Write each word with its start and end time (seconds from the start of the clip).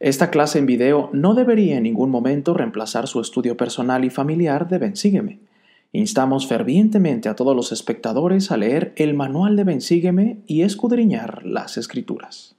Esta 0.00 0.30
clase 0.30 0.58
en 0.58 0.64
video 0.64 1.10
no 1.12 1.34
debería 1.34 1.76
en 1.76 1.82
ningún 1.82 2.08
momento 2.08 2.54
reemplazar 2.54 3.06
su 3.06 3.20
estudio 3.20 3.58
personal 3.58 4.02
y 4.02 4.08
familiar 4.08 4.66
de 4.66 4.78
Bensígueme. 4.78 5.40
Instamos 5.92 6.46
fervientemente 6.46 7.28
a 7.28 7.36
todos 7.36 7.54
los 7.54 7.70
espectadores 7.70 8.50
a 8.50 8.56
leer 8.56 8.94
el 8.96 9.12
manual 9.12 9.56
de 9.56 9.64
Bensígueme 9.64 10.38
y 10.46 10.62
escudriñar 10.62 11.44
las 11.44 11.76
escrituras. 11.76 12.56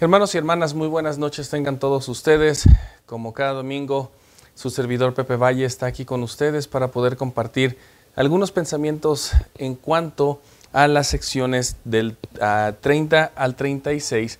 Hermanos 0.00 0.34
y 0.34 0.38
hermanas, 0.38 0.72
muy 0.72 0.88
buenas 0.88 1.18
noches 1.18 1.50
tengan 1.50 1.78
todos 1.78 2.08
ustedes. 2.08 2.64
Como 3.04 3.34
cada 3.34 3.52
domingo, 3.52 4.10
su 4.54 4.70
servidor 4.70 5.12
Pepe 5.12 5.36
Valle 5.36 5.66
está 5.66 5.84
aquí 5.84 6.06
con 6.06 6.22
ustedes 6.22 6.66
para 6.66 6.88
poder 6.88 7.18
compartir 7.18 7.76
algunos 8.16 8.52
pensamientos 8.52 9.32
en 9.58 9.74
cuanto 9.74 10.40
a 10.72 10.88
las 10.88 11.08
secciones 11.08 11.76
del 11.84 12.16
30 12.80 13.32
al 13.36 13.54
36 13.54 14.38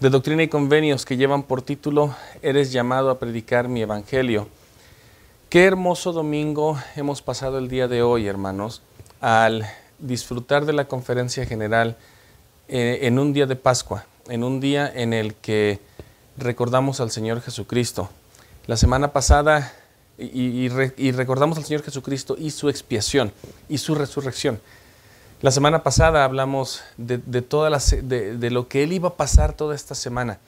de 0.00 0.10
Doctrina 0.10 0.42
y 0.42 0.48
Convenios 0.48 1.06
que 1.06 1.16
llevan 1.16 1.42
por 1.42 1.62
título 1.62 2.14
Eres 2.42 2.70
llamado 2.70 3.08
a 3.08 3.18
predicar 3.18 3.68
mi 3.68 3.80
Evangelio. 3.80 4.46
Qué 5.48 5.64
hermoso 5.64 6.12
domingo 6.12 6.78
hemos 6.96 7.22
pasado 7.22 7.56
el 7.56 7.68
día 7.68 7.88
de 7.88 8.02
hoy, 8.02 8.26
hermanos, 8.26 8.82
al 9.22 9.66
disfrutar 9.98 10.66
de 10.66 10.74
la 10.74 10.84
conferencia 10.84 11.46
general 11.46 11.96
eh, 12.68 12.98
en 13.02 13.18
un 13.18 13.32
día 13.32 13.46
de 13.46 13.56
Pascua, 13.56 14.04
en 14.28 14.44
un 14.44 14.60
día 14.60 14.92
en 14.94 15.14
el 15.14 15.34
que 15.34 15.80
recordamos 16.36 17.00
al 17.00 17.10
Señor 17.10 17.40
Jesucristo. 17.40 18.10
La 18.66 18.76
semana 18.76 19.14
pasada 19.14 19.72
y 20.18 20.68
recordamos 21.12 21.56
al 21.56 21.64
Señor 21.64 21.82
Jesucristo 21.82 22.36
y 22.38 22.50
su 22.50 22.68
expiación 22.68 23.32
y 23.68 23.78
su 23.78 23.94
resurrección. 23.94 24.60
La 25.42 25.50
semana 25.50 25.82
pasada 25.82 26.24
hablamos 26.24 26.82
de, 26.96 27.18
toda 27.42 27.68
de, 27.78 28.50
lo 28.50 28.68
que 28.68 28.82
Él 28.82 28.94
iba 28.94 29.10
a 29.10 29.14
pasar 29.16 29.52
toda 29.52 29.74
esta 29.74 29.94
semana. 29.94 30.38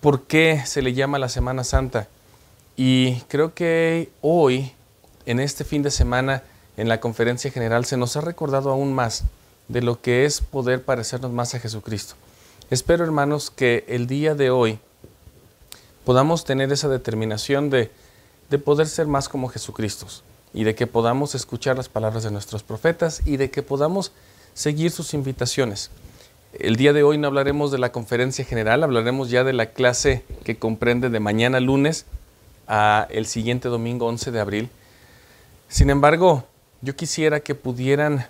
¿Por 0.00 0.22
qué 0.22 0.60
se 0.66 0.82
le 0.82 0.92
llama 0.92 1.20
la 1.20 1.28
Semana 1.28 1.62
Santa? 1.62 2.08
Y 2.76 3.20
creo 3.28 3.54
que 3.54 4.10
hoy, 4.20 4.72
en 5.24 5.38
este 5.38 5.62
fin 5.62 5.84
de 5.84 5.92
semana, 5.92 6.42
en 6.76 6.88
la 6.88 6.98
conferencia 6.98 7.52
general, 7.52 7.84
se 7.84 7.96
nos 7.96 8.16
ha 8.16 8.22
recordado 8.22 8.70
aún 8.70 8.92
más 8.92 9.22
de 9.68 9.82
lo 9.82 10.00
que 10.00 10.24
es 10.24 10.40
poder 10.40 10.82
parecernos 10.82 11.30
más 11.30 11.54
a 11.54 11.60
Jesucristo. 11.60 12.16
Espero, 12.70 13.04
hermanos, 13.04 13.52
que 13.52 13.84
el 13.86 14.08
día 14.08 14.34
de 14.34 14.50
hoy 14.50 14.80
podamos 16.04 16.44
tener 16.44 16.72
esa 16.72 16.88
determinación 16.88 17.70
de, 17.70 17.92
de 18.50 18.58
poder 18.58 18.88
ser 18.88 19.06
más 19.06 19.28
como 19.28 19.46
Jesucristo 19.46 20.08
y 20.54 20.64
de 20.64 20.74
que 20.74 20.86
podamos 20.86 21.34
escuchar 21.34 21.76
las 21.76 21.88
palabras 21.88 22.22
de 22.22 22.30
nuestros 22.30 22.62
profetas 22.62 23.22
y 23.24 23.36
de 23.36 23.50
que 23.50 23.62
podamos 23.62 24.12
seguir 24.54 24.90
sus 24.90 25.14
invitaciones. 25.14 25.90
El 26.52 26.76
día 26.76 26.92
de 26.92 27.02
hoy 27.02 27.16
no 27.16 27.28
hablaremos 27.28 27.70
de 27.70 27.78
la 27.78 27.92
conferencia 27.92 28.44
general, 28.44 28.82
hablaremos 28.82 29.30
ya 29.30 29.44
de 29.44 29.54
la 29.54 29.66
clase 29.66 30.22
que 30.44 30.56
comprende 30.56 31.08
de 31.08 31.20
mañana 31.20 31.60
lunes 31.60 32.04
a 32.68 33.06
el 33.10 33.26
siguiente 33.26 33.68
domingo 33.68 34.06
11 34.06 34.30
de 34.30 34.40
abril. 34.40 34.70
Sin 35.68 35.88
embargo, 35.88 36.44
yo 36.82 36.94
quisiera 36.94 37.40
que 37.40 37.54
pudieran 37.54 38.26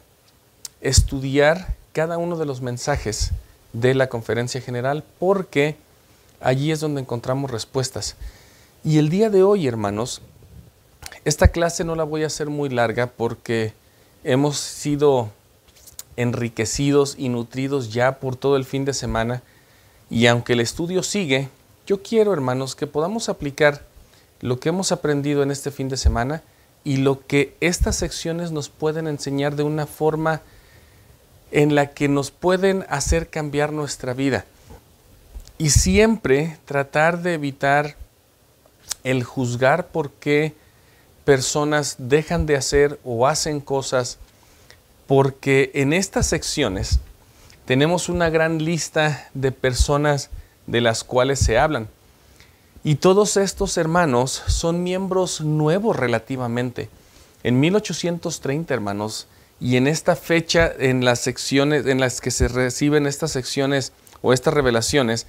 estudiar 0.80 1.74
cada 1.92 2.18
uno 2.18 2.36
de 2.36 2.46
los 2.46 2.60
mensajes 2.60 3.32
de 3.72 3.94
la 3.94 4.08
conferencia 4.08 4.60
general 4.60 5.04
porque 5.18 5.76
allí 6.40 6.70
es 6.70 6.80
donde 6.80 7.00
encontramos 7.00 7.50
respuestas. 7.50 8.16
Y 8.84 8.98
el 8.98 9.08
día 9.08 9.30
de 9.30 9.42
hoy, 9.42 9.66
hermanos, 9.66 10.22
esta 11.24 11.48
clase 11.48 11.84
no 11.84 11.94
la 11.94 12.04
voy 12.04 12.24
a 12.24 12.26
hacer 12.26 12.48
muy 12.50 12.68
larga 12.68 13.06
porque 13.06 13.72
hemos 14.24 14.58
sido 14.58 15.30
enriquecidos 16.16 17.14
y 17.18 17.28
nutridos 17.28 17.92
ya 17.92 18.18
por 18.18 18.36
todo 18.36 18.56
el 18.56 18.64
fin 18.64 18.84
de 18.84 18.92
semana 18.92 19.42
y 20.10 20.26
aunque 20.26 20.52
el 20.52 20.60
estudio 20.60 21.02
sigue, 21.02 21.48
yo 21.86 22.02
quiero, 22.02 22.32
hermanos, 22.32 22.76
que 22.76 22.86
podamos 22.86 23.28
aplicar 23.28 23.82
lo 24.40 24.60
que 24.60 24.68
hemos 24.68 24.92
aprendido 24.92 25.42
en 25.42 25.50
este 25.50 25.70
fin 25.70 25.88
de 25.88 25.96
semana 25.96 26.42
y 26.84 26.98
lo 26.98 27.24
que 27.26 27.56
estas 27.60 27.96
secciones 27.96 28.50
nos 28.50 28.68
pueden 28.68 29.06
enseñar 29.06 29.56
de 29.56 29.62
una 29.62 29.86
forma 29.86 30.42
en 31.50 31.74
la 31.74 31.90
que 31.90 32.08
nos 32.08 32.30
pueden 32.30 32.84
hacer 32.88 33.28
cambiar 33.28 33.72
nuestra 33.72 34.14
vida. 34.14 34.44
Y 35.58 35.70
siempre 35.70 36.58
tratar 36.64 37.22
de 37.22 37.34
evitar 37.34 37.96
el 39.04 39.22
juzgar 39.22 39.88
por 39.88 40.10
qué 40.10 40.54
personas 41.24 41.96
dejan 41.98 42.46
de 42.46 42.56
hacer 42.56 42.98
o 43.04 43.26
hacen 43.26 43.60
cosas 43.60 44.18
porque 45.06 45.70
en 45.74 45.92
estas 45.92 46.26
secciones 46.26 47.00
tenemos 47.64 48.08
una 48.08 48.30
gran 48.30 48.64
lista 48.64 49.28
de 49.34 49.52
personas 49.52 50.30
de 50.66 50.80
las 50.80 51.04
cuales 51.04 51.38
se 51.38 51.58
hablan. 51.58 51.88
Y 52.84 52.96
todos 52.96 53.36
estos 53.36 53.76
hermanos 53.76 54.42
son 54.46 54.82
miembros 54.82 55.40
nuevos 55.40 55.96
relativamente. 55.96 56.88
En 57.44 57.60
1830, 57.60 58.74
hermanos, 58.74 59.28
y 59.60 59.76
en 59.76 59.86
esta 59.86 60.16
fecha, 60.16 60.72
en 60.76 61.04
las 61.04 61.20
secciones 61.20 61.86
en 61.86 62.00
las 62.00 62.20
que 62.20 62.32
se 62.32 62.48
reciben 62.48 63.06
estas 63.06 63.30
secciones 63.30 63.92
o 64.20 64.32
estas 64.32 64.54
revelaciones, 64.54 65.26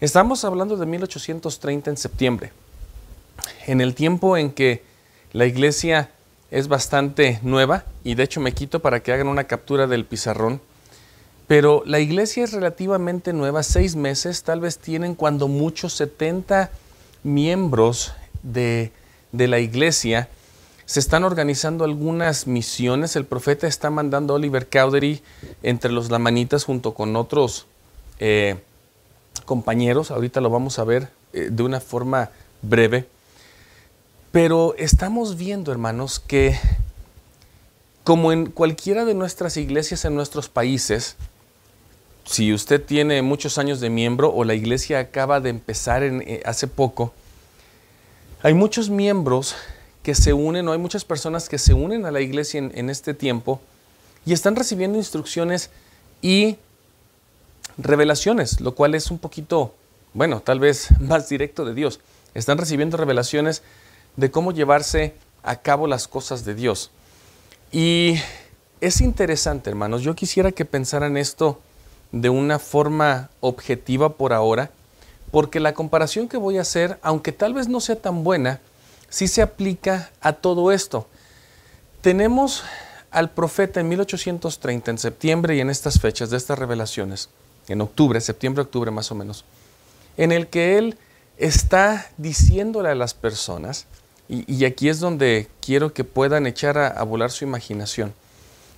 estamos 0.00 0.44
hablando 0.44 0.78
de 0.78 0.86
1830 0.86 1.90
en 1.90 1.96
septiembre, 1.98 2.52
en 3.66 3.82
el 3.82 3.94
tiempo 3.94 4.38
en 4.38 4.52
que 4.52 4.82
la 5.32 5.46
iglesia 5.46 6.10
es 6.50 6.68
bastante 6.68 7.40
nueva 7.42 7.84
y 8.04 8.14
de 8.14 8.22
hecho 8.22 8.40
me 8.40 8.52
quito 8.52 8.80
para 8.80 9.00
que 9.00 9.12
hagan 9.12 9.28
una 9.28 9.44
captura 9.44 9.86
del 9.86 10.04
pizarrón. 10.04 10.60
Pero 11.46 11.82
la 11.86 11.98
iglesia 11.98 12.44
es 12.44 12.52
relativamente 12.52 13.32
nueva, 13.32 13.62
seis 13.62 13.96
meses, 13.96 14.42
tal 14.42 14.60
vez 14.60 14.78
tienen 14.78 15.14
cuando 15.14 15.48
muchos 15.48 15.94
70 15.94 16.70
miembros 17.24 18.12
de, 18.42 18.92
de 19.32 19.48
la 19.48 19.58
iglesia. 19.58 20.28
Se 20.84 21.00
están 21.00 21.24
organizando 21.24 21.84
algunas 21.84 22.46
misiones. 22.46 23.16
El 23.16 23.24
profeta 23.24 23.66
está 23.66 23.90
mandando 23.90 24.34
a 24.34 24.36
Oliver 24.36 24.68
Cowdery 24.68 25.22
entre 25.62 25.92
los 25.92 26.10
lamanitas 26.10 26.64
junto 26.64 26.92
con 26.94 27.16
otros 27.16 27.66
eh, 28.18 28.56
compañeros. 29.44 30.10
Ahorita 30.10 30.40
lo 30.40 30.50
vamos 30.50 30.78
a 30.78 30.84
ver 30.84 31.08
eh, 31.32 31.48
de 31.50 31.62
una 31.62 31.80
forma 31.80 32.30
breve. 32.60 33.06
Pero 34.32 34.74
estamos 34.78 35.36
viendo, 35.36 35.72
hermanos, 35.72 36.18
que 36.18 36.58
como 38.02 38.32
en 38.32 38.46
cualquiera 38.46 39.04
de 39.04 39.12
nuestras 39.12 39.58
iglesias 39.58 40.06
en 40.06 40.14
nuestros 40.14 40.48
países, 40.48 41.16
si 42.24 42.54
usted 42.54 42.82
tiene 42.82 43.20
muchos 43.20 43.58
años 43.58 43.78
de 43.80 43.90
miembro 43.90 44.32
o 44.32 44.44
la 44.44 44.54
iglesia 44.54 45.00
acaba 45.00 45.40
de 45.40 45.50
empezar 45.50 46.02
en, 46.02 46.22
eh, 46.22 46.42
hace 46.46 46.66
poco, 46.66 47.12
hay 48.42 48.54
muchos 48.54 48.88
miembros 48.88 49.54
que 50.02 50.14
se 50.14 50.32
unen 50.32 50.66
o 50.66 50.72
hay 50.72 50.78
muchas 50.78 51.04
personas 51.04 51.50
que 51.50 51.58
se 51.58 51.74
unen 51.74 52.06
a 52.06 52.10
la 52.10 52.22
iglesia 52.22 52.56
en, 52.56 52.72
en 52.74 52.88
este 52.88 53.12
tiempo 53.12 53.60
y 54.24 54.32
están 54.32 54.56
recibiendo 54.56 54.96
instrucciones 54.96 55.68
y 56.22 56.56
revelaciones, 57.76 58.62
lo 58.62 58.74
cual 58.74 58.94
es 58.94 59.10
un 59.10 59.18
poquito, 59.18 59.74
bueno, 60.14 60.40
tal 60.40 60.58
vez 60.58 60.88
más 61.00 61.28
directo 61.28 61.66
de 61.66 61.74
Dios. 61.74 62.00
Están 62.34 62.56
recibiendo 62.56 62.96
revelaciones 62.96 63.62
de 64.16 64.30
cómo 64.30 64.52
llevarse 64.52 65.14
a 65.42 65.56
cabo 65.56 65.86
las 65.86 66.08
cosas 66.08 66.44
de 66.44 66.54
Dios. 66.54 66.90
Y 67.70 68.16
es 68.80 69.00
interesante, 69.00 69.70
hermanos, 69.70 70.02
yo 70.02 70.14
quisiera 70.14 70.52
que 70.52 70.64
pensaran 70.64 71.16
esto 71.16 71.60
de 72.12 72.28
una 72.28 72.58
forma 72.58 73.30
objetiva 73.40 74.14
por 74.14 74.32
ahora, 74.32 74.70
porque 75.30 75.60
la 75.60 75.72
comparación 75.72 76.28
que 76.28 76.36
voy 76.36 76.58
a 76.58 76.62
hacer, 76.62 76.98
aunque 77.02 77.32
tal 77.32 77.54
vez 77.54 77.68
no 77.68 77.80
sea 77.80 77.96
tan 77.96 78.22
buena, 78.22 78.60
sí 79.08 79.28
se 79.28 79.40
aplica 79.40 80.10
a 80.20 80.34
todo 80.34 80.72
esto. 80.72 81.06
Tenemos 82.02 82.64
al 83.10 83.30
profeta 83.30 83.80
en 83.80 83.88
1830, 83.88 84.90
en 84.90 84.98
septiembre 84.98 85.56
y 85.56 85.60
en 85.60 85.70
estas 85.70 86.00
fechas 86.00 86.30
de 86.30 86.36
estas 86.36 86.58
revelaciones, 86.58 87.30
en 87.68 87.80
octubre, 87.80 88.20
septiembre, 88.20 88.62
octubre 88.62 88.90
más 88.90 89.10
o 89.10 89.14
menos, 89.14 89.44
en 90.16 90.32
el 90.32 90.48
que 90.48 90.76
él 90.76 90.98
está 91.38 92.06
diciéndole 92.18 92.90
a 92.90 92.94
las 92.94 93.14
personas 93.14 93.86
y, 94.28 94.64
aquí 94.64 94.88
es 94.88 94.98
donde 94.98 95.48
quiero 95.60 95.92
que 95.92 96.04
puedan 96.04 96.46
echar 96.46 96.78
a, 96.78 97.02
volar 97.02 97.30
su 97.30 97.44
imaginación. 97.44 98.14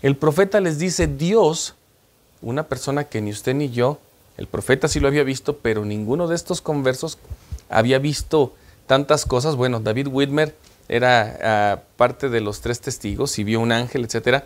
El 0.02 0.16
profeta 0.16 0.60
les 0.60 0.78
dice, 0.78 1.06
Dios, 1.06 1.74
una 2.42 2.64
persona 2.64 3.04
que 3.04 3.20
ni 3.20 3.30
usted 3.30 3.54
ni 3.54 3.70
yo, 3.70 3.98
el 4.36 4.48
profeta 4.48 4.88
sí 4.88 4.98
lo 4.98 5.08
había 5.08 5.22
visto, 5.22 5.58
pero 5.58 5.84
ninguno 5.84 6.26
de 6.26 6.34
estos 6.34 6.60
conversos 6.60 7.18
había 7.68 7.98
visto 7.98 8.54
tantas 8.86 9.26
cosas. 9.26 9.54
Bueno, 9.54 9.80
David 9.80 10.08
Whitmer 10.08 10.56
era 10.88 11.38
ah, 11.42 11.82
parte 11.96 12.28
de 12.28 12.40
los 12.40 12.60
tres 12.60 12.80
testigos 12.80 13.38
y 13.38 13.44
vio 13.44 13.60
un 13.60 13.70
ángel, 13.70 14.04
etc. 14.04 14.42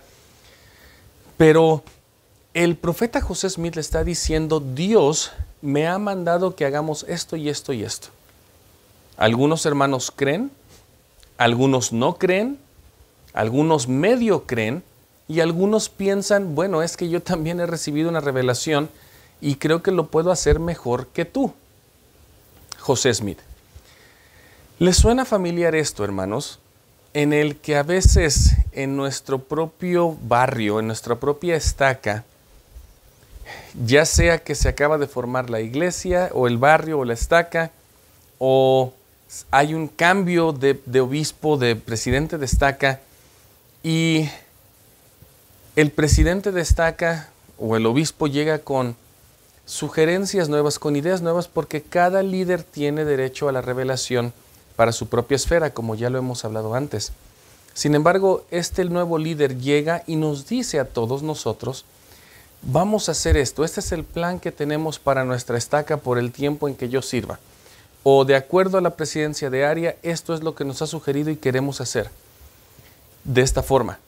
Pero 1.36 1.82
el 2.54 2.76
profeta 2.76 3.20
José 3.20 3.48
Smith 3.48 3.76
le 3.76 3.80
está 3.80 4.04
diciendo, 4.04 4.60
Dios 4.60 5.32
me 5.62 5.86
ha 5.86 5.98
mandado 5.98 6.54
que 6.54 6.64
hagamos 6.64 7.04
esto 7.08 7.36
y 7.36 7.48
esto 7.48 7.72
y 7.72 7.82
esto. 7.82 8.08
Algunos 9.16 9.66
hermanos 9.66 10.12
creen, 10.14 10.50
algunos 11.38 11.92
no 11.92 12.18
creen, 12.18 12.58
algunos 13.32 13.88
medio 13.88 14.44
creen 14.44 14.82
y 15.28 15.40
algunos 15.40 15.88
piensan, 15.88 16.54
bueno, 16.54 16.82
es 16.82 16.96
que 16.96 17.08
yo 17.08 17.22
también 17.22 17.60
he 17.60 17.66
recibido 17.66 18.08
una 18.08 18.20
revelación 18.20 18.90
y 19.40 19.54
creo 19.54 19.82
que 19.82 19.92
lo 19.92 20.08
puedo 20.08 20.32
hacer 20.32 20.58
mejor 20.58 21.06
que 21.06 21.24
tú. 21.24 21.54
José 22.78 23.14
Smith. 23.14 23.38
¿Les 24.78 24.96
suena 24.96 25.24
familiar 25.24 25.74
esto, 25.74 26.04
hermanos? 26.04 26.58
En 27.14 27.32
el 27.32 27.56
que 27.56 27.76
a 27.76 27.82
veces 27.82 28.56
en 28.72 28.96
nuestro 28.96 29.38
propio 29.38 30.16
barrio, 30.22 30.80
en 30.80 30.86
nuestra 30.86 31.16
propia 31.16 31.56
estaca, 31.56 32.24
ya 33.84 34.04
sea 34.04 34.38
que 34.38 34.54
se 34.54 34.68
acaba 34.68 34.98
de 34.98 35.06
formar 35.06 35.50
la 35.50 35.60
iglesia 35.60 36.30
o 36.32 36.46
el 36.46 36.58
barrio 36.58 36.98
o 36.98 37.04
la 37.04 37.14
estaca, 37.14 37.70
o 38.38 38.92
hay 39.50 39.74
un 39.74 39.88
cambio 39.88 40.52
de, 40.52 41.00
obispo, 41.00 41.56
de 41.56 41.76
presidente 41.76 42.38
de 42.38 42.46
estaca, 42.46 43.00
y 43.82 44.28
el 45.76 45.90
presidente 45.90 46.50
de 46.50 46.60
estaca 46.60 47.30
o 47.58 47.76
el 47.76 47.86
obispo 47.86 48.26
llega 48.26 48.58
con 48.58 48.96
sugerencias 49.66 50.48
nuevas, 50.48 50.78
con 50.78 50.96
ideas 50.96 51.22
nuevas, 51.22 51.48
porque 51.48 51.82
cada 51.82 52.22
líder 52.22 52.62
tiene 52.62 53.04
derecho 53.04 53.48
a 53.48 53.52
la 53.52 53.60
revelación 53.60 54.32
para 54.76 54.92
su 54.92 55.08
propia 55.08 55.36
esfera, 55.36 55.70
como 55.70 55.94
ya 55.94 56.10
lo 56.10 56.18
hemos 56.18 56.44
hablado 56.44 56.74
antes. 56.74 57.12
Sin 57.74 57.94
embargo, 57.94 58.44
este 58.50 58.84
nuevo 58.86 59.18
líder 59.18 59.58
llega 59.58 60.02
y 60.06 60.16
nos 60.16 60.48
dice 60.48 60.80
a 60.80 60.86
todos 60.86 61.22
nosotros, 61.22 61.84
vamos 62.62 63.08
a 63.08 63.12
hacer 63.12 63.36
esto, 63.36 63.64
este 63.64 63.80
es 63.80 63.92
el 63.92 64.04
plan 64.04 64.40
que 64.40 64.50
tenemos 64.50 64.98
para 64.98 65.24
nuestra 65.24 65.58
estaca 65.58 65.98
por 65.98 66.18
el 66.18 66.32
tiempo 66.32 66.66
en 66.66 66.74
que 66.74 66.88
yo 66.88 67.02
sirva. 67.02 67.38
O 68.10 68.24
de 68.24 68.36
acuerdo 68.36 68.78
a 68.78 68.80
la 68.80 68.96
presidencia 68.96 69.50
de 69.50 69.66
área, 69.66 69.96
esto 70.02 70.32
es 70.32 70.42
lo 70.42 70.54
que 70.54 70.64
nos 70.64 70.80
ha 70.80 70.86
sugerido 70.86 71.28
y 71.30 71.36
queremos 71.36 71.82
hacer. 71.82 72.08
De 73.24 73.42
esta 73.42 73.62
forma, 73.62 73.98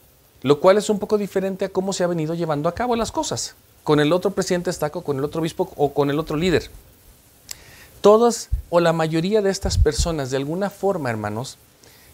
lo 0.41 0.59
cual 0.59 0.79
es 0.79 0.89
un 0.89 0.99
poco 0.99 1.19
diferente 1.19 1.67
a 1.67 1.69
cómo 1.69 1.93
se 1.93 2.03
ha 2.03 2.07
venido 2.07 2.33
llevando 2.35 2.71
a 2.71 2.75
cabo 2.75 2.97
las 2.97 3.13
cosas, 3.13 3.55
con 3.85 4.01
el 4.01 4.15
otro 4.15 4.31
presidente 4.31 4.71
estaca, 4.71 5.03
con 5.03 5.19
el 5.19 5.25
otro 5.25 5.43
obispo 5.43 5.71
o 5.77 5.93
con 5.93 6.09
el 6.09 6.19
otro 6.19 6.39
líder 6.39 6.71
todas 8.01 8.49
o 8.71 8.81
la 8.81 8.93
mayoría 8.93 9.43
de 9.43 9.51
estas 9.51 9.79
personas, 9.79 10.31
de 10.31 10.37
alguna 10.37 10.71
forma, 10.71 11.11
hermanos, 11.11 11.59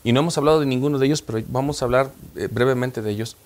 y 0.05 0.13
no 0.13 0.21
hemos 0.21 0.37
hablado 0.39 0.61
de 0.61 0.67
ninguno 0.67 0.99
de 0.99 1.07
ellos, 1.07 1.23
pero 1.23 1.43
vamos 1.49 1.81
a 1.81 1.85
hablar 1.85 2.11
eh, 2.35 2.49
brevemente 2.51 3.03
de 3.03 3.11
ellos, 3.11 3.37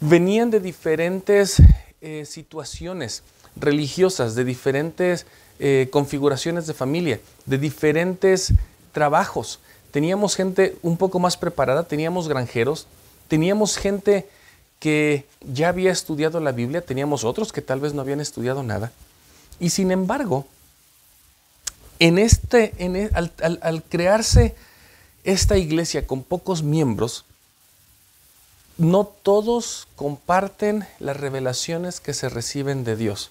venían 0.00 0.50
de 0.50 0.60
diferentes 0.60 1.62
eh, 2.00 2.24
situaciones 2.24 3.22
religiosas, 3.56 4.34
de 4.34 4.44
diferentes 4.44 5.26
eh, 5.64 5.86
configuraciones 5.92 6.66
de 6.66 6.74
familia, 6.74 7.20
de 7.46 7.56
diferentes 7.56 8.52
trabajos. 8.90 9.60
Teníamos 9.92 10.34
gente 10.34 10.76
un 10.82 10.96
poco 10.96 11.20
más 11.20 11.36
preparada, 11.36 11.84
teníamos 11.84 12.26
granjeros, 12.26 12.88
teníamos 13.28 13.76
gente 13.76 14.28
que 14.80 15.24
ya 15.40 15.68
había 15.68 15.92
estudiado 15.92 16.40
la 16.40 16.50
Biblia, 16.50 16.84
teníamos 16.84 17.22
otros 17.22 17.52
que 17.52 17.62
tal 17.62 17.78
vez 17.78 17.94
no 17.94 18.00
habían 18.00 18.20
estudiado 18.20 18.64
nada. 18.64 18.90
Y 19.60 19.70
sin 19.70 19.92
embargo, 19.92 20.46
en 22.00 22.18
este, 22.18 22.74
e, 22.78 23.10
al, 23.14 23.84
crearse 23.84 24.56
esta 25.22 25.58
iglesia 25.58 26.08
con 26.08 26.24
pocos 26.24 26.64
miembros, 26.64 27.24
no 28.78 29.04
todos 29.04 29.86
comparten 29.94 30.84
las 30.98 31.16
revelaciones 31.16 32.00
que 32.00 32.14
se 32.14 32.28
reciben 32.28 32.82
de 32.82 32.96
Dios. 32.96 33.30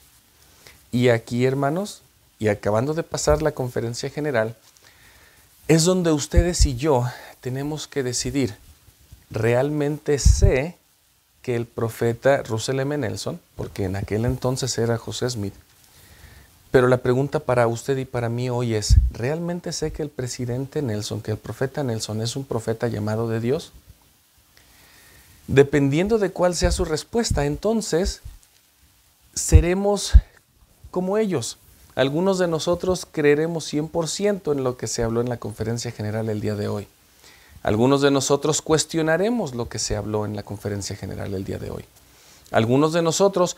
Y 0.93 1.09
aquí, 1.09 1.43
hermanos, 1.43 2.03
y 2.41 2.47
acabando 2.47 2.95
de 2.95 3.03
pasar 3.03 3.43
la 3.43 3.51
conferencia 3.51 4.09
general, 4.09 4.55
es 5.67 5.83
donde 5.83 6.11
ustedes 6.11 6.65
y 6.65 6.75
yo 6.75 7.05
tenemos 7.39 7.87
que 7.87 8.01
decidir, 8.01 8.55
¿realmente 9.29 10.17
sé 10.17 10.75
que 11.43 11.55
el 11.55 11.67
profeta 11.67 12.41
Russell 12.41 12.79
M. 12.79 12.97
Nelson, 12.97 13.39
porque 13.55 13.83
en 13.83 13.95
aquel 13.95 14.25
entonces 14.25 14.75
era 14.79 14.97
José 14.97 15.29
Smith, 15.29 15.53
pero 16.71 16.87
la 16.87 16.97
pregunta 16.97 17.41
para 17.41 17.67
usted 17.67 17.95
y 17.97 18.05
para 18.05 18.27
mí 18.27 18.49
hoy 18.49 18.73
es, 18.73 18.95
¿realmente 19.11 19.71
sé 19.71 19.93
que 19.93 20.01
el 20.01 20.09
presidente 20.09 20.81
Nelson, 20.81 21.21
que 21.21 21.29
el 21.29 21.37
profeta 21.37 21.83
Nelson 21.83 22.21
es 22.21 22.35
un 22.35 22.43
profeta 22.43 22.87
llamado 22.87 23.29
de 23.29 23.39
Dios? 23.39 23.71
Dependiendo 25.45 26.17
de 26.17 26.31
cuál 26.31 26.55
sea 26.55 26.71
su 26.71 26.85
respuesta, 26.85 27.45
entonces 27.45 28.21
seremos 29.35 30.13
como 30.89 31.19
ellos. 31.19 31.59
Algunos 31.95 32.39
de 32.39 32.47
nosotros 32.47 33.05
creeremos 33.11 33.71
100% 33.71 34.53
en 34.53 34.63
lo 34.63 34.77
que 34.77 34.87
se 34.87 35.03
habló 35.03 35.21
en 35.21 35.29
la 35.29 35.37
conferencia 35.37 35.91
general 35.91 36.29
el 36.29 36.39
día 36.39 36.55
de 36.55 36.67
hoy. 36.67 36.87
Algunos 37.63 38.01
de 38.01 38.11
nosotros 38.11 38.61
cuestionaremos 38.61 39.53
lo 39.53 39.69
que 39.69 39.77
se 39.77 39.95
habló 39.95 40.25
en 40.25 40.35
la 40.35 40.43
conferencia 40.43 40.95
general 40.95 41.33
el 41.33 41.43
día 41.43 41.59
de 41.59 41.69
hoy. 41.69 41.85
Algunos 42.49 42.93
de 42.93 43.01
nosotros 43.01 43.57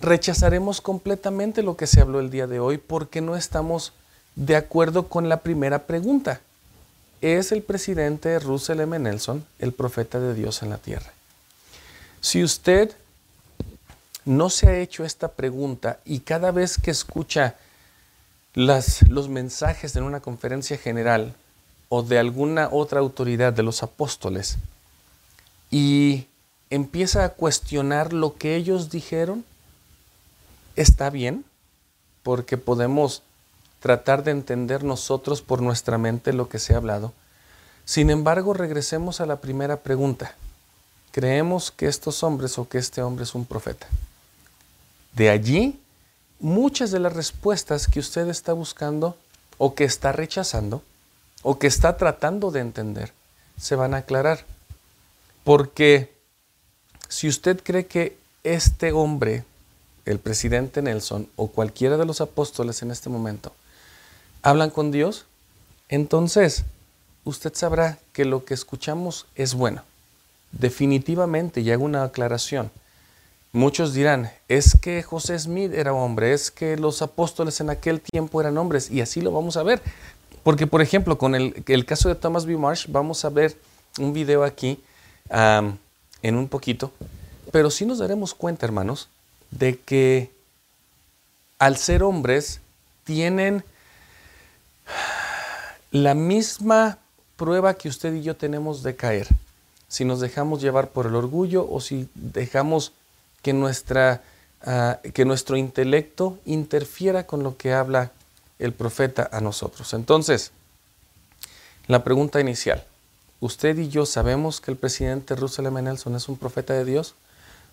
rechazaremos 0.00 0.80
completamente 0.80 1.62
lo 1.62 1.76
que 1.76 1.86
se 1.86 2.00
habló 2.00 2.20
el 2.20 2.30
día 2.30 2.46
de 2.46 2.60
hoy 2.60 2.78
porque 2.78 3.20
no 3.20 3.34
estamos 3.34 3.92
de 4.36 4.56
acuerdo 4.56 5.08
con 5.08 5.28
la 5.28 5.38
primera 5.38 5.86
pregunta. 5.86 6.40
¿Es 7.20 7.52
el 7.52 7.62
presidente 7.62 8.38
Russell 8.38 8.80
M. 8.80 8.98
Nelson 8.98 9.44
el 9.58 9.72
profeta 9.72 10.20
de 10.20 10.34
Dios 10.34 10.62
en 10.62 10.70
la 10.70 10.78
tierra? 10.78 11.12
Si 12.20 12.42
usted 12.44 12.94
no 14.24 14.48
se 14.48 14.68
ha 14.68 14.78
hecho 14.78 15.04
esta 15.04 15.28
pregunta 15.28 15.98
y 16.04 16.20
cada 16.20 16.50
vez 16.50 16.78
que 16.78 16.90
escucha 16.90 17.56
las, 18.54 19.08
los 19.08 19.28
mensajes 19.28 19.94
en 19.96 20.02
una 20.02 20.20
conferencia 20.20 20.76
general 20.76 21.34
o 21.88 22.02
de 22.02 22.18
alguna 22.18 22.68
otra 22.70 23.00
autoridad 23.00 23.52
de 23.52 23.62
los 23.62 23.82
apóstoles 23.82 24.58
y 25.70 26.26
empieza 26.68 27.24
a 27.24 27.30
cuestionar 27.30 28.12
lo 28.12 28.36
que 28.36 28.56
ellos 28.56 28.90
dijeron, 28.90 29.44
está 30.76 31.10
bien 31.10 31.44
porque 32.22 32.56
podemos 32.56 33.22
tratar 33.80 34.24
de 34.24 34.32
entender 34.32 34.84
nosotros 34.84 35.42
por 35.42 35.62
nuestra 35.62 35.98
mente 35.98 36.32
lo 36.32 36.48
que 36.48 36.58
se 36.58 36.74
ha 36.74 36.76
hablado. 36.76 37.12
Sin 37.84 38.10
embargo, 38.10 38.52
regresemos 38.52 39.20
a 39.20 39.26
la 39.26 39.40
primera 39.40 39.78
pregunta. 39.78 40.34
¿Creemos 41.12 41.70
que 41.70 41.86
estos 41.86 42.22
hombres 42.22 42.58
o 42.58 42.68
que 42.68 42.78
este 42.78 43.02
hombre 43.02 43.24
es 43.24 43.34
un 43.34 43.44
profeta? 43.44 43.88
De 45.12 45.28
allí, 45.28 45.79
muchas 46.40 46.90
de 46.90 47.00
las 47.00 47.12
respuestas 47.12 47.86
que 47.86 48.00
usted 48.00 48.28
está 48.28 48.52
buscando 48.52 49.16
o 49.58 49.74
que 49.74 49.84
está 49.84 50.12
rechazando 50.12 50.82
o 51.42 51.58
que 51.58 51.66
está 51.66 51.96
tratando 51.96 52.50
de 52.50 52.60
entender 52.60 53.12
se 53.58 53.76
van 53.76 53.94
a 53.94 53.98
aclarar. 53.98 54.44
Porque 55.44 56.12
si 57.08 57.28
usted 57.28 57.62
cree 57.62 57.86
que 57.86 58.18
este 58.42 58.92
hombre 58.92 59.44
el 60.06 60.18
presidente 60.18 60.82
Nelson 60.82 61.28
o 61.36 61.48
cualquiera 61.48 61.96
de 61.96 62.04
los 62.04 62.20
apóstoles 62.20 62.82
en 62.82 62.90
este 62.90 63.08
momento 63.10 63.52
hablan 64.42 64.70
con 64.70 64.90
Dios, 64.90 65.26
entonces 65.88 66.64
usted 67.24 67.52
sabrá 67.54 67.98
que 68.12 68.24
lo 68.24 68.44
que 68.44 68.54
escuchamos 68.54 69.26
es 69.34 69.54
bueno. 69.54 69.82
Definitivamente, 70.52 71.60
y 71.60 71.70
hago 71.70 71.84
una 71.84 72.02
aclaración, 72.02 72.70
muchos 73.52 73.94
dirán, 73.94 74.30
es 74.48 74.78
que 74.80 75.02
José 75.02 75.38
Smith 75.38 75.72
era 75.74 75.92
hombre, 75.92 76.32
es 76.32 76.50
que 76.50 76.76
los 76.76 77.02
apóstoles 77.02 77.60
en 77.60 77.70
aquel 77.70 78.00
tiempo 78.00 78.40
eran 78.40 78.58
hombres, 78.58 78.90
y 78.90 79.00
así 79.00 79.20
lo 79.20 79.32
vamos 79.32 79.56
a 79.56 79.62
ver. 79.62 79.82
Porque, 80.42 80.66
por 80.66 80.80
ejemplo, 80.80 81.18
con 81.18 81.34
el, 81.34 81.84
caso 81.84 82.08
de 82.08 82.14
Thomas 82.14 82.46
B. 82.46 82.56
Marsh, 82.56 82.86
vamos 82.88 83.24
a 83.24 83.30
ver 83.30 83.56
un 83.98 84.12
video 84.12 84.44
aquí 84.44 84.80
en 85.30 86.36
un 86.36 86.48
poquito, 86.48 86.92
pero 87.52 87.70
sí 87.70 87.84
nos 87.84 87.98
daremos 87.98 88.34
cuenta, 88.34 88.66
hermanos, 88.66 89.08
de 89.50 89.78
que 89.78 90.30
al 91.58 91.76
ser 91.76 92.02
hombres 92.02 92.60
tienen 93.04 93.64
la 95.90 96.14
misma 96.14 96.98
prueba 97.36 97.74
que 97.74 97.88
usted 97.88 98.14
y 98.14 98.22
yo 98.22 98.36
tenemos 98.36 98.82
de 98.82 98.96
caer. 98.96 99.28
Si 99.88 100.04
nos 100.04 100.20
dejamos 100.20 100.62
llevar 100.62 100.88
por 100.88 101.06
el 101.06 101.16
orgullo 101.16 101.68
o 101.70 101.80
si 101.80 102.08
dejamos 102.14 102.92
que, 103.42 103.52
nuestra, 103.52 104.22
ah, 104.62 105.00
que 105.14 105.24
nuestro 105.24 105.56
intelecto 105.56 106.38
interfiera 106.44 107.26
con 107.26 107.42
lo 107.42 107.56
que 107.56 107.72
habla 107.72 108.12
el 108.58 108.72
profeta 108.72 109.28
a 109.32 109.40
nosotros. 109.40 109.94
Entonces, 109.94 110.52
la 111.86 112.04
pregunta 112.04 112.40
inicial. 112.40 112.84
¿Usted 113.40 113.78
y 113.78 113.88
yo 113.88 114.04
sabemos 114.04 114.60
que 114.60 114.70
el 114.70 114.76
presidente 114.76 115.34
Russell 115.34 115.66
M. 115.66 115.80
Nelson 115.80 116.14
es 116.14 116.28
un 116.28 116.36
profeta 116.36 116.74
de 116.74 116.84
Dios? 116.84 117.14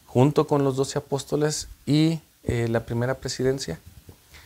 junto 0.08 0.48
con 0.48 0.64
los 0.64 0.76
doce 0.76 0.98
apóstoles 0.98 1.68
y 1.86 2.22
eh, 2.44 2.68
la 2.70 2.86
primera 2.86 3.16
presidencia? 3.16 3.80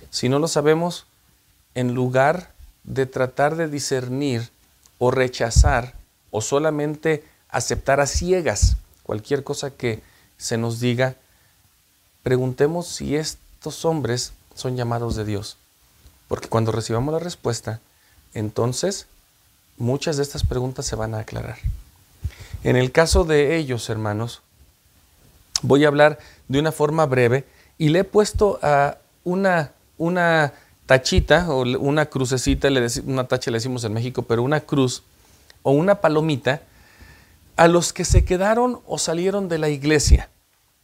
Si 0.10 0.28
no 0.28 0.40
lo 0.40 0.50
sabemos, 0.50 1.06
en 1.76 1.94
lugar 1.94 2.52
de 2.84 3.06
tratar 3.06 3.56
de 3.56 3.70
discernir 3.70 4.50
o 4.98 5.12
rechazar 5.12 5.94
o 6.32 6.42
solamente 6.42 7.24
aceptar 7.48 8.02
a 8.02 8.08
ciegas 8.08 8.76
cualquier 9.04 9.44
cosa 9.44 9.72
que 9.72 10.02
se 10.42 10.58
nos 10.58 10.80
diga, 10.80 11.14
preguntemos 12.24 12.88
si 12.88 13.16
estos 13.16 13.86
hombres 13.86 14.34
son 14.56 14.76
llamados 14.76 15.16
de 15.16 15.24
Dios. 15.24 15.58
Porque 16.28 16.48
cuando 16.48 16.72
recibamos 16.72 17.14
la 17.14 17.20
respuesta, 17.20 17.80
entonces 18.34 19.06
muchas 19.78 20.18
de 20.18 20.24
estas 20.24 20.44
preguntas 20.44 20.88
se 20.88 20.96
van 20.96 21.14
a 21.14 21.20
aclarar. 21.20 21.60
En 22.64 22.76
el 22.76 22.92
caso 22.92 23.24
de 23.24 23.56
ellos, 23.56 23.88
hermanos, 23.92 24.42
voy 25.62 25.86
a 25.86 25.90
hablar 25.90 26.18
de 26.48 26.58
una 26.58 26.72
forma 26.72 27.06
breve 27.06 27.46
y 27.78 27.90
le 27.90 28.00
he 28.00 28.04
puesto 28.04 28.58
a 28.64 28.98
una, 29.24 29.74
una 30.00 30.54
tachita 30.88 31.52
o 31.52 31.62
una 31.62 32.08
crucecita, 32.08 32.68
una 33.06 33.28
tacha 33.28 33.52
le 33.52 33.58
decimos 33.58 33.84
en 33.84 33.94
México, 33.94 34.24
pero 34.24 34.42
una 34.42 34.62
cruz 34.62 35.04
o 35.62 35.72
una 35.72 36.02
palomita 36.02 36.64
a 37.58 37.68
los 37.68 37.94
que 37.94 38.06
se 38.06 38.26
quedaron 38.26 38.80
o 38.88 38.98
salieron 38.98 39.48
de 39.48 39.60
la 39.60 39.70
iglesia. 39.70 40.31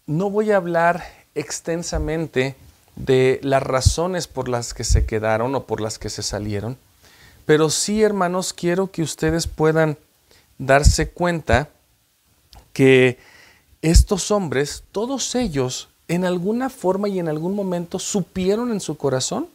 No 0.07 0.29
voy 0.29 0.51
a 0.51 0.55
hablar 0.55 1.03
extensamente 1.35 2.55
de 2.95 3.41
las 3.43 3.61
razones 3.61 4.27
por 4.27 4.47
las 4.47 4.73
que 4.73 4.85
se 4.85 5.05
quedaron 5.05 5.53
o 5.53 5.65
por 5.65 5.81
las 5.81 5.99
que 5.99 6.09
se 6.09 6.23
salieron, 6.23 6.77
pero 7.45 7.69
sí, 7.69 8.01
hermanos, 8.01 8.53
quiero 8.53 8.89
que 8.89 9.01
ustedes 9.01 9.47
puedan 9.47 9.97
darse 10.57 11.09
cuenta 11.09 11.67
que 12.71 13.17
estos 13.81 14.31
hombres, 14.31 14.85
todos 14.93 15.35
ellos, 15.35 15.89
en 16.07 16.23
alguna 16.23 16.69
forma 16.69 17.09
y 17.09 17.19
en 17.19 17.27
algún 17.27 17.53
momento 17.53 17.99
supieron 17.99 18.71
en 18.71 18.79
su 18.79 18.95
corazón 18.95 19.49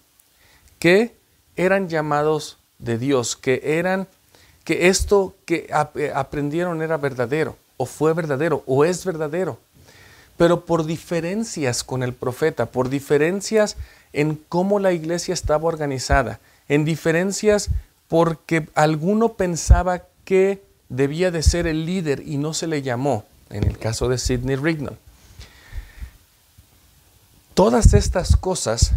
que 0.78 1.16
eran 1.56 1.88
llamados 1.88 2.58
de 2.78 2.98
Dios, 2.98 3.36
que 3.36 3.62
eran 3.78 4.06
que 4.64 4.88
esto 4.88 5.34
que 5.46 5.70
eh, 5.94 6.12
aprendieron 6.14 6.82
era 6.82 6.98
verdadero, 6.98 7.56
o 7.78 7.86
fue 7.86 8.12
verdadero, 8.12 8.62
o 8.66 8.84
es 8.84 9.02
verdadero. 9.06 9.58
Pero 10.42 10.64
por 10.64 10.86
diferencias 10.86 11.84
con 11.84 12.02
el 12.02 12.14
profeta, 12.14 12.66
por 12.66 12.88
diferencias 12.88 13.76
en 14.12 14.34
cómo 14.34 14.80
la 14.80 14.92
iglesia 14.92 15.34
estaba 15.34 15.68
organizada, 15.68 16.40
en 16.66 16.84
diferencias 16.84 17.68
porque 18.08 18.68
alguno 18.74 19.34
pensaba 19.34 20.02
que 20.24 20.60
debía 20.88 21.30
de 21.30 21.44
ser 21.44 21.68
el 21.68 21.86
líder 21.86 22.24
y 22.26 22.38
no 22.38 22.54
se 22.54 22.66
le 22.66 22.82
llamó, 22.82 23.24
en 23.50 23.62
el 23.62 23.78
caso 23.78 24.08
de 24.08 24.18
Sidney 24.18 24.56
Rignall. 24.56 24.98
Todas 27.54 27.94
estas 27.94 28.34
cosas, 28.34 28.94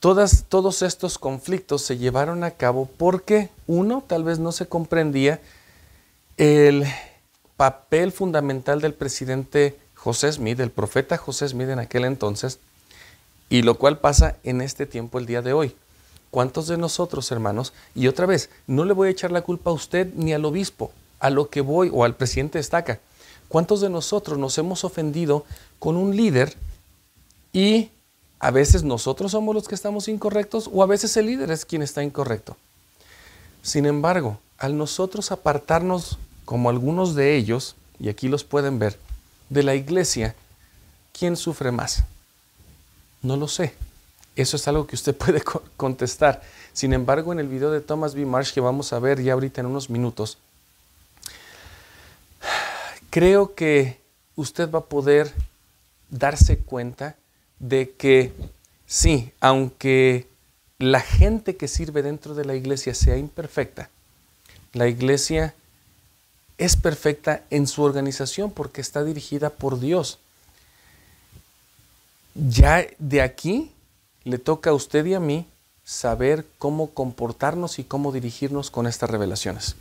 todas, 0.00 0.46
todos 0.48 0.82
estos 0.82 1.18
conflictos 1.18 1.82
se 1.82 1.98
llevaron 1.98 2.42
a 2.42 2.50
cabo 2.50 2.90
porque 2.96 3.48
uno 3.68 4.02
tal 4.04 4.24
vez 4.24 4.40
no 4.40 4.50
se 4.50 4.66
comprendía 4.66 5.40
el 6.36 6.84
papel 7.56 8.10
fundamental 8.10 8.80
del 8.80 8.94
presidente 8.94 9.78
José 10.02 10.32
Smith, 10.32 10.56
del 10.56 10.70
profeta 10.70 11.18
José 11.18 11.46
Smith 11.46 11.68
en 11.68 11.78
aquel 11.78 12.06
entonces, 12.06 12.58
y 13.50 13.60
lo 13.60 13.76
cual 13.76 13.98
pasa 13.98 14.36
en 14.44 14.62
este 14.62 14.86
tiempo 14.86 15.18
el 15.18 15.26
día 15.26 15.42
de 15.42 15.52
hoy. 15.52 15.76
¿Cuántos 16.30 16.68
de 16.68 16.78
nosotros, 16.78 17.30
hermanos? 17.32 17.74
Y 17.94 18.06
otra 18.06 18.24
vez, 18.24 18.48
no 18.66 18.86
le 18.86 18.94
voy 18.94 19.08
a 19.08 19.10
echar 19.10 19.30
la 19.30 19.42
culpa 19.42 19.68
a 19.68 19.74
usted 19.74 20.10
ni 20.14 20.32
al 20.32 20.46
obispo, 20.46 20.90
a 21.18 21.28
lo 21.28 21.50
que 21.50 21.60
voy, 21.60 21.90
o 21.92 22.04
al 22.04 22.16
presidente 22.16 22.58
estaca. 22.58 22.98
¿Cuántos 23.48 23.82
de 23.82 23.90
nosotros 23.90 24.38
nos 24.38 24.56
hemos 24.56 24.84
ofendido 24.84 25.44
con 25.78 25.98
un 25.98 26.16
líder 26.16 26.56
y 27.52 27.90
a 28.38 28.50
veces 28.50 28.84
nosotros 28.84 29.32
somos 29.32 29.54
los 29.54 29.68
que 29.68 29.74
estamos 29.74 30.08
incorrectos 30.08 30.70
o 30.72 30.82
a 30.82 30.86
veces 30.86 31.14
el 31.18 31.26
líder 31.26 31.50
es 31.50 31.66
quien 31.66 31.82
está 31.82 32.02
incorrecto? 32.02 32.56
Sin 33.60 33.84
embargo, 33.84 34.38
al 34.56 34.78
nosotros 34.78 35.30
apartarnos, 35.30 36.16
como 36.46 36.70
algunos 36.70 37.14
de 37.14 37.36
ellos, 37.36 37.76
y 37.98 38.08
aquí 38.08 38.28
los 38.28 38.44
pueden 38.44 38.78
ver, 38.78 38.96
de 39.50 39.62
la 39.62 39.74
iglesia, 39.74 40.34
¿quién 41.12 41.36
sufre 41.36 41.70
más? 41.70 42.04
No 43.20 43.36
lo 43.36 43.48
sé. 43.48 43.74
Eso 44.36 44.56
es 44.56 44.66
algo 44.68 44.86
que 44.86 44.94
usted 44.94 45.14
puede 45.16 45.42
contestar. 45.76 46.40
Sin 46.72 46.94
embargo, 46.94 47.32
en 47.32 47.40
el 47.40 47.48
video 47.48 47.70
de 47.70 47.80
Thomas 47.82 48.14
B. 48.14 48.24
Marsh 48.24 48.52
que 48.52 48.60
vamos 48.60 48.94
a 48.94 48.98
ver 48.98 49.22
ya 49.22 49.34
ahorita 49.34 49.60
en 49.60 49.66
unos 49.66 49.90
minutos, 49.90 50.38
creo 53.10 53.54
que 53.54 54.00
usted 54.36 54.70
va 54.70 54.78
a 54.78 54.84
poder 54.84 55.34
darse 56.08 56.58
cuenta 56.58 57.16
de 57.58 57.90
que 57.90 58.32
sí, 58.86 59.32
aunque 59.40 60.28
la 60.78 61.00
gente 61.00 61.56
que 61.56 61.68
sirve 61.68 62.02
dentro 62.02 62.34
de 62.34 62.44
la 62.44 62.54
iglesia 62.54 62.94
sea 62.94 63.16
imperfecta, 63.16 63.90
la 64.72 64.88
iglesia 64.88 65.54
es 66.60 66.76
perfecta 66.76 67.42
en 67.48 67.66
su 67.66 67.82
organización 67.82 68.50
porque 68.50 68.82
está 68.82 69.02
dirigida 69.02 69.48
por 69.48 69.80
Dios. 69.80 70.18
Ya 72.34 72.86
de 72.98 73.22
aquí 73.22 73.72
le 74.24 74.36
toca 74.36 74.70
a 74.70 74.74
usted 74.74 75.06
y 75.06 75.14
a 75.14 75.20
mí 75.20 75.46
saber 75.84 76.44
cómo 76.58 76.90
comportarnos 76.90 77.78
y 77.78 77.84
cómo 77.84 78.12
dirigirnos 78.12 78.70
con 78.70 78.86
estas 78.86 79.08
revelaciones. 79.08 79.74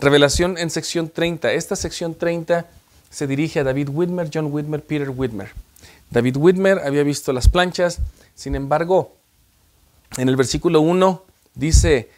Revelación 0.00 0.58
en 0.58 0.70
sección 0.70 1.10
30. 1.10 1.52
Esta 1.52 1.74
sección 1.74 2.14
30 2.14 2.66
se 3.10 3.26
dirige 3.26 3.58
a 3.58 3.64
David 3.64 3.88
Whitmer, 3.90 4.30
John 4.32 4.46
Whitmer, 4.52 4.80
Peter 4.80 5.10
Whitmer. 5.10 5.50
David 6.10 6.36
Whitmer 6.36 6.78
había 6.78 7.02
visto 7.02 7.32
las 7.32 7.48
planchas, 7.48 7.98
sin 8.36 8.54
embargo, 8.54 9.12
en 10.16 10.28
el 10.28 10.36
versículo 10.36 10.80
1 10.82 11.22
dice, 11.54 12.10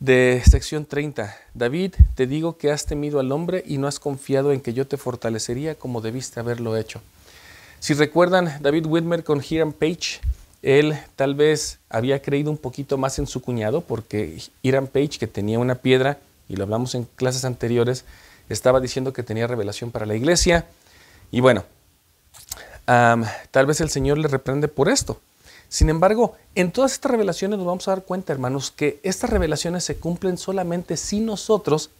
de 0.00 0.42
sección 0.48 0.86
30. 0.86 1.36
David, 1.54 1.94
te 2.14 2.26
digo 2.26 2.56
que 2.56 2.70
has 2.70 2.86
temido 2.86 3.20
al 3.20 3.32
hombre 3.32 3.62
y 3.66 3.78
no 3.78 3.86
has 3.86 4.00
confiado 4.00 4.52
en 4.52 4.60
que 4.60 4.72
yo 4.72 4.86
te 4.86 4.96
fortalecería 4.96 5.74
como 5.74 6.00
debiste 6.00 6.40
haberlo 6.40 6.76
hecho. 6.76 7.00
Si 7.78 7.94
recuerdan, 7.94 8.58
David 8.60 8.86
Whitmer 8.86 9.22
con 9.24 9.42
Hiram 9.48 9.72
Page, 9.72 10.20
él 10.62 10.98
tal 11.16 11.34
vez 11.34 11.78
había 11.88 12.20
creído 12.20 12.50
un 12.50 12.58
poquito 12.58 12.98
más 12.98 13.18
en 13.18 13.26
su 13.26 13.40
cuñado 13.40 13.82
porque 13.82 14.42
Hiram 14.62 14.86
Page, 14.86 15.18
que 15.18 15.26
tenía 15.26 15.58
una 15.58 15.76
piedra, 15.76 16.18
y 16.48 16.56
lo 16.56 16.64
hablamos 16.64 16.94
en 16.94 17.04
clases 17.04 17.44
anteriores, 17.44 18.04
estaba 18.48 18.80
diciendo 18.80 19.12
que 19.12 19.22
tenía 19.22 19.46
revelación 19.46 19.90
para 19.90 20.06
la 20.06 20.14
iglesia. 20.14 20.66
Y 21.30 21.40
bueno, 21.40 21.64
tal 22.86 23.66
vez 23.66 23.80
el 23.80 23.90
Señor 23.90 24.18
le 24.18 24.28
reprende 24.28 24.66
por 24.66 24.88
esto. 24.88 25.20
Sin 25.70 25.88
embargo, 25.88 26.36
en 26.56 26.72
todas 26.72 26.92
estas 26.92 27.12
revelaciones 27.12 27.56
nos 27.56 27.66
vamos 27.66 27.86
a 27.86 27.92
dar 27.92 28.02
cuenta, 28.02 28.32
hermanos, 28.32 28.72
que 28.72 28.98
estas 29.04 29.30
revelaciones 29.30 29.84
se 29.84 29.96
cumplen 29.96 30.36
solamente 30.36 30.96
si 30.96 31.20
nosotros 31.20 31.90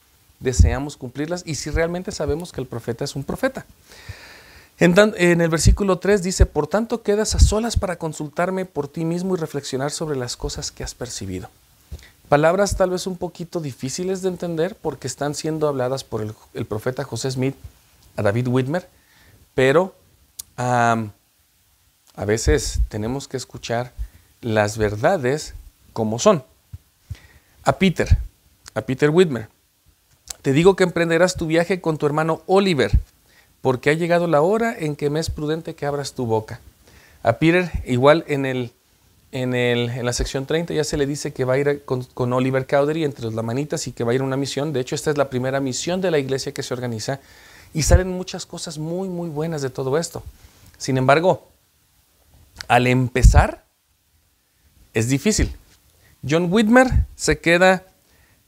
deseamos 0.40 0.96
cumplirlas 0.96 1.44
y 1.46 1.54
si 1.54 1.70
realmente 1.70 2.10
sabemos 2.10 2.50
que 2.50 2.60
el 2.60 2.66
profeta 2.66 3.04
es 3.04 3.14
un 3.14 3.22
profeta. 3.22 3.64
En, 4.80 5.40
el 5.40 5.48
versículo 5.48 5.98
3 6.00 6.20
dice, 6.20 6.46
por 6.46 6.66
tanto 6.66 7.02
quedas 7.02 7.36
a 7.36 7.38
solas 7.38 7.76
para 7.76 7.96
consultarme 7.96 8.64
por 8.64 8.88
ti 8.88 9.04
mismo 9.04 9.36
y 9.36 9.38
reflexionar 9.38 9.92
sobre 9.92 10.16
las 10.16 10.36
cosas 10.36 10.72
que 10.72 10.82
has 10.82 10.94
percibido. 10.94 11.48
Palabras 12.28 12.76
tal 12.76 12.90
vez 12.90 13.06
un 13.06 13.18
poquito 13.18 13.60
difíciles 13.60 14.22
de 14.22 14.30
entender 14.30 14.74
porque 14.74 15.06
están 15.06 15.34
siendo 15.34 15.68
habladas 15.68 16.02
por 16.02 16.22
el, 16.54 16.66
profeta 16.66 17.04
José 17.04 17.30
Smith 17.30 17.54
a 18.16 18.22
David 18.22 18.48
Whitmer, 18.48 18.88
pero 19.54 19.94
a 22.20 22.26
veces 22.26 22.80
tenemos 22.90 23.28
que 23.28 23.38
escuchar 23.38 23.94
las 24.42 24.76
verdades 24.76 25.54
como 25.94 26.18
son. 26.18 26.44
A 27.64 27.78
Peter, 27.78 28.18
a 28.74 28.82
Peter 28.82 29.08
Whitmer, 29.08 29.48
te 30.42 30.52
digo 30.52 30.76
que 30.76 30.84
emprenderás 30.84 31.36
tu 31.36 31.46
viaje 31.46 31.80
con 31.80 31.96
tu 31.96 32.04
hermano 32.04 32.42
Oliver, 32.44 32.90
porque 33.62 33.88
ha 33.88 33.94
llegado 33.94 34.26
la 34.26 34.42
hora 34.42 34.76
en 34.78 34.96
que 34.96 35.08
me 35.08 35.18
es 35.18 35.30
prudente 35.30 35.74
que 35.74 35.86
abras 35.86 36.12
tu 36.12 36.26
boca. 36.26 36.60
A 37.22 37.38
Peter, 37.38 37.70
igual 37.86 38.26
en, 38.28 38.44
el, 38.44 38.72
en, 39.32 39.54
el, 39.54 39.88
en 39.88 40.04
la 40.04 40.12
sección 40.12 40.44
30 40.44 40.74
ya 40.74 40.84
se 40.84 40.98
le 40.98 41.06
dice 41.06 41.32
que 41.32 41.46
va 41.46 41.54
a 41.54 41.58
ir 41.58 41.86
con, 41.86 42.04
con 42.04 42.34
Oliver 42.34 42.66
Cowdery 42.66 43.04
entre 43.04 43.30
las 43.30 43.44
manitas 43.46 43.86
y 43.86 43.92
que 43.92 44.04
va 44.04 44.12
a 44.12 44.14
ir 44.14 44.20
a 44.20 44.24
una 44.24 44.36
misión. 44.36 44.74
De 44.74 44.80
hecho, 44.80 44.94
esta 44.94 45.10
es 45.10 45.16
la 45.16 45.30
primera 45.30 45.58
misión 45.60 46.02
de 46.02 46.10
la 46.10 46.18
iglesia 46.18 46.52
que 46.52 46.62
se 46.62 46.74
organiza 46.74 47.18
y 47.72 47.80
salen 47.80 48.10
muchas 48.10 48.44
cosas 48.44 48.76
muy, 48.76 49.08
muy 49.08 49.30
buenas 49.30 49.62
de 49.62 49.70
todo 49.70 49.96
esto. 49.96 50.22
Sin 50.76 50.98
embargo, 50.98 51.49
al 52.70 52.86
empezar 52.86 53.64
es 54.94 55.08
difícil. 55.08 55.52
John 56.28 56.46
Whitmer 56.52 56.86
se 57.16 57.40
queda 57.40 57.82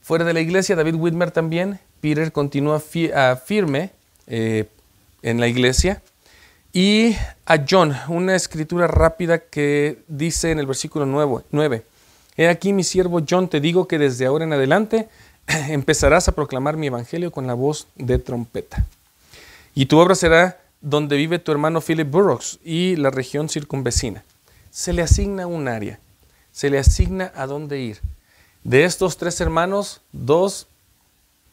fuera 0.01 0.23
de 0.23 0.33
la 0.33 0.39
iglesia, 0.39 0.77
David 0.77 0.95
Whitmer 0.95 1.31
también, 1.31 1.77
Peter 1.99 2.31
continúa 2.31 2.81
ah, 3.15 3.35
firme 3.35 3.89
eh, 4.27 4.69
en 5.23 5.41
la 5.41 5.49
iglesia. 5.49 6.01
Y 6.71 7.17
a 7.45 7.65
John, 7.69 7.93
una 8.07 8.33
escritura 8.35 8.87
rápida 8.87 9.39
que 9.39 9.99
dice 10.07 10.51
en 10.51 10.59
el 10.59 10.67
versículo 10.67 11.05
9, 11.05 11.83
He 12.37 12.47
aquí 12.47 12.71
mi 12.71 12.85
siervo 12.85 13.21
John, 13.29 13.49
te 13.49 13.59
digo 13.59 13.89
que 13.89 13.99
desde 13.99 14.25
ahora 14.25 14.45
en 14.45 14.53
adelante 14.53 15.09
empezarás 15.47 16.29
a 16.29 16.31
proclamar 16.31 16.77
mi 16.77 16.87
evangelio 16.87 17.29
con 17.29 17.45
la 17.45 17.55
voz 17.55 17.87
de 17.97 18.19
trompeta. 18.19 18.85
Y 19.75 19.87
tu 19.87 19.99
obra 19.99 20.15
será 20.15 20.62
donde 20.83 21.15
vive 21.15 21.39
tu 21.39 21.51
hermano 21.51 21.81
Philip 21.81 22.09
Burroughs 22.09 22.59
y 22.63 22.97
la 22.97 23.09
región 23.09 23.47
circunvecina. 23.49 24.23
Se 24.69 24.91
le 24.91 25.01
asigna 25.01 25.47
un 25.47 25.69
área, 25.69 25.99
se 26.51 26.69
le 26.69 26.77
asigna 26.77 27.31
a 27.35 27.47
dónde 27.47 27.79
ir. 27.79 28.01
De 28.65 28.83
estos 28.83 29.17
tres 29.17 29.39
hermanos, 29.39 30.01
dos 30.11 30.67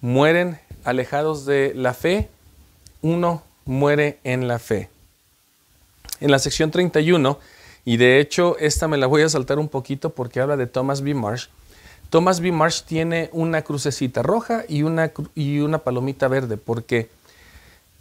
mueren 0.01 0.59
alejados 0.85 1.47
de 1.47 1.73
la 1.75 1.95
fe, 1.95 2.29
uno 3.03 3.43
muere 3.65 4.19
en 4.25 4.49
la 4.49 4.59
fe. 4.59 4.91
En 6.21 6.33
la 6.33 6.41
sección 6.41 6.73
31, 6.73 7.39
y 7.85 7.97
de 7.99 8.19
hecho 8.19 8.59
esta 8.59 8.89
me 8.89 8.99
la 8.99 9.07
voy 9.07 9.23
a 9.23 9.29
saltar 9.29 9.61
un 9.61 9.69
poquito 9.69 10.11
porque 10.11 10.41
habla 10.41 10.57
de 10.57 10.67
Thomas 10.67 11.03
B. 11.03 11.15
Marsh, 11.15 11.47
Thomas 12.11 12.41
B. 12.41 12.51
Marsh 12.51 12.83
tiene 12.83 13.31
una 13.33 13.63
crucecita 13.63 14.25
roja 14.25 14.65
y 14.69 14.83
una, 14.83 15.13
y 15.37 15.61
una 15.61 15.79
palomita 15.79 16.27
verde 16.27 16.57
porque 16.57 17.09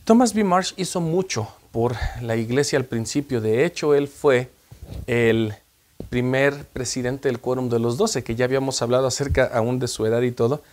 Thomas 0.09 0.33
B. 0.33 0.43
Marsh 0.43 0.73
hizo 0.75 1.01
mucho 1.01 1.47
por 1.71 1.95
la 2.23 2.35
iglesia 2.35 2.79
al 2.79 2.85
principio. 2.85 3.41
De 3.41 3.63
hecho, 3.63 3.93
él 3.93 4.07
fue 4.07 4.49
el 5.05 5.53
primer 6.09 6.65
presidente 6.65 7.29
del 7.29 7.39
Quórum 7.39 7.69
de 7.69 7.77
los 7.77 7.97
Doce, 7.97 8.23
que 8.23 8.33
ya 8.33 8.45
habíamos 8.45 8.81
hablado 8.81 9.05
acerca 9.05 9.51
aún 9.53 9.77
de 9.77 9.87
su 9.87 10.07
edad 10.07 10.23
y 10.23 10.31
todo 10.31 10.63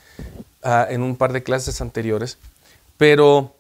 ah, 0.63 0.87
en 0.89 1.03
un 1.03 1.17
par 1.17 1.35
de 1.35 1.43
clases 1.43 1.83
anteriores. 1.83 2.39
Pero 2.97 3.55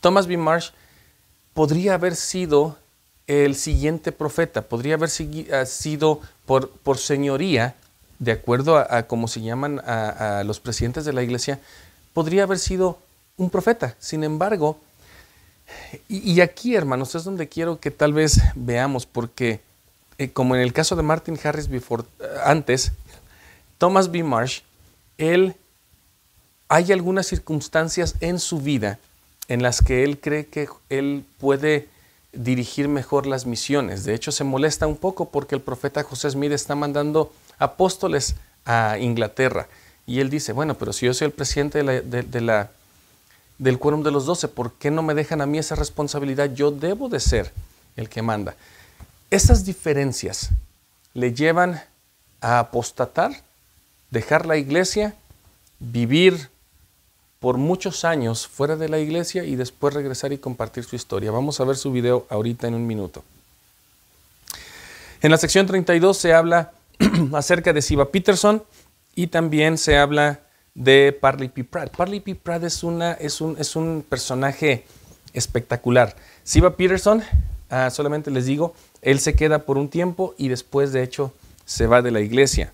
Thomas 0.00 0.26
B. 0.26 0.38
Marsh 0.38 0.70
podría 1.52 1.92
haber 1.92 2.16
sido 2.16 2.78
el 3.26 3.54
siguiente 3.54 4.12
profeta, 4.12 4.62
podría 4.62 4.94
haber 4.94 5.10
ah, 5.52 5.66
sido 5.66 6.22
por, 6.46 6.70
por 6.70 6.96
señoría, 6.96 7.74
de 8.18 8.32
acuerdo 8.32 8.78
a, 8.78 9.02
cómo 9.02 9.28
se 9.28 9.42
llaman 9.42 9.78
a, 9.80 10.42
los 10.46 10.58
presidentes 10.58 11.04
de 11.04 11.12
la 11.12 11.22
iglesia, 11.22 11.60
podría 12.14 12.44
haber 12.44 12.58
sido 12.58 12.98
un 13.36 13.50
profeta. 13.50 13.96
Sin 13.98 14.24
embargo, 14.24 14.78
y, 16.08 16.40
aquí, 16.40 16.74
hermanos, 16.74 17.14
es 17.14 17.24
donde 17.24 17.48
quiero 17.48 17.80
que 17.80 17.90
tal 17.90 18.12
vez 18.12 18.40
veamos, 18.54 19.04
porque 19.06 19.60
eh, 20.18 20.30
como 20.30 20.54
en 20.54 20.62
el 20.62 20.72
caso 20.72 20.94
de 20.96 21.02
Martin 21.02 21.38
Harris 21.42 21.68
eh, 21.68 21.82
antes, 22.44 22.92
Thomas 23.78 24.10
B. 24.10 24.22
Marsh, 24.22 24.60
él, 25.18 25.56
hay 26.68 26.92
algunas 26.92 27.26
circunstancias 27.26 28.14
en 28.20 28.38
su 28.38 28.60
vida 28.60 28.98
en 29.48 29.62
las 29.62 29.82
que 29.82 30.04
él 30.04 30.18
cree 30.20 30.46
que 30.46 30.68
él 30.88 31.24
puede 31.38 31.88
dirigir 32.32 32.88
mejor 32.88 33.26
las 33.26 33.46
misiones. 33.46 34.04
De 34.04 34.14
hecho, 34.14 34.32
se 34.32 34.44
molesta 34.44 34.86
un 34.86 34.96
poco 34.96 35.30
porque 35.30 35.54
el 35.54 35.60
profeta 35.60 36.02
José 36.02 36.30
Smith 36.30 36.52
está 36.52 36.74
mandando 36.74 37.32
apóstoles 37.58 38.36
a 38.64 38.98
Inglaterra. 38.98 39.68
Y 40.06 40.20
él 40.20 40.30
dice, 40.30 40.52
bueno, 40.52 40.74
pero 40.74 40.92
si 40.92 41.06
yo 41.06 41.14
soy 41.14 41.26
el 41.26 41.32
presidente 41.32 41.82
de 41.82 42.40
la, 42.40 42.70
del 43.58 43.78
quórum 43.78 44.02
de 44.02 44.10
los 44.10 44.26
doce, 44.26 44.48
¿por 44.48 44.72
qué 44.72 44.90
no 44.90 45.02
me 45.02 45.14
dejan 45.14 45.40
a 45.40 45.46
mí 45.46 45.58
esa 45.58 45.74
responsabilidad? 45.74 46.52
Yo 46.54 46.70
debo 46.70 47.08
de 47.08 47.20
ser 47.20 47.52
el 47.96 48.08
que 48.08 48.22
manda. 48.22 48.54
Esas 49.30 49.64
diferencias 49.64 50.50
le 51.14 51.32
llevan 51.32 51.82
a 52.40 52.58
apostatar, 52.58 53.32
dejar 54.10 54.46
la 54.46 54.56
iglesia, 54.56 55.14
vivir 55.78 56.50
por 57.40 57.56
muchos 57.56 58.04
años 58.04 58.46
fuera 58.46 58.76
de 58.76 58.88
la 58.88 58.98
iglesia 58.98 59.44
y 59.44 59.56
después 59.56 59.94
regresar 59.94 60.32
y 60.32 60.38
compartir 60.38 60.84
su 60.84 60.96
historia. 60.96 61.30
Vamos 61.30 61.60
a 61.60 61.64
ver 61.64 61.76
su 61.76 61.92
video 61.92 62.26
ahorita 62.28 62.66
en 62.66 62.74
un 62.74 62.86
minuto. 62.86 63.24
En 65.22 65.30
la 65.30 65.38
sección 65.38 65.66
32 65.66 66.16
se 66.16 66.34
habla 66.34 66.72
acerca 67.34 67.72
de 67.72 67.82
Siva 67.82 68.10
Peterson 68.10 68.62
y 69.14 69.28
también 69.28 69.78
se 69.78 69.96
habla 69.96 70.40
de 70.76 71.16
Parley 71.18 71.48
P. 71.48 71.64
Pratt. 71.64 71.96
Parley 71.96 72.20
P. 72.20 72.34
Pratt 72.34 72.62
es, 72.62 72.84
una, 72.84 73.12
es, 73.12 73.40
un, 73.40 73.56
es 73.58 73.74
un 73.74 74.04
personaje 74.08 74.84
espectacular. 75.32 76.14
Siva 76.44 76.76
Peterson, 76.76 77.22
ah, 77.70 77.90
solamente 77.90 78.30
les 78.30 78.46
digo, 78.46 78.74
él 79.02 79.18
se 79.18 79.34
queda 79.34 79.60
por 79.60 79.78
un 79.78 79.88
tiempo 79.88 80.34
y 80.38 80.48
después, 80.48 80.92
de 80.92 81.02
hecho, 81.02 81.32
se 81.64 81.86
va 81.86 82.02
de 82.02 82.10
la 82.10 82.20
iglesia. 82.20 82.72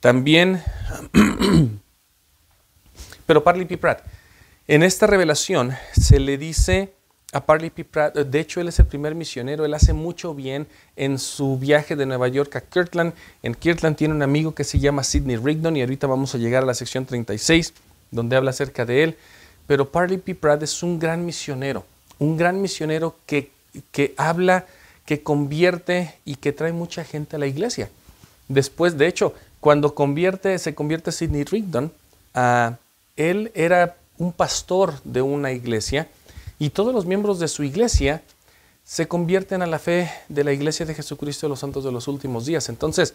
también, 0.00 0.62
pero 3.26 3.42
Parley 3.42 3.66
P. 3.66 3.76
Pratt, 3.76 4.04
en 4.68 4.84
esta 4.84 5.06
revelación 5.06 5.74
se 5.92 6.20
le 6.20 6.38
dice 6.38 6.92
a 7.32 7.44
Parley 7.44 7.68
P. 7.68 7.84
Pratt, 7.84 8.14
de 8.14 8.40
hecho 8.40 8.60
él 8.60 8.68
es 8.68 8.78
el 8.78 8.86
primer 8.86 9.14
misionero, 9.14 9.64
él 9.64 9.74
hace 9.74 9.92
mucho 9.92 10.34
bien 10.34 10.66
en 10.96 11.18
su 11.18 11.58
viaje 11.58 11.94
de 11.94 12.06
Nueva 12.06 12.28
York 12.28 12.56
a 12.56 12.62
Kirtland. 12.62 13.12
En 13.42 13.54
Kirtland 13.54 13.96
tiene 13.96 14.14
un 14.14 14.22
amigo 14.22 14.54
que 14.54 14.64
se 14.64 14.78
llama 14.78 15.04
Sidney 15.04 15.36
Rigdon 15.36 15.76
y 15.76 15.82
ahorita 15.82 16.06
vamos 16.06 16.34
a 16.34 16.38
llegar 16.38 16.62
a 16.62 16.66
la 16.66 16.74
sección 16.74 17.04
36 17.04 17.74
donde 18.10 18.36
habla 18.36 18.50
acerca 18.50 18.86
de 18.86 19.04
él. 19.04 19.16
Pero 19.66 19.90
Parley 19.90 20.16
P. 20.16 20.34
Pratt 20.34 20.62
es 20.62 20.82
un 20.82 20.98
gran 20.98 21.26
misionero, 21.26 21.84
un 22.18 22.38
gran 22.38 22.62
misionero 22.62 23.16
que, 23.26 23.50
que 23.92 24.14
habla, 24.16 24.64
que 25.04 25.22
convierte 25.22 26.14
y 26.24 26.36
que 26.36 26.52
trae 26.52 26.72
mucha 26.72 27.04
gente 27.04 27.36
a 27.36 27.38
la 27.38 27.46
iglesia. 27.46 27.90
Después, 28.48 28.96
de 28.96 29.06
hecho, 29.06 29.34
cuando 29.60 29.94
convierte, 29.94 30.58
se 30.58 30.74
convierte 30.74 31.12
Sidney 31.12 31.44
Rigdon, 31.44 31.92
uh, 32.34 32.72
él 33.16 33.52
era 33.54 33.96
un 34.16 34.32
pastor 34.32 34.94
de 35.04 35.20
una 35.20 35.52
iglesia 35.52 36.08
y 36.58 36.70
todos 36.70 36.94
los 36.94 37.06
miembros 37.06 37.38
de 37.38 37.48
su 37.48 37.62
iglesia 37.62 38.22
se 38.84 39.06
convierten 39.06 39.62
a 39.62 39.66
la 39.66 39.78
fe 39.78 40.10
de 40.28 40.44
la 40.44 40.52
iglesia 40.52 40.86
de 40.86 40.94
Jesucristo 40.94 41.46
de 41.46 41.50
los 41.50 41.60
Santos 41.60 41.84
de 41.84 41.92
los 41.92 42.08
últimos 42.08 42.46
días. 42.46 42.68
Entonces, 42.68 43.14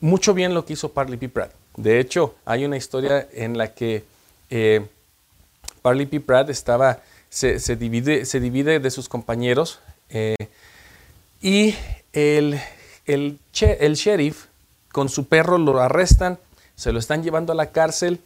mucho 0.00 0.34
bien 0.34 0.52
lo 0.52 0.64
que 0.64 0.74
hizo 0.74 0.90
Parley 0.92 1.16
P. 1.16 1.28
Pratt. 1.28 1.52
De 1.76 1.98
hecho, 1.98 2.34
hay 2.44 2.64
una 2.64 2.76
historia 2.76 3.26
en 3.32 3.56
la 3.56 3.72
que 3.72 4.04
eh, 4.50 4.86
Parley 5.80 6.06
P. 6.06 6.20
Pratt 6.20 6.50
estaba, 6.50 7.00
se, 7.30 7.58
divide, 7.76 8.26
se 8.26 8.38
divide 8.38 8.80
de 8.80 8.90
sus 8.90 9.08
compañeros 9.08 9.80
eh, 10.10 10.36
y 11.40 11.74
el, 12.12 12.60
el, 13.06 13.38
el 13.56 13.94
sheriff 13.94 14.46
con 14.92 15.08
su 15.08 15.26
perro 15.26 15.56
lo 15.56 15.80
arrestan, 15.80 16.38
se 16.76 16.92
lo 16.92 16.98
están 16.98 17.22
llevando 17.22 17.52
a 17.52 17.56
la 17.56 17.70
cárcel 17.70 18.20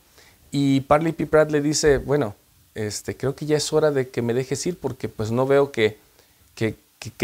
y 0.50 0.80
Parley 0.80 1.12
P. 1.12 1.26
Pratt 1.26 1.50
le 1.50 1.60
dice, 1.60 1.98
bueno, 1.98 2.34
este, 2.76 3.16
creo 3.16 3.34
que 3.34 3.46
ya 3.46 3.56
es 3.56 3.72
hora 3.72 3.90
de 3.90 4.10
que 4.10 4.20
me 4.20 4.34
dejes 4.34 4.66
ir 4.66 4.78
porque 4.78 5.08
pues 5.08 5.30
no 5.30 5.46
veo 5.46 5.72
que, 5.72 5.96
que, 6.54 6.76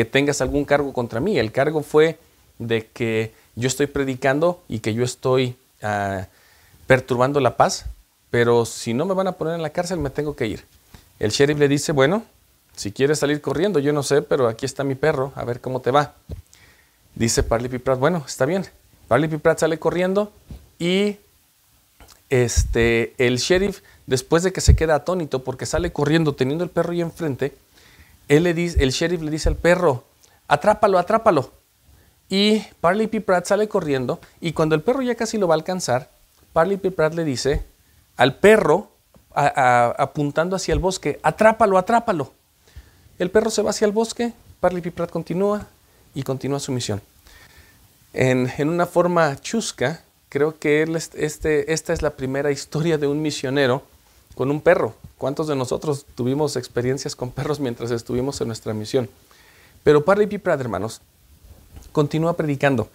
tengas 0.05 0.41
algún 0.41 0.65
cargo 0.65 0.93
contra 0.93 1.21
mí. 1.21 1.39
El 1.39 1.53
cargo 1.53 1.83
fue 1.83 2.19
de 2.59 2.87
que 2.87 3.33
yo 3.55 3.69
estoy 3.69 3.87
predicando 3.87 4.63
y 4.67 4.79
que 4.79 4.95
yo 4.95 5.05
estoy 5.05 5.57
ah, 5.83 6.27
perturbando 6.87 7.39
la 7.41 7.57
paz, 7.57 7.85
pero 8.31 8.65
si 8.65 8.95
no 8.95 9.05
me 9.05 9.15
van 9.15 9.27
a 9.27 9.33
poner 9.33 9.55
en 9.55 9.63
la 9.63 9.71
cárcel 9.71 9.99
me 9.99 10.09
tengo 10.09 10.35
que 10.35 10.47
ir. 10.47 10.65
El 11.19 11.31
sheriff 11.31 11.59
le 11.59 11.69
dice, 11.69 11.93
bueno, 11.93 12.25
si 12.75 12.91
quieres 12.91 13.19
salir 13.19 13.43
corriendo, 13.43 13.79
yo 13.79 13.93
no 13.93 14.03
sé, 14.03 14.23
pero 14.23 14.49
aquí 14.49 14.65
está 14.65 14.85
mi 14.85 14.95
perro, 14.95 15.33
a 15.35 15.45
ver 15.45 15.61
cómo 15.61 15.81
te 15.81 15.91
va. 15.91 16.15
Dice 17.15 17.43
Parley 17.43 17.69
P. 17.69 17.79
Pratt, 17.79 17.99
bueno, 17.99 18.25
está 18.27 18.47
bien. 18.47 18.67
Parley 19.07 19.29
P. 19.29 19.39
Pratt 19.39 19.59
sale 19.59 19.79
corriendo 19.79 20.33
y 20.79 21.19
este, 22.31 23.15
el 23.19 23.37
sheriff, 23.37 23.83
después 24.07 24.43
de 24.43 24.53
que 24.53 24.61
se 24.61 24.77
queda 24.77 24.97
atónito 24.97 25.45
porque 25.45 25.67
sale 25.67 25.93
corriendo 25.93 26.35
teniendo 26.35 26.65
el 26.65 26.71
perro 26.71 26.93
ahí 26.93 27.01
enfrente, 27.01 27.57
el 28.29 28.91
sheriff 28.91 29.23
le 29.23 29.31
dice 29.31 29.49
al 29.49 29.57
perro, 29.57 30.05
atrápalo, 30.49 30.99
atrápalo. 30.99 31.53
Y 32.29 32.61
Parley 32.81 33.09
P. 33.09 33.21
Pratt 33.21 33.47
sale 33.47 33.69
corriendo 33.69 34.19
y 34.41 34.53
cuando 34.53 34.75
el 34.75 34.83
perro 34.83 35.03
ya 35.03 35.15
casi 35.15 35.37
lo 35.37 35.49
va 35.49 35.55
a 35.55 35.59
alcanzar, 35.59 36.11
Parley 36.53 36.79
P. 36.79 36.91
Pratt 36.91 37.15
le 37.15 37.25
dice 37.25 37.63
al 38.17 38.37
perro, 38.37 38.91
apuntando 39.35 40.57
hacia 40.57 40.73
el 40.73 40.79
bosque, 40.79 41.21
atrápalo, 41.23 41.79
atrápalo. 41.79 42.33
El 43.19 43.31
perro 43.31 43.51
se 43.51 43.63
va 43.63 43.71
hacia 43.71 43.87
el 43.87 43.93
bosque, 43.93 44.33
Parley 44.61 44.83
P. 44.83 44.93
Pratt 44.93 45.11
continúa 45.11 45.67
y 46.15 46.23
continúa 46.23 46.59
su 46.61 46.73
misión. 46.73 47.03
En, 48.15 48.53
en 48.59 48.69
una 48.69 48.87
forma 48.87 49.37
chusca, 49.41 50.03
creo 50.29 50.59
que 50.59 50.83
este, 51.15 51.73
esta 51.73 51.93
es 51.93 52.03
la 52.03 52.11
primera 52.11 52.51
historia 52.51 52.99
de 52.99 53.07
un 53.07 53.21
misionero 53.21 53.83
con 54.35 54.51
un 54.51 54.61
perro. 54.61 54.95
¿Cuántos 55.19 55.47
de 55.47 55.57
nosotros 55.57 56.07
tuvimos 56.15 56.57
experiencias 56.57 57.15
con 57.17 57.31
perros 57.31 57.61
mientras 57.61 57.91
estuvimos 57.91 58.41
en 58.41 58.49
nuestra 58.49 58.75
misión? 58.75 59.09
Pero 59.85 60.05
Parley 60.05 60.27
P. 60.27 60.39
Pratt, 60.39 60.61
hermanos, 60.61 61.01
continúa 61.93 62.37
predicando. 62.37 62.89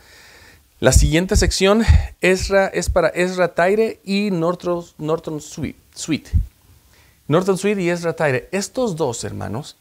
La 0.80 0.91
siguiente 0.91 1.36
sección 1.36 1.84
es 2.21 2.50
para 2.89 3.08
Ezra 3.10 3.56
Tyre 3.56 4.00
y 4.04 4.30
Norton, 4.30 4.86
Norton 5.00 5.41
Sweet. 5.41 6.28
Norton 7.28 7.58
Sweet 7.58 7.80
y 7.80 7.89
Ezra 7.89 8.13
Tyre. 8.13 8.47
Estos 8.52 8.95
dos 8.95 9.23
hermanos, 9.23 9.76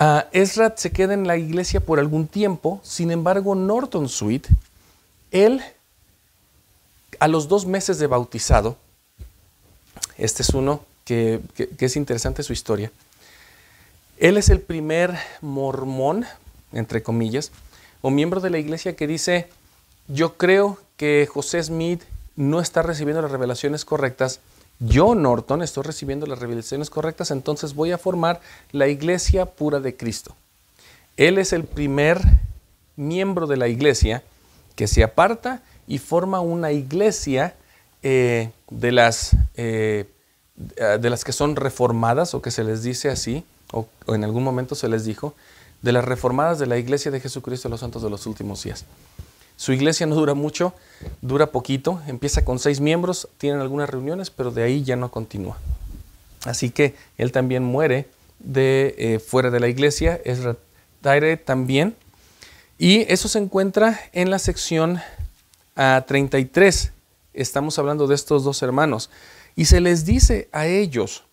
uh, 0.00 0.20
Ezra 0.32 0.74
se 0.76 0.92
queda 0.92 1.12
en 1.12 1.26
la 1.26 1.36
iglesia 1.36 1.80
por 1.80 1.98
algún 1.98 2.28
tiempo, 2.28 2.80
sin 2.84 3.10
embargo 3.10 3.54
Norton 3.54 4.08
Sweet, 4.08 4.46
él 5.32 5.60
a 7.18 7.28
los 7.28 7.48
dos 7.48 7.66
meses 7.66 7.98
de 7.98 8.06
bautizado, 8.06 8.76
este 10.18 10.42
es 10.42 10.50
uno 10.50 10.82
que, 11.04 11.40
es 11.78 11.96
interesante 11.96 12.42
su 12.42 12.52
historia, 12.52 12.90
él 14.18 14.36
es 14.36 14.48
el 14.48 14.60
primer 14.60 15.14
mormón, 15.40 16.24
entre 16.72 17.02
comillas, 17.02 17.52
o 18.02 18.10
miembro 18.10 18.40
de 18.40 18.50
la 18.50 18.58
iglesia 18.58 18.96
que 18.96 19.06
dice, 19.06 19.48
yo 20.08 20.36
creo 20.36 20.78
que 20.96 21.28
José 21.30 21.62
Smith 21.62 22.02
no 22.34 22.60
está 22.60 22.82
recibiendo 22.82 23.22
las 23.22 23.30
revelaciones 23.30 23.84
correctas, 23.84 24.40
yo, 24.78 25.14
Norton, 25.14 25.62
estoy 25.62 25.84
recibiendo 25.84 26.26
las 26.26 26.38
revelaciones 26.38 26.90
correctas, 26.90 27.30
entonces 27.30 27.74
voy 27.74 27.92
a 27.92 27.98
formar 27.98 28.40
la 28.72 28.88
iglesia 28.88 29.46
pura 29.46 29.80
de 29.80 29.96
Cristo. 29.96 30.34
Él 31.16 31.38
es 31.38 31.54
el 31.54 31.64
primer 31.64 32.20
miembro 32.94 33.46
de 33.46 33.56
la 33.56 33.68
iglesia 33.68 34.22
que 34.74 34.86
se 34.86 35.02
aparta 35.02 35.62
y 35.86 35.98
forma 35.98 36.40
una 36.40 36.72
iglesia 36.72 37.54
eh, 38.02 38.50
de, 38.70 38.92
las, 38.92 39.36
eh, 39.56 40.06
de 40.56 41.10
las 41.10 41.24
que 41.24 41.32
son 41.32 41.56
reformadas 41.56 42.34
o 42.34 42.42
que 42.42 42.50
se 42.50 42.64
les 42.64 42.82
dice 42.82 43.08
así, 43.08 43.44
o, 43.72 43.86
en 44.08 44.24
algún 44.24 44.44
momento 44.44 44.74
se 44.74 44.88
les 44.88 45.04
dijo, 45.04 45.34
de 45.82 45.92
las 45.92 46.04
reformadas 46.04 46.58
de 46.58 46.66
la 46.66 46.78
iglesia 46.78 47.10
de 47.10 47.20
Jesucristo 47.20 47.68
de 47.68 47.70
los 47.70 47.80
Santos 47.80 48.02
de 48.02 48.10
los 48.10 48.26
Últimos 48.26 48.62
Días. 48.62 48.84
Su 49.56 49.72
iglesia 49.72 50.06
no 50.06 50.14
dura 50.14 50.34
mucho, 50.34 50.74
dura 51.22 51.46
poquito, 51.46 52.02
empieza 52.06 52.44
con 52.44 52.58
seis 52.58 52.80
miembros, 52.80 53.28
tienen 53.38 53.60
algunas 53.60 53.88
reuniones, 53.88 54.30
pero 54.30 54.50
de 54.50 54.62
ahí 54.62 54.84
ya 54.84 54.96
no 54.96 55.10
continúa. 55.10 55.56
Así 56.44 56.70
que 56.70 56.94
él 57.16 57.32
también 57.32 57.64
muere 57.64 58.06
de 58.38 58.94
eh, 58.98 59.18
fuera 59.18 59.50
de 59.50 59.60
la 59.60 59.68
iglesia, 59.68 60.20
Tyre 61.00 61.36
también. 61.36 61.96
Y 62.78 63.10
eso 63.12 63.28
se 63.28 63.38
encuentra 63.38 63.98
en 64.12 64.30
la 64.30 64.38
sección 64.38 65.00
33. 65.74 66.92
Estamos 67.36 67.78
hablando 67.78 68.06
de 68.06 68.14
estos 68.14 68.44
dos 68.44 68.62
hermanos. 68.62 69.10
Y 69.54 69.66
se 69.66 69.80
les 69.80 70.04
dice 70.04 70.48
a 70.52 70.66
ellos, 70.66 71.24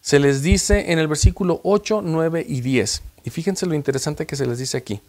se 0.00 0.18
les 0.18 0.42
dice 0.42 0.92
en 0.92 0.98
el 0.98 1.08
versículo 1.08 1.60
8, 1.62 2.00
9 2.02 2.44
y 2.48 2.62
10. 2.62 3.02
Y 3.24 3.30
fíjense 3.30 3.66
lo 3.66 3.74
interesante 3.74 4.26
que 4.26 4.36
se 4.36 4.46
les 4.46 4.58
dice 4.58 4.78
aquí. 4.78 5.00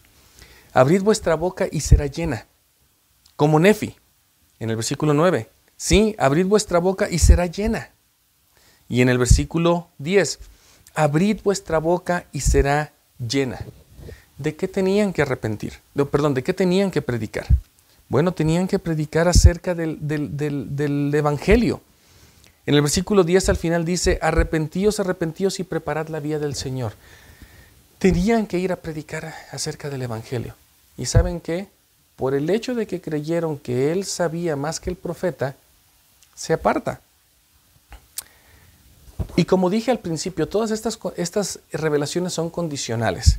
Abrid 0.73 1.01
vuestra 1.01 1.35
boca 1.35 1.67
y 1.71 1.81
será 1.81 2.07
llena, 2.07 2.45
como 3.35 3.59
Nefi, 3.59 3.95
en 4.59 4.69
el 4.69 4.75
versículo 4.75 5.13
9. 5.13 5.49
Sí, 5.75 6.15
abrid 6.19 6.45
vuestra 6.45 6.79
boca 6.79 7.09
y 7.09 7.19
será 7.19 7.47
llena. 7.47 7.91
Y 8.87 9.01
en 9.01 9.09
el 9.09 9.17
versículo 9.17 9.87
10, 9.97 10.39
abrid 10.93 11.39
vuestra 11.43 11.79
boca 11.79 12.25
y 12.31 12.41
será 12.41 12.93
llena. 13.17 13.59
¿De 14.37 14.55
qué 14.55 14.67
tenían 14.67 15.13
que 15.13 15.21
arrepentir? 15.21 15.73
perdón, 16.11 16.33
¿de 16.33 16.43
qué 16.43 16.53
tenían 16.53 16.91
que 16.91 17.01
predicar? 17.01 17.47
Bueno, 18.11 18.33
tenían 18.33 18.67
que 18.67 18.77
predicar 18.77 19.29
acerca 19.29 19.73
del, 19.73 19.97
del 20.01 21.15
Evangelio. 21.15 21.79
En 22.65 22.75
el 22.75 22.81
versículo 22.81 23.23
10 23.23 23.47
al 23.47 23.55
final 23.55 23.85
dice, 23.85 24.19
arrepentíos, 24.21 24.99
arrepentíos 24.99 25.61
y 25.61 25.63
preparad 25.63 26.09
la 26.09 26.19
vía 26.19 26.37
del 26.37 26.55
Señor. 26.55 26.91
Tenían 27.99 28.47
que 28.47 28.59
ir 28.59 28.73
a 28.73 28.75
predicar 28.75 29.33
acerca 29.53 29.89
del 29.89 30.01
Evangelio. 30.01 30.55
¿Y 30.97 31.05
saben 31.05 31.39
qué? 31.39 31.69
Por 32.17 32.33
el 32.33 32.49
hecho 32.49 32.75
de 32.75 32.85
que 32.85 32.99
creyeron 32.99 33.57
que 33.57 33.93
él 33.93 34.03
sabía 34.03 34.57
más 34.57 34.81
que 34.81 34.89
el 34.89 34.97
profeta, 34.97 35.55
se 36.35 36.51
aparta. 36.51 36.99
Y 39.37 39.45
como 39.45 39.69
dije 39.69 39.89
al 39.89 39.99
principio, 39.99 40.49
todas 40.49 40.71
estas, 40.71 40.99
estas 41.15 41.59
revelaciones 41.71 42.33
son 42.33 42.49
condicionales. 42.49 43.37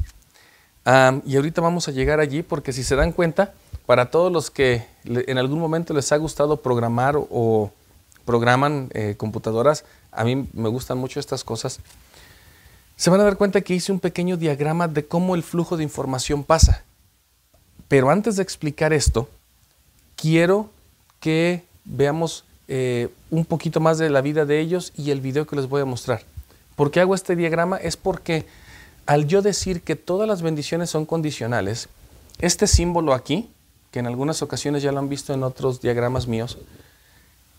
y 1.26 1.36
ahorita 1.36 1.60
vamos 1.60 1.88
a 1.88 1.92
llegar 1.92 2.20
allí 2.20 2.42
porque 2.42 2.72
si 2.72 2.82
se 2.82 2.96
dan 2.96 3.12
cuenta, 3.12 3.52
para 3.86 4.10
todos 4.10 4.32
los 4.32 4.50
que 4.50 4.86
en 5.04 5.38
algún 5.38 5.58
momento 5.58 5.94
les 5.94 6.12
ha 6.12 6.16
gustado 6.16 6.58
programar 6.58 7.16
o 7.16 7.70
programan 8.24 8.88
eh, 8.94 9.14
computadoras, 9.16 9.84
a 10.10 10.24
mí 10.24 10.48
me 10.52 10.68
gustan 10.68 10.98
mucho 10.98 11.18
estas 11.18 11.42
cosas, 11.44 11.80
se 12.96 13.10
van 13.10 13.20
a 13.20 13.24
dar 13.24 13.36
cuenta 13.36 13.60
que 13.62 13.74
hice 13.74 13.90
un 13.90 14.00
pequeño 14.00 14.36
diagrama 14.36 14.86
de 14.86 15.04
cómo 15.04 15.34
el 15.34 15.42
flujo 15.42 15.76
de 15.76 15.82
información 15.82 16.44
pasa. 16.44 16.84
Pero 17.88 18.10
antes 18.10 18.36
de 18.36 18.42
explicar 18.42 18.92
esto, 18.92 19.28
quiero 20.14 20.70
que 21.18 21.64
veamos 21.84 22.44
eh, 22.68 23.08
un 23.30 23.44
poquito 23.44 23.80
más 23.80 23.98
de 23.98 24.08
la 24.08 24.20
vida 24.20 24.44
de 24.44 24.60
ellos 24.60 24.92
y 24.96 25.10
el 25.10 25.20
video 25.20 25.46
que 25.46 25.56
les 25.56 25.68
voy 25.68 25.82
a 25.82 25.84
mostrar. 25.84 26.22
¿Por 26.76 26.90
qué 26.90 27.00
hago 27.00 27.14
este 27.14 27.36
diagrama? 27.36 27.76
Es 27.76 27.96
porque 27.96 28.46
al 29.06 29.26
yo 29.26 29.42
decir 29.42 29.82
que 29.82 29.96
todas 29.96 30.28
las 30.28 30.42
bendiciones 30.42 30.90
son 30.90 31.04
condicionales, 31.04 31.88
este 32.38 32.66
símbolo 32.66 33.14
aquí, 33.14 33.50
que 33.92 34.00
en 34.00 34.06
algunas 34.06 34.42
ocasiones 34.42 34.82
ya 34.82 34.90
lo 34.90 34.98
han 34.98 35.08
visto 35.08 35.32
en 35.34 35.44
otros 35.44 35.80
diagramas 35.80 36.26
míos, 36.26 36.58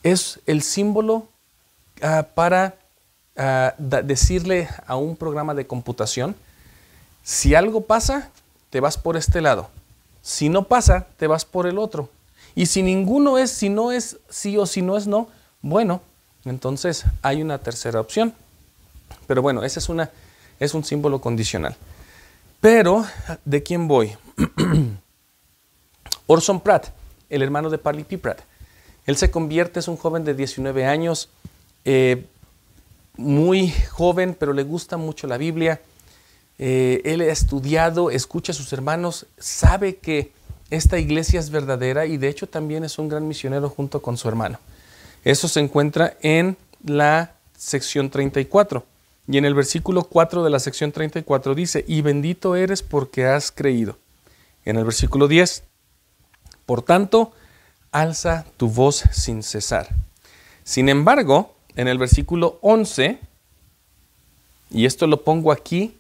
es 0.02 0.40
el 0.48 0.64
símbolo 0.64 1.28
ah, 2.02 2.28
para 2.34 2.76
ah, 3.38 3.76
decirle 3.78 4.68
a 4.88 4.98
un 4.98 5.16
programa 5.16 5.54
de 5.54 5.68
computación, 5.68 6.36
si 7.24 7.56
algo 7.56 7.82
pasa, 7.82 8.32
te 8.72 8.82
vas 8.82 8.98
por 8.98 9.16
este 9.16 9.40
lado. 9.40 9.70
Si 10.22 10.50
no 10.50 10.64
pasa, 10.64 11.08
te 11.18 11.28
vas 11.28 11.46
por 11.46 11.68
el 11.68 11.78
otro. 11.78 12.10
Y 12.56 12.66
si 12.66 12.82
ninguno 12.82 13.38
es, 13.38 13.52
si 13.52 13.70
no 13.70 13.92
es 13.92 14.18
sí 14.30 14.58
o 14.58 14.66
si 14.66 14.82
no 14.82 14.98
es 14.98 15.06
no, 15.08 15.30
bueno, 15.62 16.02
entonces 16.46 17.06
hay 17.22 17.42
una 17.42 17.60
tercera 17.60 18.02
opción. 18.02 18.34
Pero 19.28 19.42
bueno, 19.42 19.64
ese 19.64 19.80
es, 19.80 19.88
una, 19.88 20.10
es 20.60 20.74
un 20.74 20.84
símbolo 20.84 21.22
condicional. 21.22 21.76
Pero, 22.60 23.06
¿de 23.46 23.62
quién 23.62 23.88
voy? 23.88 24.16
Orson 26.28 26.62
Pratt, 26.62 26.88
el 27.30 27.42
hermano 27.42 27.70
de 27.70 27.78
Parley 27.78 28.04
P. 28.04 28.18
Pratt. 28.18 28.42
Él 29.06 29.18
se 29.18 29.32
convierte, 29.32 29.80
es 29.80 29.88
un 29.88 29.98
joven 29.98 30.24
de 30.24 30.34
19 30.34 30.86
años, 30.86 31.30
eh, 31.86 32.26
muy 33.18 33.72
joven, 33.92 34.36
pero 34.38 34.54
le 34.54 34.64
gusta 34.64 34.98
mucho 34.98 35.28
la 35.28 35.38
Biblia. 35.38 35.82
Eh, 36.58 37.02
él 37.06 37.22
ha 37.22 37.26
estudiado, 37.26 38.10
escucha 38.10 38.52
a 38.52 38.56
sus 38.56 38.72
hermanos, 38.74 39.26
sabe 39.38 39.98
que 39.98 40.32
esta 40.70 40.98
iglesia 40.98 41.40
es 41.40 41.50
verdadera 41.50 42.06
y 42.06 42.18
de 42.18 42.30
hecho 42.30 42.48
también 42.48 42.84
es 42.84 42.98
un 42.98 43.10
gran 43.10 43.28
misionero 43.28 43.70
junto 43.70 44.02
con 44.02 44.18
su 44.18 44.28
hermano. 44.28 44.60
Eso 45.24 45.48
se 45.48 45.60
encuentra 45.60 46.18
en 46.22 46.58
la 46.84 47.34
sección 47.58 48.10
34. 48.10 48.84
Y 49.28 49.38
en 49.38 49.46
el 49.46 49.54
versículo 49.54 50.04
4 50.04 50.44
de 50.44 50.50
la 50.50 50.60
sección 50.60 50.92
34 50.92 51.56
dice, 51.56 51.86
y 51.88 52.02
bendito 52.02 52.56
eres 52.56 52.82
porque 52.82 53.26
has 53.26 53.52
creído. 53.52 53.98
En 54.66 54.78
el 54.78 54.84
versículo 54.84 55.28
10, 55.28 55.64
por 56.66 56.82
tanto, 56.82 57.34
alza 57.92 58.46
tu 58.58 58.70
voz 58.70 59.04
sin 59.12 59.44
cesar. 59.44 59.90
Sin 60.64 60.90
embargo, 60.90 61.54
en 61.76 61.88
el 61.88 61.98
versículo 61.98 62.58
11, 62.62 63.20
y 64.72 64.86
esto 64.86 65.08
lo 65.08 65.24
pongo 65.24 65.52
aquí, 65.52 65.98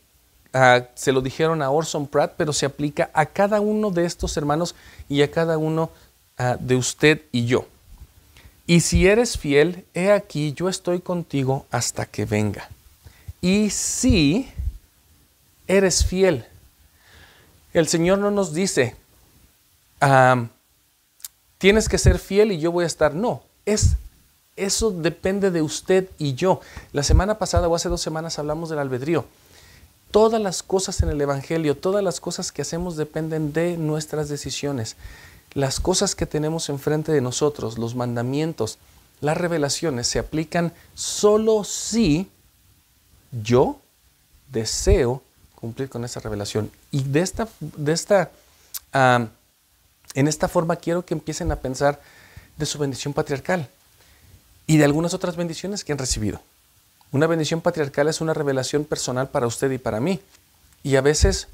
ah, 0.53 0.87
se 0.95 1.11
lo 1.11 1.21
dijeron 1.21 1.61
a 1.61 1.69
Orson 1.69 2.07
Pratt, 2.07 2.33
pero 2.37 2.53
se 2.53 2.65
aplica 2.65 3.09
a 3.13 3.25
cada 3.25 3.61
uno 3.61 3.91
de 3.91 4.05
estos 4.05 4.37
hermanos 4.37 4.75
y 5.09 5.21
a 5.21 5.31
cada 5.31 5.57
uno 5.57 5.89
ah, 6.37 6.57
de 6.59 6.75
usted 6.75 7.21
y 7.31 7.45
yo. 7.45 7.67
Y 8.65 8.79
si 8.79 9.07
eres 9.07 9.37
fiel, 9.37 9.85
he 9.93 10.11
aquí, 10.11 10.53
yo 10.53 10.69
estoy 10.69 11.01
contigo 11.01 11.65
hasta 11.69 12.05
que 12.05 12.25
venga. 12.25 12.69
Y 13.41 13.71
si 13.71 14.49
eres 15.67 16.05
fiel, 16.05 16.45
el 17.73 17.87
Señor 17.87 18.19
no 18.19 18.31
nos 18.31 18.53
dice, 18.53 18.95
tienes 21.57 21.89
que 21.89 21.97
ser 21.97 22.19
fiel 22.19 22.51
y 22.51 22.59
yo 22.59 22.71
voy 22.71 22.83
a 22.83 22.87
estar. 22.87 23.13
No, 23.13 23.43
es 23.65 23.95
eso 24.55 24.91
depende 24.91 25.51
de 25.51 25.61
usted 25.61 26.09
y 26.17 26.35
yo. 26.35 26.61
La 26.91 27.03
semana 27.03 27.37
pasada 27.37 27.67
o 27.67 27.75
hace 27.75 27.89
dos 27.89 28.01
semanas 28.01 28.37
hablamos 28.39 28.69
del 28.69 28.79
albedrío. 28.79 29.25
Todas 30.11 30.39
las 30.39 30.61
cosas 30.61 31.01
en 31.01 31.09
el 31.09 31.19
Evangelio, 31.19 31.75
todas 31.75 32.03
las 32.03 32.19
cosas 32.19 32.51
que 32.51 32.61
hacemos 32.61 32.95
dependen 32.95 33.51
de 33.51 33.77
nuestras 33.77 34.29
decisiones. 34.29 34.95
Las 35.53 35.79
cosas 35.79 36.13
que 36.13 36.27
tenemos 36.27 36.69
enfrente 36.69 37.11
de 37.11 37.21
nosotros, 37.21 37.79
los 37.79 37.95
mandamientos, 37.95 38.77
las 39.21 39.37
revelaciones, 39.37 40.07
se 40.07 40.19
aplican 40.19 40.71
solo 40.93 41.63
si 41.63 42.29
yo 43.31 43.79
deseo 44.51 45.23
cumplir 45.55 45.89
con 45.89 46.05
esa 46.05 46.19
revelación. 46.19 46.69
Y 46.91 47.03
de 47.03 47.21
esta, 47.21 47.47
de 47.59 47.93
esta 47.93 48.29
en 50.13 50.27
esta 50.27 50.47
forma 50.47 50.75
quiero 50.75 51.05
que 51.05 51.13
empiecen 51.13 51.51
a 51.51 51.57
pensar 51.57 52.01
de 52.57 52.65
su 52.65 52.77
bendición 52.77 53.13
patriarcal 53.13 53.69
y 54.67 54.77
de 54.77 54.85
algunas 54.85 55.13
otras 55.13 55.35
bendiciones 55.35 55.83
que 55.83 55.91
han 55.91 55.97
recibido. 55.97 56.41
Una 57.11 57.27
bendición 57.27 57.61
patriarcal 57.61 58.07
es 58.07 58.21
una 58.21 58.33
revelación 58.33 58.85
personal 58.85 59.29
para 59.29 59.47
usted 59.47 59.69
y 59.71 59.77
para 59.77 59.99
mí. 59.99 60.19
Y 60.81 60.95
a 60.95 61.01
veces 61.01 61.47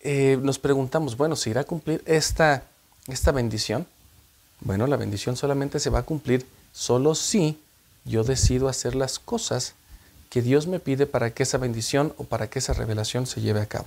eh, 0.00 0.38
nos 0.40 0.58
preguntamos, 0.58 1.16
bueno, 1.16 1.36
¿se 1.36 1.50
irá 1.50 1.62
a 1.62 1.64
cumplir 1.64 2.02
esta, 2.06 2.64
esta 3.08 3.32
bendición? 3.32 3.86
Bueno, 4.60 4.86
la 4.86 4.96
bendición 4.96 5.36
solamente 5.36 5.80
se 5.80 5.90
va 5.90 6.00
a 6.00 6.04
cumplir 6.04 6.46
solo 6.72 7.14
si 7.14 7.58
yo 8.04 8.22
decido 8.22 8.68
hacer 8.68 8.94
las 8.94 9.18
cosas 9.18 9.74
que 10.30 10.42
Dios 10.42 10.66
me 10.66 10.80
pide 10.80 11.06
para 11.06 11.30
que 11.30 11.42
esa 11.42 11.58
bendición 11.58 12.12
o 12.16 12.24
para 12.24 12.48
que 12.48 12.58
esa 12.58 12.72
revelación 12.72 13.26
se 13.26 13.40
lleve 13.40 13.60
a 13.60 13.66
cabo. 13.66 13.86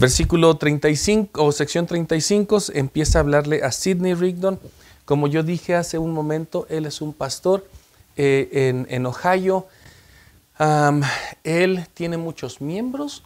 Versículo 0.00 0.56
35 0.56 1.44
o 1.44 1.52
sección 1.52 1.86
35 1.86 2.56
empieza 2.72 3.18
a 3.18 3.20
hablarle 3.20 3.62
a 3.62 3.70
Sidney 3.70 4.14
Rigdon. 4.14 4.58
Como 5.04 5.26
yo 5.26 5.42
dije 5.42 5.74
hace 5.74 5.98
un 5.98 6.14
momento, 6.14 6.66
él 6.70 6.86
es 6.86 7.02
un 7.02 7.12
pastor 7.12 7.68
eh, 8.16 8.86
en, 8.88 9.04
Ohio. 9.04 9.66
él 11.44 11.86
tiene 11.92 12.16
muchos 12.16 12.62
miembros, 12.62 13.22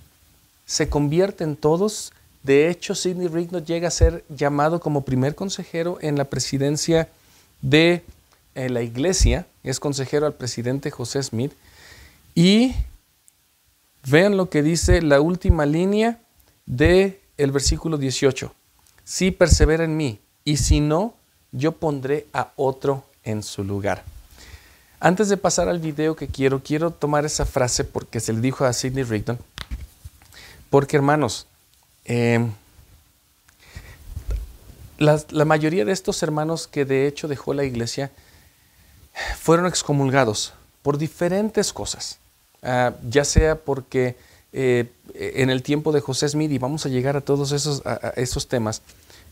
se 0.66 0.88
convierte 0.88 1.44
en 1.44 1.54
todos. 1.54 2.12
De 2.42 2.68
hecho, 2.68 2.96
Sidney 2.96 3.28
Rigdon 3.28 3.64
llega 3.64 3.86
a 3.86 3.92
ser 3.92 4.24
llamado 4.28 4.80
como 4.80 5.04
primer 5.04 5.36
consejero 5.36 5.98
en 6.00 6.18
la 6.18 6.24
presidencia 6.24 7.08
de 7.62 8.02
eh, 8.56 8.68
la 8.68 8.82
iglesia. 8.82 9.46
Es 9.62 9.78
consejero 9.78 10.26
al 10.26 10.34
presidente 10.34 10.90
José 10.90 11.22
Smith. 11.22 11.52
Y 12.34 12.74
vean 14.04 14.36
lo 14.36 14.50
que 14.50 14.64
dice 14.64 15.02
la 15.02 15.20
última 15.20 15.66
línea 15.66 16.18
de 16.66 17.20
el 17.36 17.52
versículo 17.52 17.98
18. 17.98 18.52
Si 19.04 19.30
persevera 19.30 19.84
en 19.84 19.96
mí, 19.96 20.20
y 20.44 20.58
si 20.58 20.80
no, 20.80 21.14
yo 21.52 21.72
pondré 21.72 22.26
a 22.32 22.52
otro 22.56 23.04
en 23.22 23.42
su 23.42 23.64
lugar. 23.64 24.04
Antes 25.00 25.28
de 25.28 25.36
pasar 25.36 25.68
al 25.68 25.78
video 25.78 26.16
que 26.16 26.28
quiero, 26.28 26.62
quiero 26.62 26.90
tomar 26.90 27.24
esa 27.24 27.44
frase 27.44 27.84
porque 27.84 28.20
se 28.20 28.32
le 28.32 28.40
dijo 28.40 28.64
a 28.64 28.72
Sidney 28.72 29.04
Rigdon. 29.04 29.38
Porque 30.70 30.96
hermanos, 30.96 31.46
eh, 32.04 32.46
la, 34.98 35.44
mayoría 35.44 35.84
de 35.84 35.92
estos 35.92 36.22
hermanos 36.22 36.66
que 36.66 36.84
de 36.84 37.06
hecho 37.06 37.28
dejó 37.28 37.54
la 37.54 37.64
iglesia 37.64 38.10
fueron 39.38 39.66
excomulgados 39.66 40.54
por 40.82 40.98
diferentes 40.98 41.72
cosas. 41.72 42.18
Ah, 42.62 42.94
ya 43.08 43.24
sea 43.24 43.56
porque 43.56 44.16
eh, 44.56 44.86
en 45.14 45.50
el 45.50 45.64
tiempo 45.64 45.90
de 45.90 46.00
José 46.00 46.28
Smith 46.28 46.52
y 46.52 46.58
vamos 46.58 46.86
a 46.86 46.88
llegar 46.88 47.16
a 47.16 47.20
todos 47.20 47.50
esos, 47.50 47.82
esos 48.14 48.46
temas, 48.46 48.82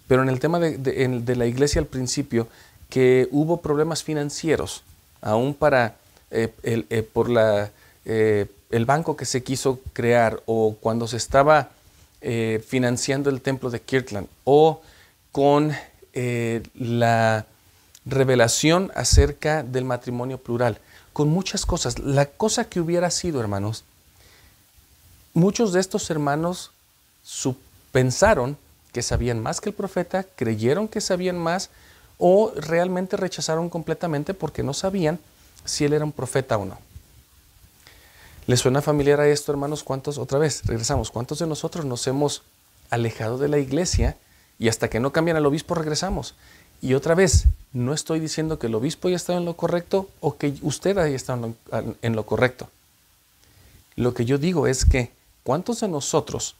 pero 0.08 0.20
en 0.20 0.28
el 0.28 0.40
tema 0.40 0.58
de, 0.58 1.36
la 1.36 1.46
iglesia 1.46 1.80
al 1.80 1.86
principio, 1.86 2.48
que 2.90 3.28
hubo 3.30 3.60
problemas 3.60 4.02
financieros, 4.02 4.82
aún 5.20 5.54
para 5.54 5.94
eh, 6.32 6.52
el, 6.64 6.86
eh, 6.90 7.04
por 7.04 7.30
la, 7.30 7.70
el 8.04 8.84
banco 8.84 9.16
que 9.16 9.24
se 9.24 9.44
quiso 9.44 9.78
crear 9.92 10.42
o 10.46 10.76
cuando 10.80 11.06
se 11.06 11.18
estaba 11.18 11.70
financiando 12.66 13.30
el 13.30 13.40
templo 13.40 13.70
de 13.70 13.80
Kirtland 13.80 14.26
o 14.42 14.80
con 15.30 15.72
la 16.74 17.46
revelación 18.04 18.90
acerca 18.96 19.62
del 19.62 19.84
matrimonio 19.84 20.38
plural, 20.38 20.78
con 21.12 21.28
muchas 21.28 21.64
cosas. 21.64 22.00
La 22.00 22.26
cosa 22.26 22.64
que 22.64 22.80
hubiera 22.80 23.08
sido, 23.10 23.40
hermanos, 23.40 23.84
muchos 25.34 25.72
de 25.72 25.80
estos 25.80 26.10
hermanos 26.10 26.70
pensaron 27.92 28.56
que 28.92 29.02
sabían 29.02 29.40
más 29.40 29.60
que 29.60 29.70
el 29.70 29.74
profeta, 29.74 30.24
creyeron 30.36 30.88
que 30.88 31.00
sabían 31.00 31.38
más 31.38 31.70
o 32.18 32.52
realmente 32.56 33.16
rechazaron 33.16 33.68
completamente 33.68 34.34
porque 34.34 34.62
no 34.62 34.74
sabían 34.74 35.18
si 35.64 35.84
él 35.84 35.92
era 35.92 36.04
un 36.04 36.12
profeta 36.12 36.56
o 36.58 36.64
no. 36.64 36.78
¿Les 38.46 38.60
suena 38.60 38.82
familiar 38.82 39.20
a 39.20 39.28
esto, 39.28 39.52
hermanos? 39.52 39.84
¿Cuántos, 39.84 40.18
otra 40.18 40.38
vez, 40.38 40.62
regresamos, 40.64 41.10
cuántos 41.10 41.38
de 41.38 41.46
nosotros 41.46 41.84
nos 41.84 42.06
hemos 42.06 42.42
alejado 42.90 43.38
de 43.38 43.48
la 43.48 43.58
iglesia 43.58 44.16
y 44.58 44.68
hasta 44.68 44.90
que 44.90 45.00
no 45.00 45.12
cambian 45.12 45.36
al 45.36 45.46
obispo 45.46 45.74
regresamos? 45.74 46.34
Y 46.80 46.94
otra 46.94 47.14
vez, 47.14 47.44
no 47.72 47.94
estoy 47.94 48.18
diciendo 48.18 48.58
que 48.58 48.66
el 48.66 48.74
obispo 48.74 49.08
haya 49.08 49.16
estado 49.16 49.38
en 49.38 49.44
lo 49.44 49.56
correcto 49.56 50.10
o 50.20 50.36
que 50.36 50.54
usted 50.62 50.98
haya 50.98 51.14
estado 51.14 51.54
en 52.02 52.16
lo 52.16 52.26
correcto. 52.26 52.68
Lo 53.94 54.14
que 54.14 54.24
yo 54.24 54.38
digo 54.38 54.66
es 54.66 54.84
que 54.84 55.12
¿Cuántos 55.44 55.80
de 55.80 55.88
nosotros 55.88 56.54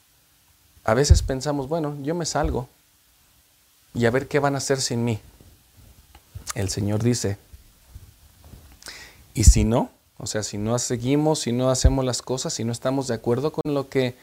a 0.83 0.93
veces 0.93 1.21
pensamos, 1.21 1.69
bueno, 1.69 1.95
yo 2.03 2.15
me 2.15 2.25
salgo 2.25 2.67
y 3.93 4.05
a 4.05 4.11
ver 4.11 4.27
qué 4.27 4.39
van 4.39 4.55
a 4.55 4.57
hacer 4.57 4.81
sin 4.81 5.05
mí? 5.05 5.19
El 6.55 6.69
Señor 6.69 7.01
dice, 7.01 7.37
y 9.33 9.45
si 9.45 9.63
no, 9.63 9.89
o 10.17 10.27
sea, 10.27 10.43
si 10.43 10.57
no 10.57 10.77
seguimos, 10.79 11.39
si 11.39 11.51
no 11.51 11.69
hacemos 11.69 12.05
las 12.05 12.21
cosas, 12.21 12.53
si 12.53 12.63
no 12.63 12.71
estamos 12.71 13.07
de 13.07 13.15
acuerdo 13.15 13.51
con 13.51 13.73
lo 13.73 13.89
que, 13.89 14.15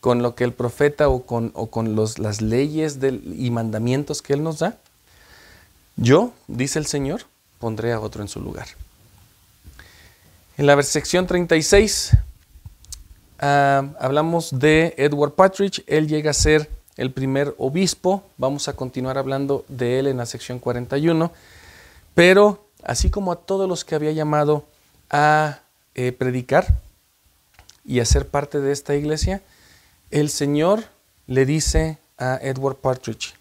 con 0.00 0.22
lo 0.22 0.34
que 0.34 0.44
el 0.44 0.52
profeta 0.52 1.08
o 1.08 1.24
con, 1.26 1.50
o 1.54 1.66
con 1.66 1.94
los, 1.94 2.18
las 2.18 2.40
leyes 2.40 2.98
y 3.02 3.50
mandamientos 3.50 4.22
que 4.22 4.32
Él 4.34 4.42
nos 4.42 4.60
da, 4.60 4.78
yo, 5.96 6.32
dice 6.46 6.78
el 6.78 6.86
Señor, 6.86 7.22
pondré 7.58 7.92
a 7.92 8.00
otro 8.00 8.22
en 8.22 8.28
su 8.28 8.40
lugar. 8.40 8.68
En 10.58 10.66
la 10.66 10.82
sección 10.82 11.26
36 11.26 12.12
Ah, 13.38 13.90
hablamos 14.00 14.58
de 14.58 14.94
Edward 14.96 15.32
Partridge, 15.32 15.84
él 15.86 16.08
llega 16.08 16.30
a 16.30 16.34
ser 16.34 16.70
el 16.96 17.12
primer 17.12 17.54
obispo, 17.58 18.22
vamos 18.38 18.68
a 18.68 18.72
continuar 18.74 19.18
hablando 19.18 19.64
de 19.68 19.98
él 19.98 20.06
en 20.06 20.16
la 20.16 20.26
sección 20.26 20.58
41, 20.58 21.30
pero 22.14 22.64
así 22.82 23.10
como 23.10 23.32
a 23.32 23.36
todos 23.36 23.68
los 23.68 23.84
que 23.84 23.94
había 23.94 24.12
llamado 24.12 24.64
a 25.10 25.60
eh, 25.94 26.12
predicar 26.12 26.78
y 27.84 28.00
a 28.00 28.06
ser 28.06 28.26
parte 28.26 28.60
de 28.60 28.72
esta 28.72 28.94
iglesia, 28.94 29.42
el 30.10 30.30
Señor 30.30 30.84
le 31.26 31.44
dice 31.44 31.98
a 32.16 32.38
Edward 32.40 32.76
Partridge, 32.76 33.34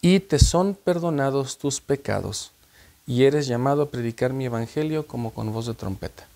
y 0.00 0.20
te 0.20 0.38
son 0.38 0.74
perdonados 0.74 1.58
tus 1.58 1.82
pecados, 1.82 2.52
y 3.06 3.24
eres 3.24 3.46
llamado 3.46 3.82
a 3.82 3.90
predicar 3.90 4.32
mi 4.32 4.46
evangelio 4.46 5.06
como 5.06 5.32
con 5.32 5.52
voz 5.52 5.66
de 5.66 5.74
trompeta. 5.74 6.29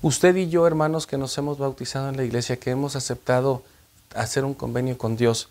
Usted 0.00 0.36
y 0.36 0.48
yo, 0.48 0.64
hermanos, 0.64 1.08
que 1.08 1.18
nos 1.18 1.36
hemos 1.38 1.58
bautizado 1.58 2.08
en 2.08 2.16
la 2.16 2.22
iglesia, 2.22 2.58
que 2.58 2.70
hemos 2.70 2.94
aceptado 2.94 3.64
hacer 4.14 4.44
un 4.44 4.54
convenio 4.54 4.96
con 4.96 5.16
Dios, 5.16 5.48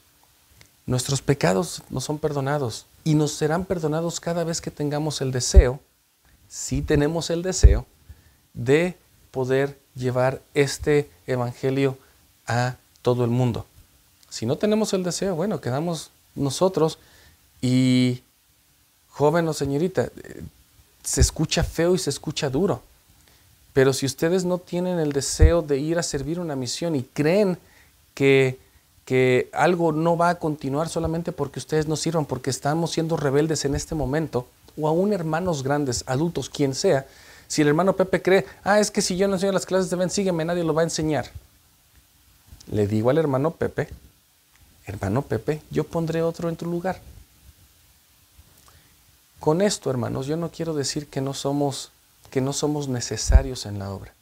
nuestros 0.85 1.21
pecados 1.21 1.83
nos 1.89 2.05
son 2.05 2.17
perdonados 2.17 2.85
y 3.03 3.15
nos 3.15 3.33
serán 3.33 3.65
perdonados 3.65 4.21
cada 4.21 4.45
vez 4.45 4.61
que 4.61 4.71
tengamos 4.71 5.19
el 5.19 5.33
deseo, 5.33 5.81
si 6.47 6.81
tenemos 6.81 7.29
el 7.29 7.43
deseo, 7.43 7.85
de 8.53 8.95
poder 9.31 9.77
llevar 9.95 10.41
este 10.53 11.11
evangelio 11.27 11.97
a 12.47 12.77
todo 13.01 13.25
el 13.25 13.29
mundo. 13.29 13.65
Si 14.29 14.45
no 14.45 14.55
tenemos 14.57 14.93
el 14.93 15.03
deseo, 15.03 15.35
bueno, 15.35 15.59
quedamos 15.59 16.09
nosotros 16.35 16.99
y 17.61 18.23
joven 19.09 19.45
o 19.49 19.53
señorita, 19.53 20.05
eh, 20.05 20.41
se 21.03 21.19
escucha 21.19 21.63
feo 21.63 21.95
y 21.95 21.97
se 21.97 22.09
escucha 22.09 22.49
duro. 22.49 22.81
Pero 23.77 23.93
si 23.93 24.07
ustedes 24.07 24.43
no 24.43 24.57
tienen 24.57 24.97
el 24.97 25.11
deseo 25.11 25.61
de 25.61 25.77
ir 25.77 25.99
a 25.99 26.01
servir 26.01 26.39
una 26.39 26.55
misión 26.55 26.95
y 26.95 27.03
creen 27.03 27.59
que, 28.15 28.57
que 29.05 29.51
algo 29.53 29.91
no 29.91 30.17
va 30.17 30.29
a 30.29 30.39
continuar 30.39 30.89
solamente 30.89 31.31
porque 31.31 31.59
ustedes 31.59 31.87
no 31.87 31.95
sirvan, 31.95 32.25
porque 32.25 32.49
estamos 32.49 32.89
siendo 32.89 33.17
rebeldes 33.17 33.65
en 33.65 33.75
este 33.75 33.93
momento, 33.93 34.47
o 34.81 34.87
aún 34.87 35.13
hermanos 35.13 35.61
grandes, 35.61 36.03
adultos, 36.07 36.49
quien 36.49 36.73
sea, 36.73 37.05
si 37.47 37.61
el 37.61 37.67
hermano 37.67 37.95
Pepe 37.95 38.23
cree, 38.23 38.47
ah, 38.63 38.79
es 38.79 38.89
que 38.89 39.03
si 39.03 39.15
yo 39.15 39.27
no 39.27 39.35
enseño 39.35 39.51
las 39.51 39.67
clases 39.67 39.91
de 39.91 39.95
Ben, 39.95 40.09
sígueme, 40.09 40.43
nadie 40.43 40.63
lo 40.63 40.73
va 40.73 40.81
a 40.81 40.85
enseñar. 40.85 41.29
Le 42.71 42.87
digo 42.87 43.11
al 43.11 43.19
hermano 43.19 43.51
Pepe, 43.51 43.89
hermano 44.87 45.21
Pepe, 45.21 45.61
yo 45.69 45.83
pondré 45.83 46.23
otro 46.23 46.49
en 46.49 46.55
tu 46.55 46.65
lugar. 46.65 46.99
Con 49.39 49.61
esto, 49.61 49.91
hermanos, 49.91 50.25
yo 50.25 50.35
no 50.35 50.49
quiero 50.49 50.73
decir 50.73 51.05
que 51.05 51.21
no 51.21 51.35
somos 51.35 51.91
no 52.41 52.53
somos 52.53 52.87
necesarios 52.87 53.65
en 53.65 53.79
la 53.79 53.91
obra. 53.91 54.13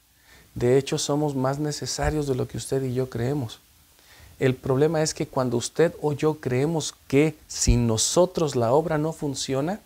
De 0.53 0.77
hecho, 0.77 0.97
somos 0.97 1.35
más 1.35 1.59
necesarios 1.59 2.27
de 2.27 2.35
lo 2.35 2.47
que 2.47 2.57
usted 2.57 2.81
y 2.83 2.93
yo 2.93 3.09
creemos. 3.09 3.59
El 4.39 4.55
problema 4.55 5.01
es 5.01 5.13
que 5.13 5.27
cuando 5.27 5.57
usted 5.57 5.93
o 6.01 6.13
yo 6.13 6.39
creemos 6.39 6.93
que 7.07 7.35
sin 7.47 7.87
nosotros 7.87 8.55
la 8.55 8.73
obra 8.73 8.97
no 8.97 9.13
funciona, 9.13 9.79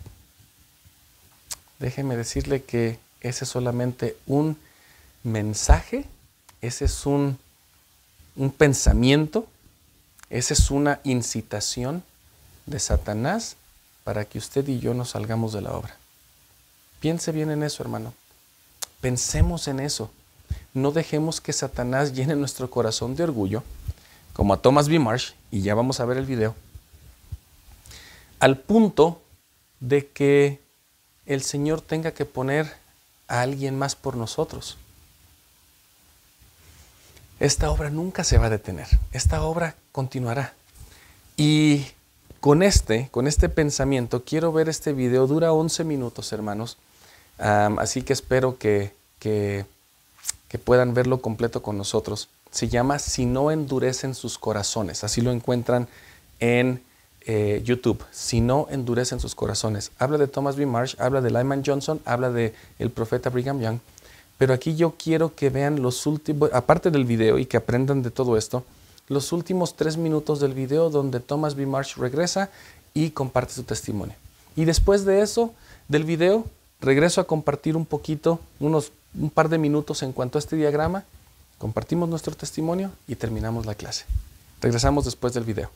déjeme 1.78 2.16
decirle 2.16 2.62
que 2.62 2.98
ese 3.20 3.44
es 3.44 3.50
solamente 3.50 4.16
un 4.26 4.56
mensaje, 5.22 6.04
ese 6.60 6.86
es 6.86 7.06
un, 7.06 7.38
un 8.36 8.50
pensamiento, 8.50 9.46
esa 10.30 10.54
es 10.54 10.70
una 10.70 11.00
incitación 11.04 12.02
de 12.66 12.78
Satanás 12.78 13.56
para 14.04 14.24
que 14.24 14.38
usted 14.38 14.66
y 14.68 14.78
yo 14.78 14.94
nos 14.94 15.10
salgamos 15.10 15.52
de 15.52 15.60
la 15.60 15.72
obra. 15.72 15.96
Piense 17.00 17.32
bien 17.32 17.50
en 17.50 17.62
eso, 17.62 17.82
hermano. 17.82 18.12
Pensemos 19.00 19.66
en 19.68 19.80
eso. 19.80 20.10
No 20.74 20.92
dejemos 20.92 21.40
que 21.40 21.52
Satanás 21.52 22.12
llene 22.12 22.36
nuestro 22.36 22.70
corazón 22.70 23.16
de 23.16 23.24
orgullo, 23.24 23.62
como 24.32 24.54
a 24.54 24.62
Thomas 24.62 24.88
B. 24.88 24.98
Marsh, 24.98 25.32
y 25.50 25.62
ya 25.62 25.74
vamos 25.74 26.00
a 26.00 26.04
ver 26.04 26.16
el 26.18 26.26
video, 26.26 26.54
al 28.38 28.58
punto 28.58 29.22
de 29.80 30.06
que 30.08 30.60
el 31.26 31.42
Señor 31.42 31.80
tenga 31.80 32.12
que 32.12 32.24
poner 32.24 32.72
a 33.26 33.40
alguien 33.40 33.78
más 33.78 33.96
por 33.96 34.16
nosotros. 34.16 34.76
Esta 37.40 37.70
obra 37.70 37.90
nunca 37.90 38.22
se 38.22 38.38
va 38.38 38.46
a 38.46 38.50
detener, 38.50 38.86
esta 39.12 39.42
obra 39.42 39.76
continuará. 39.92 40.52
Y 41.36 41.86
con 42.40 42.62
este, 42.62 43.08
con 43.10 43.26
este 43.26 43.48
pensamiento, 43.48 44.24
quiero 44.24 44.52
ver 44.52 44.68
este 44.68 44.92
video, 44.92 45.26
dura 45.26 45.52
11 45.52 45.84
minutos, 45.84 46.32
hermanos 46.32 46.76
así 47.40 48.02
que 48.02 48.12
espero 48.12 48.58
que, 48.58 48.92
que, 49.18 49.64
puedan 50.64 50.94
verlo 50.94 51.20
completo 51.20 51.62
con 51.62 51.78
nosotros. 51.78 52.28
Se 52.50 52.68
llama 52.68 52.98
Si 52.98 53.26
no 53.26 53.50
endurecen 53.50 54.14
sus 54.14 54.38
corazones. 54.38 55.04
Así 55.04 55.20
lo 55.20 55.30
encuentran 55.30 55.88
en 56.38 56.82
eh, 57.26 57.62
YouTube. 57.64 58.04
Si 58.10 58.40
no 58.40 58.66
endurecen 58.70 59.20
sus 59.20 59.34
corazones. 59.34 59.92
Habla 59.98 60.18
de 60.18 60.26
Thomas 60.26 60.56
B. 60.56 60.66
Marsh, 60.66 60.96
habla 60.98 61.20
de 61.20 61.30
Lyman 61.30 61.62
Johnson, 61.64 62.00
habla 62.04 62.30
de 62.30 62.54
el 62.78 62.90
profeta 62.90 63.30
Brigham 63.30 63.60
Young. 63.60 63.78
Pero 64.38 64.54
aquí 64.54 64.74
yo 64.74 64.94
quiero 64.96 65.34
que 65.34 65.50
vean 65.50 65.82
los 65.82 66.06
últimos, 66.06 66.50
aparte 66.52 66.90
del 66.90 67.04
video 67.04 67.38
y 67.38 67.46
que 67.46 67.58
aprendan 67.58 68.02
de 68.02 68.10
todo 68.10 68.36
esto, 68.36 68.64
los 69.08 69.32
últimos 69.32 69.76
tres 69.76 69.96
minutos 69.96 70.40
del 70.40 70.54
video 70.54 70.88
donde 70.88 71.20
Thomas 71.20 71.54
B. 71.54 71.66
Marsh 71.66 71.96
regresa 71.96 72.50
y 72.94 73.10
comparte 73.10 73.52
su 73.52 73.64
testimonio. 73.64 74.14
Y 74.56 74.64
después 74.64 75.04
de 75.04 75.20
eso, 75.20 75.52
del 75.88 76.04
video, 76.04 76.46
regreso 76.80 77.20
a 77.20 77.26
compartir 77.26 77.76
un 77.76 77.86
poquito, 77.86 78.40
unos 78.58 78.92
un 79.18 79.30
par 79.30 79.48
de 79.48 79.58
minutos 79.58 80.02
en 80.02 80.12
cuanto 80.12 80.38
a 80.38 80.40
este 80.40 80.56
diagrama, 80.56 81.04
compartimos 81.58 82.08
nuestro 82.08 82.34
testimonio 82.34 82.92
y 83.08 83.16
terminamos 83.16 83.66
la 83.66 83.74
clase. 83.74 84.06
Regresamos 84.60 85.04
después 85.04 85.34
del 85.34 85.44
video. 85.44 85.70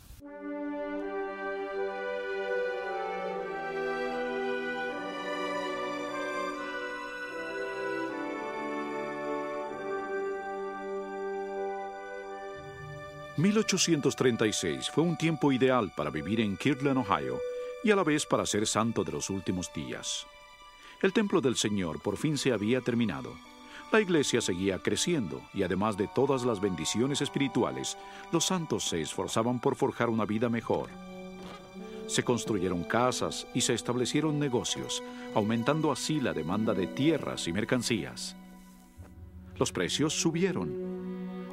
«1836 13.36 14.90
fue 14.92 15.02
un 15.02 15.18
tiempo 15.18 15.50
ideal 15.50 15.92
para 15.96 16.08
vivir 16.08 16.40
en 16.40 16.56
Kirtland, 16.56 16.98
Ohio, 16.98 17.40
y 17.82 17.90
a 17.90 17.96
la 17.96 18.04
vez 18.04 18.24
para 18.24 18.46
ser 18.46 18.64
santo 18.66 19.02
de 19.02 19.10
los 19.10 19.28
últimos 19.28 19.72
días. 19.74 20.24
El 21.02 21.12
templo 21.12 21.40
del 21.40 21.56
Señor 21.56 22.00
por 22.00 22.16
fin 22.16 22.38
se 22.38 22.52
había 22.52 22.80
terminado. 22.80 23.34
La 23.92 24.00
iglesia 24.00 24.40
seguía 24.40 24.78
creciendo 24.78 25.40
y 25.52 25.62
además 25.62 25.96
de 25.96 26.08
todas 26.08 26.44
las 26.44 26.60
bendiciones 26.60 27.20
espirituales, 27.20 27.96
los 28.32 28.46
santos 28.46 28.88
se 28.88 29.00
esforzaban 29.00 29.60
por 29.60 29.76
forjar 29.76 30.08
una 30.08 30.24
vida 30.24 30.48
mejor. 30.48 30.88
Se 32.06 32.22
construyeron 32.22 32.84
casas 32.84 33.46
y 33.54 33.60
se 33.60 33.74
establecieron 33.74 34.38
negocios, 34.38 35.02
aumentando 35.34 35.92
así 35.92 36.20
la 36.20 36.32
demanda 36.32 36.74
de 36.74 36.86
tierras 36.86 37.46
y 37.46 37.52
mercancías. 37.52 38.36
Los 39.58 39.70
precios 39.72 40.12
subieron. 40.12 40.72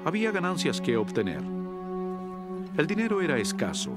Había 0.04 0.32
ganancias 0.32 0.82
que 0.82 0.98
obtener. 0.98 1.42
El 2.78 2.88
dinero 2.88 3.22
era 3.22 3.38
escaso, 3.38 3.92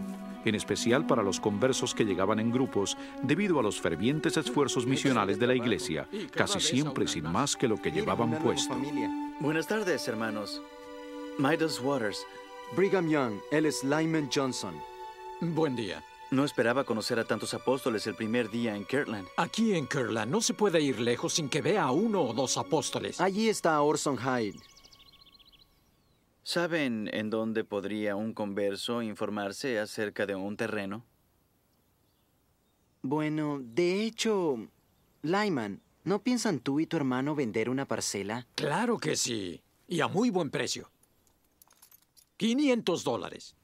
en 0.48 0.56
especial 0.56 1.06
para 1.06 1.22
los 1.22 1.40
conversos 1.40 1.94
que 1.94 2.04
llegaban 2.04 2.38
en 2.40 2.50
grupos 2.50 2.96
debido 3.22 3.58
a 3.58 3.62
los 3.62 3.80
fervientes 3.80 4.36
esfuerzos 4.36 4.86
misionales 4.86 5.38
de 5.38 5.46
la 5.46 5.54
iglesia, 5.54 6.08
casi 6.32 6.60
siempre 6.60 7.06
sin 7.06 7.24
más 7.30 7.56
que 7.56 7.68
lo 7.68 7.80
que 7.80 7.90
llevaban 7.90 8.38
puesto. 8.38 8.76
Buenas 9.40 9.66
tardes, 9.66 10.06
hermanos. 10.08 10.62
Midas 11.38 11.80
Waters. 11.80 12.24
Brigham 12.76 13.08
Young, 13.08 13.40
él 13.50 13.66
es 13.66 13.84
Lyman 13.84 14.30
Johnson. 14.32 14.74
Buen 15.40 15.76
día. 15.76 16.02
No 16.30 16.44
esperaba 16.44 16.84
conocer 16.84 17.18
a 17.18 17.24
tantos 17.24 17.54
apóstoles 17.54 18.06
el 18.06 18.14
primer 18.14 18.50
día 18.50 18.74
en 18.74 18.84
Kirtland. 18.84 19.28
Aquí 19.36 19.74
en 19.74 19.86
Kirtland 19.86 20.30
no 20.30 20.40
se 20.40 20.54
puede 20.54 20.80
ir 20.80 20.98
lejos 20.98 21.34
sin 21.34 21.48
que 21.48 21.62
vea 21.62 21.84
a 21.84 21.92
uno 21.92 22.22
o 22.22 22.32
dos 22.32 22.56
apóstoles. 22.56 23.20
Allí 23.20 23.48
está 23.48 23.80
Orson 23.80 24.16
Hyde. 24.18 24.58
¿Saben 26.44 27.08
en 27.14 27.30
dónde 27.30 27.64
podría 27.64 28.16
un 28.16 28.34
converso 28.34 29.00
informarse 29.00 29.78
acerca 29.78 30.26
de 30.26 30.34
un 30.34 30.58
terreno? 30.58 31.02
Bueno, 33.00 33.60
de 33.62 34.02
hecho, 34.02 34.68
Lyman, 35.22 35.80
¿no 36.04 36.22
piensan 36.22 36.60
tú 36.60 36.80
y 36.80 36.86
tu 36.86 36.98
hermano 36.98 37.34
vender 37.34 37.70
una 37.70 37.86
parcela? 37.86 38.46
Claro 38.56 38.98
que 38.98 39.16
sí. 39.16 39.62
Y 39.88 40.02
a 40.02 40.08
muy 40.08 40.28
buen 40.28 40.50
precio. 40.50 40.90
500 42.36 43.04
dólares. 43.04 43.56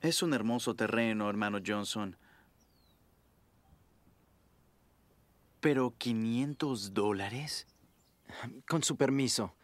Es 0.00 0.20
un 0.20 0.34
hermoso 0.34 0.74
terreno, 0.74 1.30
hermano 1.30 1.60
Johnson. 1.64 2.16
Pero 5.64 5.94
500 5.96 6.92
dólares. 6.92 7.66
Con 8.68 8.82
su 8.82 8.98
permiso. 8.98 9.54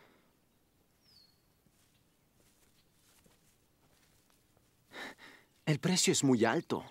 El 5.66 5.78
precio 5.78 6.10
es 6.14 6.24
muy 6.24 6.46
alto. 6.46 6.86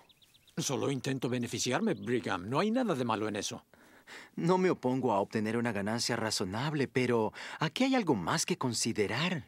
Solo 0.56 0.92
intento 0.92 1.28
beneficiarme, 1.28 1.94
Brigham. 1.94 2.48
No 2.48 2.60
hay 2.60 2.70
nada 2.70 2.94
de 2.94 3.04
malo 3.04 3.26
en 3.26 3.34
eso. 3.34 3.64
No 4.36 4.58
me 4.58 4.70
opongo 4.70 5.10
a 5.12 5.18
obtener 5.18 5.56
una 5.56 5.72
ganancia 5.72 6.14
razonable, 6.14 6.86
pero 6.86 7.32
aquí 7.58 7.82
hay 7.82 7.96
algo 7.96 8.14
más 8.14 8.46
que 8.46 8.58
considerar. 8.58 9.44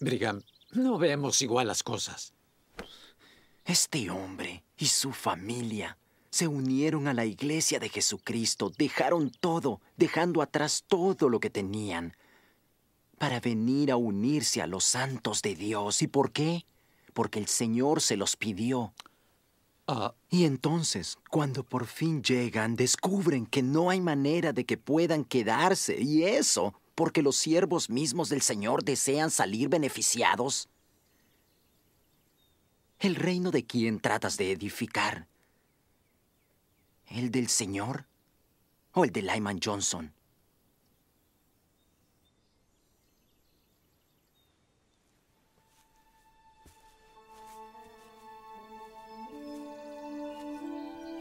Brigham, 0.00 0.42
no 0.70 0.96
vemos 0.96 1.42
igual 1.42 1.66
las 1.66 1.82
cosas. 1.82 2.32
Este 3.66 4.08
hombre 4.08 4.64
y 4.78 4.86
su 4.86 5.12
familia 5.12 5.98
se 6.30 6.48
unieron 6.48 7.08
a 7.08 7.14
la 7.14 7.24
iglesia 7.24 7.78
de 7.78 7.88
Jesucristo, 7.88 8.70
dejaron 8.76 9.30
todo, 9.30 9.80
dejando 9.96 10.42
atrás 10.42 10.84
todo 10.86 11.28
lo 11.28 11.40
que 11.40 11.50
tenían, 11.50 12.14
para 13.18 13.40
venir 13.40 13.90
a 13.90 13.96
unirse 13.96 14.62
a 14.62 14.66
los 14.66 14.84
santos 14.84 15.42
de 15.42 15.54
Dios. 15.54 16.02
¿Y 16.02 16.06
por 16.06 16.32
qué? 16.32 16.64
Porque 17.14 17.38
el 17.38 17.48
Señor 17.48 18.00
se 18.00 18.16
los 18.16 18.36
pidió. 18.36 18.92
Ah, 19.86 20.14
Y 20.30 20.44
entonces, 20.44 21.16
cuando 21.30 21.64
por 21.64 21.86
fin 21.86 22.22
llegan, 22.22 22.76
descubren 22.76 23.46
que 23.46 23.62
no 23.62 23.88
hay 23.88 24.00
manera 24.00 24.52
de 24.52 24.64
que 24.64 24.76
puedan 24.76 25.24
quedarse, 25.24 25.98
y 25.98 26.24
eso 26.24 26.74
porque 26.98 27.22
los 27.22 27.36
siervos 27.36 27.90
mismos 27.90 28.28
del 28.28 28.42
Señor 28.42 28.82
desean 28.82 29.30
salir 29.30 29.68
beneficiados. 29.68 30.68
¿El 32.98 33.14
reino 33.14 33.52
de 33.52 33.64
quién 33.64 34.00
tratas 34.00 34.36
de 34.36 34.50
edificar? 34.50 35.28
¿El 37.10 37.30
del 37.30 37.48
Señor 37.48 38.04
o 38.92 39.04
el 39.04 39.12
de 39.12 39.22
Lyman 39.22 39.60
Johnson? 39.62 40.12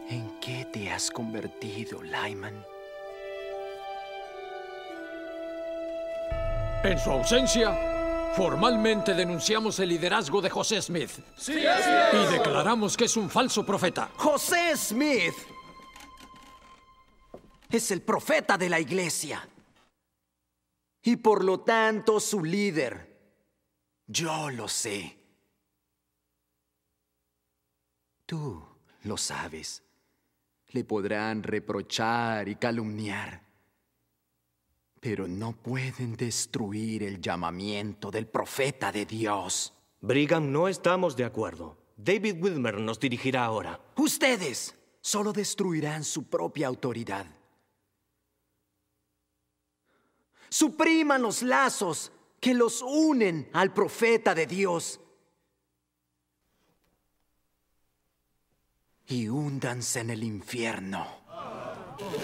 ¿En 0.09 0.39
qué 0.39 0.65
te 0.71 0.91
has 0.91 1.11
convertido, 1.11 2.01
Lyman? 2.01 2.63
en 6.83 6.99
su 6.99 7.11
ausencia, 7.11 8.31
formalmente 8.35 9.13
denunciamos 9.13 9.79
el 9.79 9.89
liderazgo 9.89 10.41
de 10.41 10.49
José 10.49 10.81
Smith. 10.81 11.11
Y 11.47 12.31
declaramos 12.31 12.95
que 12.95 13.05
es 13.05 13.17
un 13.17 13.29
falso 13.29 13.65
profeta. 13.65 14.09
José 14.15 14.75
Smith 14.77 15.33
es 17.69 17.91
el 17.91 18.01
profeta 18.01 18.57
de 18.57 18.69
la 18.69 18.79
iglesia. 18.79 19.47
Y 21.01 21.17
por 21.17 21.43
lo 21.43 21.61
tanto 21.61 22.19
su 22.19 22.43
líder. 22.43 23.07
Yo 24.07 24.49
lo 24.49 24.67
sé. 24.67 25.17
Tú 28.25 28.61
lo 29.03 29.17
sabes. 29.17 29.83
Le 30.69 30.83
podrán 30.83 31.43
reprochar 31.43 32.47
y 32.49 32.55
calumniar. 32.55 33.41
Pero 34.99 35.27
no 35.27 35.53
pueden 35.53 36.15
destruir 36.15 37.03
el 37.03 37.21
llamamiento 37.21 38.11
del 38.11 38.27
profeta 38.27 38.91
de 38.91 39.05
Dios. 39.05 39.73
Brigham, 40.01 40.51
no 40.51 40.67
estamos 40.67 41.15
de 41.15 41.23
acuerdo. 41.23 41.77
David 41.95 42.41
Wilmer 42.41 42.79
nos 42.79 42.99
dirigirá 42.99 43.45
ahora. 43.45 43.79
Ustedes 43.95 44.75
solo 44.99 45.31
destruirán 45.31 46.03
su 46.03 46.29
propia 46.29 46.67
autoridad. 46.67 47.36
Supriman 50.49 51.21
los 51.21 51.41
lazos 51.43 52.11
que 52.39 52.53
los 52.53 52.81
unen 52.81 53.49
al 53.53 53.73
profeta 53.73 54.33
de 54.33 54.45
Dios. 54.45 54.99
Y 59.07 59.27
húndanse 59.27 60.01
en 60.01 60.09
el 60.09 60.23
infierno. 60.23 61.07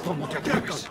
¿Cómo 0.06 0.28
te 0.30 0.38
atreves? 0.38 0.90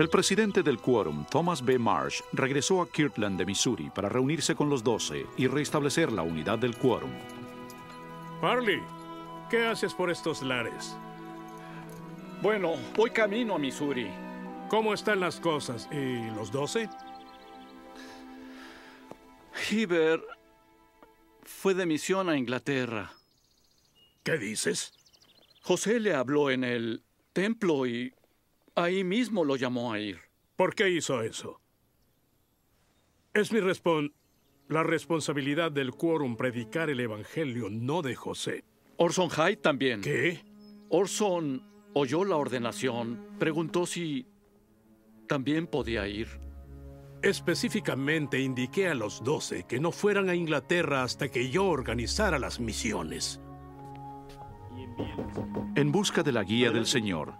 El 0.00 0.08
presidente 0.08 0.62
del 0.62 0.78
quórum, 0.78 1.26
Thomas 1.30 1.62
B. 1.62 1.78
Marsh, 1.78 2.22
regresó 2.32 2.80
a 2.80 2.88
Kirtland 2.88 3.38
de 3.38 3.44
Missouri 3.44 3.90
para 3.94 4.08
reunirse 4.08 4.54
con 4.54 4.70
los 4.70 4.82
doce 4.82 5.26
y 5.36 5.46
restablecer 5.46 6.10
la 6.10 6.22
unidad 6.22 6.58
del 6.58 6.74
quórum. 6.78 7.10
Parley, 8.40 8.80
¿qué 9.50 9.66
haces 9.66 9.92
por 9.92 10.10
estos 10.10 10.42
lares? 10.42 10.96
Bueno, 12.40 12.76
voy 12.96 13.10
camino 13.10 13.56
a 13.56 13.58
Missouri. 13.58 14.08
¿Cómo 14.68 14.94
están 14.94 15.20
las 15.20 15.40
cosas? 15.40 15.88
¿Y 15.92 16.30
los 16.36 16.52
doce? 16.52 16.88
Heber 19.68 20.22
fue 21.42 21.74
de 21.74 21.84
misión 21.84 22.28
a 22.28 22.38
Inglaterra. 22.38 23.12
¿Qué 24.22 24.38
dices? 24.38 24.92
José 25.62 25.98
le 26.00 26.14
habló 26.14 26.50
en 26.50 26.64
el 26.64 27.02
templo 27.32 27.86
y 27.86 28.14
ahí 28.76 29.04
mismo 29.04 29.44
lo 29.44 29.56
llamó 29.56 29.92
a 29.92 29.98
ir. 29.98 30.20
¿Por 30.56 30.74
qué 30.74 30.88
hizo 30.88 31.22
eso? 31.22 31.60
Es 33.34 33.52
mi 33.52 33.60
respon... 33.60 34.14
La 34.68 34.84
responsabilidad 34.84 35.72
del 35.72 35.90
quórum 35.90 36.36
predicar 36.36 36.90
el 36.90 37.00
evangelio, 37.00 37.66
no 37.70 38.02
de 38.02 38.14
José. 38.14 38.64
Orson 39.02 39.30
Hyde 39.30 39.56
también. 39.56 40.02
¿Qué? 40.02 40.44
Orson 40.90 41.62
oyó 41.94 42.22
la 42.26 42.36
ordenación, 42.36 43.18
preguntó 43.38 43.86
si 43.86 44.26
también 45.26 45.66
podía 45.66 46.06
ir. 46.06 46.28
Específicamente 47.22 48.40
indiqué 48.40 48.88
a 48.88 48.94
los 48.94 49.24
doce 49.24 49.64
que 49.66 49.80
no 49.80 49.90
fueran 49.90 50.28
a 50.28 50.34
Inglaterra 50.34 51.02
hasta 51.02 51.30
que 51.30 51.48
yo 51.48 51.66
organizara 51.66 52.38
las 52.38 52.60
misiones. 52.60 53.40
En 55.76 55.90
busca 55.92 56.22
de 56.22 56.32
la 56.32 56.44
guía 56.44 56.70
del 56.70 56.84
Señor, 56.84 57.32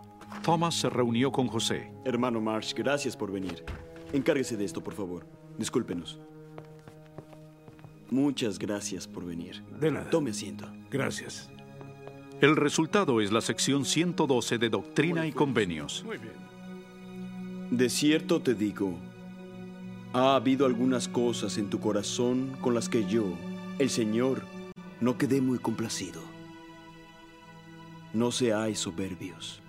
Thomas 0.42 0.74
se 0.76 0.88
reunió 0.88 1.30
con 1.30 1.46
José. 1.46 1.92
Hermano 2.06 2.40
Marsh, 2.40 2.72
gracias 2.72 3.18
por 3.18 3.30
venir. 3.30 3.66
Encárguese 4.14 4.56
de 4.56 4.64
esto, 4.64 4.82
por 4.82 4.94
favor. 4.94 5.26
Discúlpenos. 5.58 6.22
Muchas 8.10 8.58
gracias 8.58 9.06
por 9.06 9.24
venir. 9.24 9.62
De 9.80 9.90
nada. 9.90 10.10
Tome 10.10 10.30
asiento. 10.30 10.66
Gracias. 10.90 11.48
El 12.40 12.56
resultado 12.56 13.20
es 13.20 13.30
la 13.30 13.40
sección 13.40 13.84
112 13.84 14.58
de 14.58 14.68
Doctrina 14.68 15.26
y 15.26 15.32
Convenios. 15.32 16.02
Muy 16.04 16.18
bien. 16.18 16.32
De 17.70 17.88
cierto 17.88 18.40
te 18.40 18.54
digo 18.54 18.98
Ha 20.12 20.34
habido 20.34 20.66
algunas 20.66 21.06
cosas 21.06 21.56
en 21.56 21.70
tu 21.70 21.78
corazón 21.78 22.56
con 22.60 22.74
las 22.74 22.88
que 22.88 23.06
yo, 23.06 23.36
el 23.78 23.90
Señor, 23.90 24.42
no 25.00 25.16
quedé 25.16 25.40
muy 25.40 25.58
complacido. 25.58 26.20
No 28.12 28.32
seáis 28.32 28.80
soberbios. 28.80 29.62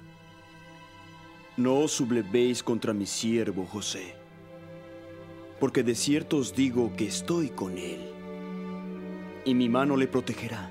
No 1.57 1.75
os 1.75 1.91
sublevéis 1.91 2.63
contra 2.63 2.93
mi 2.93 3.05
siervo 3.05 3.65
José, 3.65 4.15
porque 5.59 5.83
de 5.83 5.93
cierto 5.93 6.37
os 6.37 6.55
digo 6.55 6.93
que 6.95 7.05
estoy 7.05 7.49
con 7.49 7.77
él, 7.77 7.99
y 9.45 9.53
mi 9.53 9.69
mano 9.69 9.97
le 9.97 10.07
protegerá. 10.07 10.69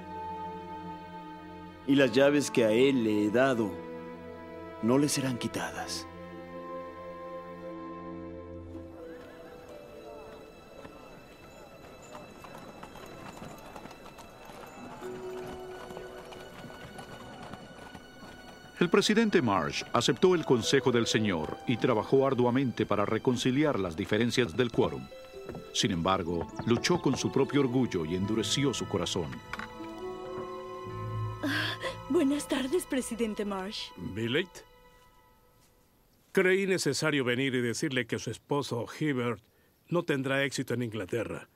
Y 1.86 1.94
las 1.94 2.12
llaves 2.12 2.50
que 2.50 2.64
a 2.64 2.70
él 2.70 3.04
le 3.04 3.24
he 3.24 3.30
dado 3.30 3.70
no 4.82 4.98
le 4.98 5.08
serán 5.08 5.38
quitadas. 5.38 6.06
El 18.80 18.88
presidente 18.88 19.42
Marsh 19.42 19.82
aceptó 19.92 20.34
el 20.34 20.46
consejo 20.46 20.90
del 20.90 21.06
Señor 21.06 21.58
y 21.66 21.76
trabajó 21.76 22.26
arduamente 22.26 22.86
para 22.86 23.04
reconciliar 23.04 23.78
las 23.78 23.94
diferencias 23.94 24.56
del 24.56 24.72
quórum. 24.72 25.06
Sin 25.72 25.90
embargo, 25.92 26.46
luchó 26.66 27.00
con 27.00 27.16
su 27.16 27.30
propio 27.30 27.60
orgullo 27.60 28.04
y 28.04 28.14
endureció 28.16 28.74
su 28.74 28.86
corazón. 28.88 29.30
Buenas 32.08 32.48
tardes, 32.48 32.86
presidente 32.86 33.44
Marsh. 33.44 33.90
¿Billate? 33.96 34.62
Creí 36.32 36.66
necesario 36.66 37.24
venir 37.24 37.54
y 37.54 37.60
decirle 37.60 38.06
que 38.06 38.18
su 38.18 38.30
esposo, 38.30 38.86
Hibbert, 38.98 39.42
no 39.88 40.04
tendrá 40.04 40.44
éxito 40.44 40.74
en 40.74 40.82
Inglaterra. 40.82 41.48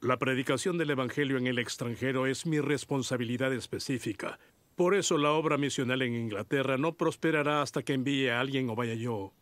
La 0.00 0.18
predicación 0.18 0.78
del 0.78 0.90
Evangelio 0.90 1.36
en 1.36 1.46
el 1.46 1.58
extranjero 1.58 2.26
es 2.26 2.46
mi 2.46 2.60
responsabilidad 2.60 3.52
específica. 3.52 4.38
Por 4.74 4.94
eso 4.94 5.18
la 5.18 5.32
obra 5.32 5.58
misional 5.58 6.02
en 6.02 6.14
Inglaterra 6.14 6.78
no 6.78 6.94
prosperará 6.94 7.62
hasta 7.62 7.82
que 7.82 7.94
envíe 7.94 8.28
a 8.28 8.40
alguien 8.40 8.70
o 8.70 8.76
vaya 8.76 8.94
yo 8.94 9.32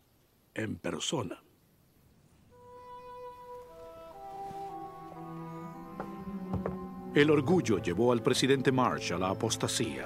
en 0.53 0.77
persona. 0.77 1.44
El 7.15 7.31
orgullo 7.31 7.81
llevó 7.81 8.11
al 8.11 8.21
presidente 8.21 8.73
Marsh 8.73 9.13
a 9.13 9.17
la 9.17 9.29
apostasía. 9.29 10.05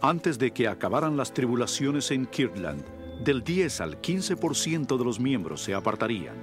Antes 0.00 0.36
de 0.36 0.50
que 0.50 0.66
acabaran 0.66 1.16
las 1.16 1.32
tribulaciones 1.32 2.10
en 2.10 2.26
Kirtland, 2.26 2.84
del 3.22 3.44
10 3.44 3.80
al 3.80 4.00
15% 4.00 4.98
de 4.98 5.04
los 5.04 5.20
miembros 5.20 5.62
se 5.62 5.74
apartarían. 5.74 6.34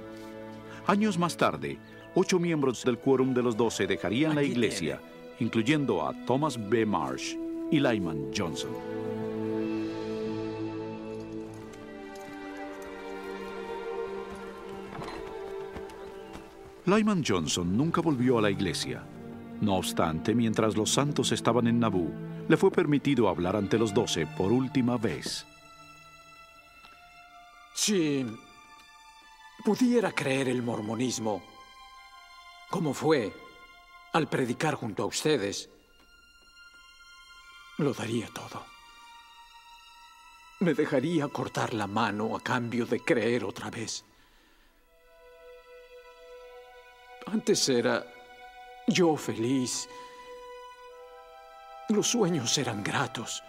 Años 0.86 1.18
más 1.18 1.36
tarde, 1.36 1.78
ocho 2.14 2.38
miembros 2.38 2.84
del 2.84 2.98
quórum 2.98 3.34
de 3.34 3.42
los 3.42 3.54
doce 3.54 3.86
dejarían 3.86 4.34
la 4.34 4.42
iglesia, 4.42 4.98
incluyendo 5.38 6.08
a 6.08 6.14
Thomas 6.24 6.58
B. 6.70 6.86
Marsh 6.86 7.36
y 7.70 7.80
Lyman 7.80 8.30
Johnson. 8.34 8.91
Lyman 16.84 17.22
Johnson 17.24 17.76
nunca 17.76 18.00
volvió 18.00 18.38
a 18.38 18.42
la 18.42 18.50
iglesia. 18.50 19.04
No 19.60 19.76
obstante, 19.76 20.34
mientras 20.34 20.76
los 20.76 20.90
santos 20.90 21.30
estaban 21.30 21.68
en 21.68 21.78
Nabú, 21.78 22.12
le 22.48 22.56
fue 22.56 22.72
permitido 22.72 23.28
hablar 23.28 23.54
ante 23.54 23.78
los 23.78 23.94
doce 23.94 24.26
por 24.26 24.50
última 24.50 24.96
vez. 24.96 25.46
Si 27.72 28.26
pudiera 29.64 30.10
creer 30.10 30.48
el 30.48 30.62
mormonismo, 30.64 31.40
como 32.68 32.92
fue 32.92 33.32
al 34.12 34.28
predicar 34.28 34.74
junto 34.74 35.04
a 35.04 35.06
ustedes, 35.06 35.70
lo 37.78 37.94
daría 37.94 38.26
todo. 38.34 38.64
Me 40.58 40.74
dejaría 40.74 41.28
cortar 41.28 41.74
la 41.74 41.86
mano 41.86 42.36
a 42.36 42.40
cambio 42.40 42.86
de 42.86 43.00
creer 43.00 43.44
otra 43.44 43.70
vez. 43.70 44.04
Antes 47.26 47.68
era 47.68 48.04
yo 48.86 49.16
feliz. 49.16 49.88
Los 51.88 52.08
sueños 52.08 52.56
eran 52.58 52.82
gratos. 52.82 53.42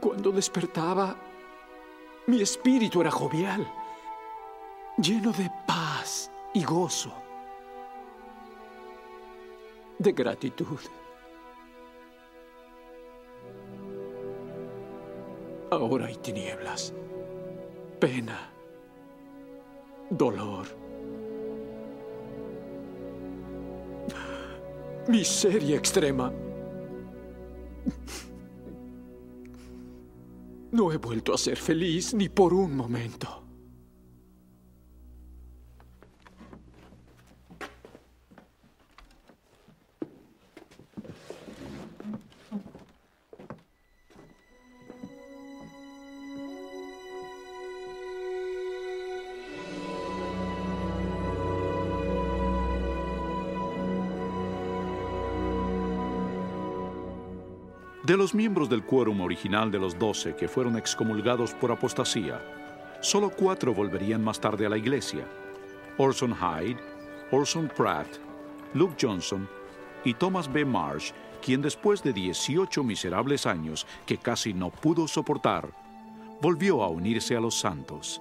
Cuando 0.00 0.32
despertaba, 0.32 1.16
mi 2.26 2.40
espíritu 2.40 3.00
era 3.00 3.10
jovial, 3.10 3.66
lleno 4.98 5.32
de 5.32 5.50
paz 5.66 6.30
y 6.54 6.64
gozo, 6.64 7.12
de 9.98 10.12
gratitud. 10.12 10.80
Ahora 15.70 16.06
hay 16.06 16.16
tinieblas, 16.16 16.92
pena, 17.98 18.51
dolor, 20.16 20.66
miseria 25.08 25.76
extrema. 25.76 26.32
No 30.70 30.90
he 30.90 30.96
vuelto 30.96 31.34
a 31.34 31.38
ser 31.38 31.58
feliz 31.58 32.14
ni 32.14 32.28
por 32.28 32.54
un 32.54 32.74
momento. 32.74 33.41
De 58.12 58.18
los 58.18 58.34
miembros 58.34 58.68
del 58.68 58.84
quórum 58.84 59.22
original 59.22 59.70
de 59.70 59.78
los 59.78 59.98
doce 59.98 60.36
que 60.36 60.46
fueron 60.46 60.76
excomulgados 60.76 61.54
por 61.54 61.72
apostasía, 61.72 62.42
solo 63.00 63.30
cuatro 63.30 63.72
volverían 63.72 64.22
más 64.22 64.38
tarde 64.38 64.66
a 64.66 64.68
la 64.68 64.76
iglesia. 64.76 65.26
Orson 65.96 66.36
Hyde, 66.36 66.76
Orson 67.30 67.72
Pratt, 67.74 68.06
Luke 68.74 68.96
Johnson 69.00 69.48
y 70.04 70.12
Thomas 70.12 70.52
B. 70.52 70.62
Marsh, 70.62 71.12
quien 71.40 71.62
después 71.62 72.02
de 72.02 72.12
18 72.12 72.84
miserables 72.84 73.46
años 73.46 73.86
que 74.04 74.18
casi 74.18 74.52
no 74.52 74.68
pudo 74.68 75.08
soportar, 75.08 75.70
volvió 76.42 76.82
a 76.82 76.88
unirse 76.88 77.34
a 77.34 77.40
los 77.40 77.54
santos. 77.54 78.20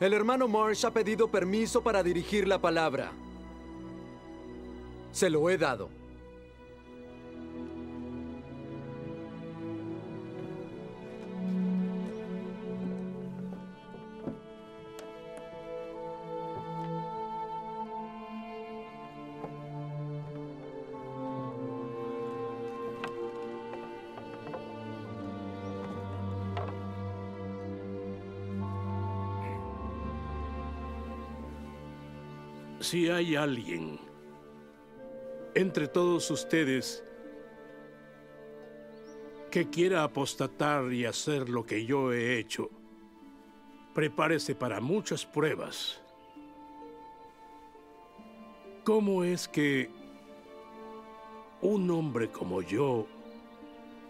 El 0.00 0.12
hermano 0.12 0.48
Marsh 0.48 0.84
ha 0.84 0.90
pedido 0.90 1.28
permiso 1.28 1.84
para 1.84 2.02
dirigir 2.02 2.48
la 2.48 2.60
palabra. 2.60 3.12
Se 5.12 5.30
lo 5.30 5.50
he 5.50 5.56
dado. 5.56 5.88
Si 32.86 33.08
hay 33.08 33.34
alguien 33.34 33.98
entre 35.56 35.88
todos 35.88 36.30
ustedes 36.30 37.02
que 39.50 39.68
quiera 39.68 40.04
apostatar 40.04 40.92
y 40.92 41.04
hacer 41.04 41.48
lo 41.48 41.66
que 41.66 41.84
yo 41.84 42.12
he 42.12 42.38
hecho, 42.38 42.70
prepárese 43.92 44.54
para 44.54 44.80
muchas 44.80 45.26
pruebas. 45.26 46.00
¿Cómo 48.84 49.24
es 49.24 49.48
que 49.48 49.90
un 51.62 51.90
hombre 51.90 52.30
como 52.30 52.62
yo, 52.62 53.08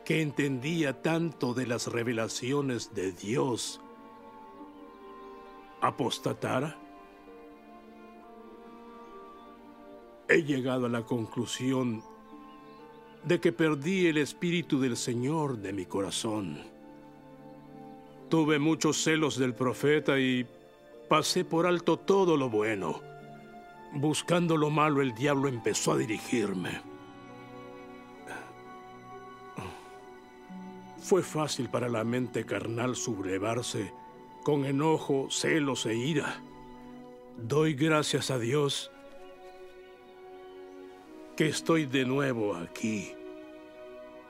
que 0.05 0.21
entendía 0.21 1.01
tanto 1.01 1.55
de 1.55 1.67
las 1.67 1.87
revelaciones 1.87 2.93
de 2.93 3.13
Dios, 3.13 3.81
apostatara? 5.81 6.86
He 10.29 10.43
llegado 10.43 10.87
a 10.87 10.89
la 10.89 11.03
conclusión 11.03 12.03
de 13.23 13.41
que 13.41 13.53
perdí 13.53 14.07
el 14.07 14.19
Espíritu 14.19 14.81
del 14.81 14.97
Señor 14.97 15.59
de 15.59 15.73
mi 15.73 15.87
corazón. 15.87 16.59
Tuve 18.29 18.59
muchos 18.59 19.03
celos 19.03 19.39
del 19.39 19.55
profeta 19.55 20.19
y 20.19 20.45
pasé 21.09 21.45
por 21.45 21.67
alto 21.67 21.97
todo 21.97 22.37
lo 22.37 22.51
bueno. 22.51 23.01
Buscando 23.95 24.57
lo 24.57 24.69
malo, 24.69 25.01
el 25.01 25.15
diablo 25.15 25.49
empezó 25.49 25.93
a 25.93 25.97
dirigirme. 25.97 26.81
Fue 30.99 31.23
fácil 31.23 31.69
para 31.69 31.89
la 31.89 32.03
mente 32.03 32.45
carnal 32.45 32.97
sublevarse 32.97 33.93
con 34.43 34.65
enojo, 34.65 35.29
celos 35.31 35.87
e 35.87 35.95
ira. 35.95 36.41
Doy 37.37 37.75
gracias 37.75 38.33
a 38.33 38.41
Dios 38.41 38.91
que 41.37 41.49
estoy 41.49 41.85
de 41.85 42.07
nuevo 42.07 42.55
aquí, 42.55 43.15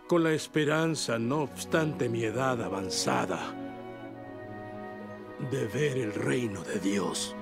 con 0.09 0.25
la 0.25 0.33
esperanza, 0.33 1.21
no 1.21 1.43
obstante 1.43 2.09
mi 2.09 2.25
edad 2.25 2.61
avanzada, 2.61 3.55
de 5.51 5.67
ver 5.69 5.99
el 5.99 6.13
reino 6.13 6.63
de 6.65 6.81
Dios. 6.81 7.37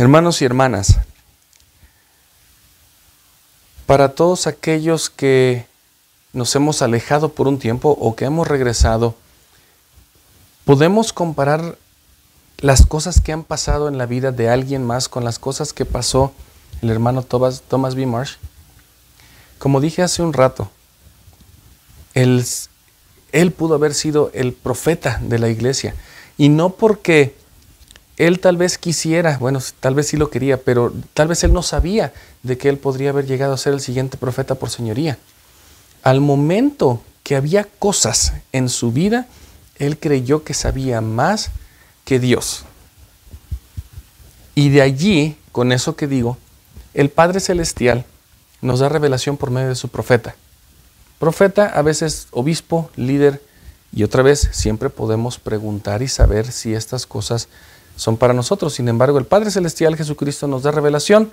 Hermanos 0.00 0.40
y 0.40 0.46
hermanas, 0.46 0.96
para 3.84 4.14
todos 4.14 4.46
aquellos 4.46 5.10
que 5.10 5.66
nos 6.32 6.56
hemos 6.56 6.80
alejado 6.80 7.32
por 7.34 7.46
un 7.46 7.58
tiempo 7.58 7.90
o 8.00 8.16
que 8.16 8.24
hemos 8.24 8.48
regresado, 8.48 9.14
podemos 10.64 11.12
comparar 11.12 11.76
las 12.60 12.86
cosas 12.86 13.20
que 13.20 13.32
han 13.34 13.44
pasado 13.44 13.88
en 13.88 13.98
la 13.98 14.06
vida 14.06 14.32
de 14.32 14.48
alguien 14.48 14.86
más 14.86 15.10
con 15.10 15.22
las 15.22 15.38
cosas 15.38 15.74
que 15.74 15.84
pasó 15.84 16.32
el 16.80 16.88
hermano 16.88 17.22
Thomas, 17.22 17.94
B. 17.94 18.06
Marsh. 18.06 18.36
Como 19.58 19.82
dije 19.82 20.00
hace 20.00 20.22
un 20.22 20.32
rato, 20.32 20.70
él 22.14 23.52
pudo 23.54 23.74
haber 23.74 23.92
sido 23.92 24.30
el 24.32 24.54
profeta 24.54 25.20
de 25.22 25.38
la 25.38 25.50
iglesia 25.50 25.94
y 26.38 26.48
no 26.48 26.70
porque 26.70 27.38
él 28.20 28.38
tal 28.38 28.58
vez 28.58 28.76
quisiera, 28.76 29.38
bueno, 29.38 29.60
tal 29.80 29.94
vez 29.94 30.08
sí 30.08 30.18
lo 30.18 30.28
quería, 30.28 30.58
pero 30.58 30.92
tal 31.14 31.28
vez 31.28 31.42
él 31.42 31.54
no 31.54 31.62
sabía 31.62 32.12
de 32.42 32.58
que 32.58 32.68
él 32.68 32.76
podría 32.76 33.10
haber 33.10 33.24
llegado 33.24 33.54
a 33.54 33.56
ser 33.56 33.72
el 33.72 33.80
siguiente 33.80 34.18
profeta 34.18 34.56
por 34.56 34.68
señoría. 34.68 35.16
Al 36.02 36.20
momento 36.20 37.02
que 37.22 37.34
había 37.34 37.64
cosas 37.64 38.34
en 38.52 38.68
su 38.68 38.92
vida, 38.92 39.26
él 39.76 39.98
creyó 39.98 40.44
que 40.44 40.52
sabía 40.52 41.00
más 41.00 41.50
que 42.04 42.18
Dios. 42.18 42.66
Y 44.54 44.68
de 44.68 44.82
allí, 44.82 45.38
con 45.50 45.72
eso 45.72 45.96
que 45.96 46.06
digo, 46.06 46.36
el 46.92 47.08
Padre 47.08 47.40
Celestial 47.40 48.04
nos 48.60 48.80
da 48.80 48.90
revelación 48.90 49.38
por 49.38 49.50
medio 49.50 49.70
de 49.70 49.76
su 49.76 49.88
profeta. 49.88 50.34
Profeta, 51.18 51.68
a 51.68 51.80
veces 51.80 52.28
obispo, 52.32 52.90
líder, 52.96 53.40
y 53.94 54.02
otra 54.02 54.22
vez 54.22 54.50
siempre 54.52 54.90
podemos 54.90 55.38
preguntar 55.38 56.02
y 56.02 56.08
saber 56.08 56.52
si 56.52 56.74
estas 56.74 57.06
cosas 57.06 57.48
son 58.00 58.16
para 58.16 58.32
nosotros. 58.32 58.72
Sin 58.72 58.88
embargo, 58.88 59.18
el 59.18 59.26
Padre 59.26 59.50
Celestial 59.50 59.94
Jesucristo 59.94 60.46
nos 60.46 60.62
da 60.62 60.70
revelación 60.70 61.30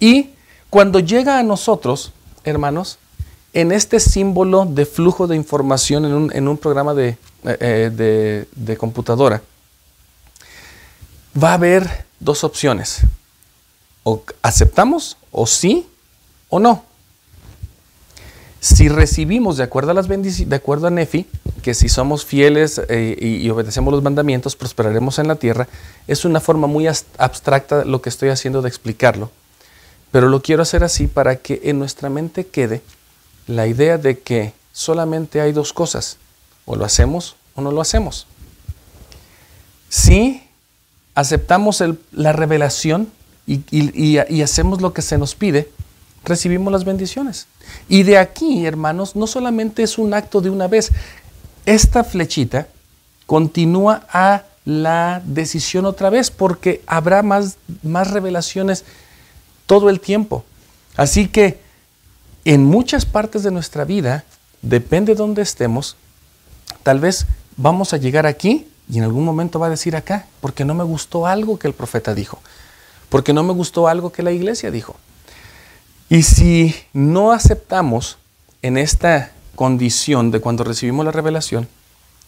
y 0.00 0.30
cuando 0.70 0.98
llega 0.98 1.38
a 1.38 1.42
nosotros, 1.42 2.12
hermanos, 2.42 2.96
en 3.52 3.70
este 3.70 4.00
símbolo 4.00 4.64
de 4.64 4.86
flujo 4.86 5.26
de 5.26 5.36
información 5.36 6.30
en 6.32 6.48
un, 6.48 6.56
programa 6.56 6.94
de, 6.94 7.18
eh, 7.44 7.90
de, 7.94 8.48
de 8.56 8.76
computadora, 8.78 9.42
va 11.40 11.50
a 11.50 11.54
haber 11.54 12.06
dos 12.18 12.44
opciones. 12.44 13.02
O 14.04 14.22
aceptamos, 14.40 15.18
o 15.30 15.46
sí, 15.46 15.86
o 16.48 16.60
no. 16.60 16.82
Si 18.58 18.88
recibimos, 18.88 19.58
de 19.58 19.64
acuerdo 19.64 19.90
a, 19.90 19.94
las 19.94 20.08
de 20.08 20.56
acuerdo 20.56 20.86
a 20.86 20.90
Nefi, 20.90 21.26
que 21.64 21.72
si 21.72 21.88
somos 21.88 22.26
fieles 22.26 22.78
eh, 22.90 23.16
y, 23.18 23.48
obedecemos 23.48 23.90
los 23.90 24.02
mandamientos, 24.02 24.54
prosperaremos 24.54 25.18
en 25.18 25.28
la 25.28 25.36
tierra, 25.36 25.66
es 26.06 26.26
una 26.26 26.38
forma 26.38 26.66
muy 26.66 26.86
abstracta 26.86 27.86
lo 27.86 28.02
que 28.02 28.10
estoy 28.10 28.28
haciendo 28.28 28.60
de 28.60 28.68
explicarlo. 28.68 29.30
Pero 30.12 30.28
lo 30.28 30.42
quiero 30.42 30.60
hacer 30.60 30.84
así 30.84 31.06
para 31.06 31.36
que 31.36 31.62
en 31.64 31.78
nuestra 31.78 32.10
mente 32.10 32.46
quede 32.46 32.82
la 33.46 33.66
idea 33.66 33.96
de 33.96 34.18
que 34.18 34.52
solamente 34.74 35.40
hay 35.40 35.52
dos 35.52 35.72
cosas, 35.72 36.18
o 36.66 36.76
lo 36.76 36.84
hacemos 36.84 37.34
o 37.54 37.62
no 37.62 37.72
lo 37.72 37.80
hacemos. 37.80 38.26
Si 39.88 40.46
aceptamos 41.14 41.82
la 42.12 42.32
revelación 42.32 43.10
y 43.46 44.42
hacemos 44.42 44.82
lo 44.82 44.92
que 44.92 45.00
se 45.00 45.16
nos 45.16 45.34
pide, 45.34 45.70
recibimos 46.24 46.72
las 46.72 46.84
bendiciones. 46.84 47.46
Y 47.88 48.02
de 48.02 48.18
aquí, 48.18 48.66
hermanos, 48.66 49.16
no 49.16 49.26
solamente 49.26 49.82
es 49.82 49.98
un 49.98 50.14
acto 50.14 50.40
de 50.40 50.50
una 50.50 50.68
vez, 50.68 50.90
esta 51.66 52.04
flechita 52.04 52.68
continúa 53.26 54.06
a 54.12 54.44
la 54.64 55.22
decisión 55.24 55.84
otra 55.84 56.10
vez 56.10 56.30
porque 56.30 56.82
habrá 56.86 57.22
más, 57.22 57.56
más 57.82 58.10
revelaciones 58.10 58.84
todo 59.66 59.90
el 59.90 60.00
tiempo. 60.00 60.44
Así 60.96 61.28
que 61.28 61.60
en 62.44 62.64
muchas 62.64 63.06
partes 63.06 63.42
de 63.42 63.50
nuestra 63.50 63.84
vida, 63.84 64.24
depende 64.62 65.12
de 65.12 65.18
dónde 65.18 65.42
estemos, 65.42 65.96
tal 66.82 67.00
vez 67.00 67.26
vamos 67.56 67.92
a 67.92 67.96
llegar 67.96 68.26
aquí 68.26 68.66
y 68.88 68.98
en 68.98 69.04
algún 69.04 69.24
momento 69.24 69.58
va 69.58 69.68
a 69.68 69.70
decir 69.70 69.96
acá, 69.96 70.26
porque 70.40 70.64
no 70.64 70.74
me 70.74 70.84
gustó 70.84 71.26
algo 71.26 71.58
que 71.58 71.66
el 71.66 71.74
profeta 71.74 72.14
dijo, 72.14 72.40
porque 73.08 73.32
no 73.32 73.42
me 73.42 73.52
gustó 73.52 73.88
algo 73.88 74.12
que 74.12 74.22
la 74.22 74.32
iglesia 74.32 74.70
dijo. 74.70 74.96
Y 76.08 76.22
si 76.22 76.74
no 76.92 77.32
aceptamos 77.32 78.18
en 78.60 78.76
esta 78.76 79.32
condición 79.54 80.30
de 80.30 80.40
cuando 80.40 80.64
recibimos 80.64 81.04
la 81.04 81.12
revelación, 81.12 81.68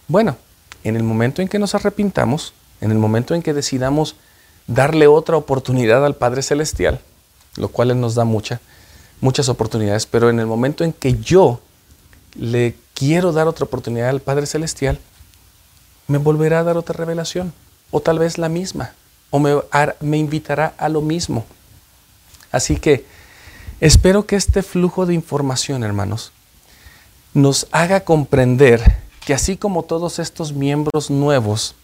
bueno, 0.08 0.36
en 0.84 0.96
el 0.96 1.02
momento 1.02 1.42
en 1.42 1.48
que 1.48 1.58
nos 1.58 1.74
arrepintamos, 1.74 2.54
en 2.80 2.90
el 2.90 2.98
momento 2.98 3.34
en 3.34 3.42
que 3.42 3.54
decidamos 3.54 4.16
darle 4.66 5.06
otra 5.06 5.36
oportunidad 5.36 6.04
al 6.04 6.14
Padre 6.14 6.42
Celestial, 6.42 7.00
lo 7.56 7.68
cual 7.68 7.98
nos 8.00 8.14
da 8.14 8.24
mucha, 8.24 8.60
muchas 9.20 9.48
oportunidades, 9.48 10.06
pero 10.06 10.30
en 10.30 10.40
el 10.40 10.46
momento 10.46 10.84
en 10.84 10.92
que 10.92 11.18
yo 11.18 11.60
le 12.34 12.76
quiero 12.94 13.32
dar 13.32 13.48
otra 13.48 13.64
oportunidad 13.64 14.08
al 14.08 14.20
Padre 14.20 14.46
Celestial, 14.46 14.98
me 16.08 16.18
volverá 16.18 16.60
a 16.60 16.64
dar 16.64 16.76
otra 16.76 16.96
revelación, 16.96 17.52
o 17.90 18.00
tal 18.00 18.18
vez 18.18 18.38
la 18.38 18.48
misma, 18.48 18.92
o 19.30 19.38
me 19.38 20.18
invitará 20.18 20.74
a 20.78 20.88
lo 20.88 21.00
mismo. 21.00 21.44
Así 22.52 22.76
que 22.76 23.04
Espero 23.80 24.24
que 24.24 24.36
este 24.36 24.62
flujo 24.62 25.04
de 25.04 25.12
información, 25.12 25.84
hermanos, 25.84 26.32
nos 27.36 27.66
haga 27.70 28.00
comprender 28.00 28.96
que 29.26 29.34
así 29.34 29.58
como 29.58 29.82
todos 29.82 30.18
estos 30.18 30.54
miembros 30.54 31.10
nuevos, 31.10 31.74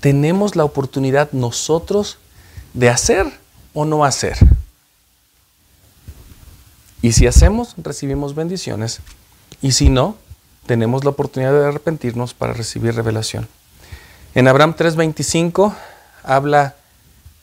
tenemos 0.00 0.56
la 0.56 0.64
oportunidad 0.64 1.32
nosotros 1.32 2.18
de 2.74 2.90
hacer 2.90 3.26
o 3.72 3.86
no 3.86 4.04
hacer. 4.04 4.36
Y 7.00 7.12
si 7.12 7.26
hacemos, 7.26 7.74
recibimos 7.78 8.34
bendiciones. 8.34 9.00
Y 9.62 9.72
si 9.72 9.88
no, 9.88 10.16
tenemos 10.66 11.04
la 11.04 11.10
oportunidad 11.10 11.52
de 11.52 11.64
arrepentirnos 11.64 12.34
para 12.34 12.52
recibir 12.52 12.94
revelación. 12.94 13.48
En 14.34 14.48
Abraham 14.48 14.74
3:25 14.76 15.74
habla 16.24 16.76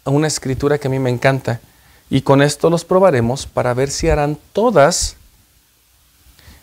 una 0.05 0.27
escritura 0.27 0.77
que 0.77 0.89
a 0.89 0.91
mí 0.91 0.99
me 0.99 1.09
encanta 1.09 1.59
y 2.07 2.21
con 2.21 2.43
esto 2.43 2.69
los 2.69 2.85
probaremos 2.85 3.47
para 3.47 3.73
ver 3.73 3.89
si 3.89 4.09
harán 4.09 4.37
todas 4.53 5.17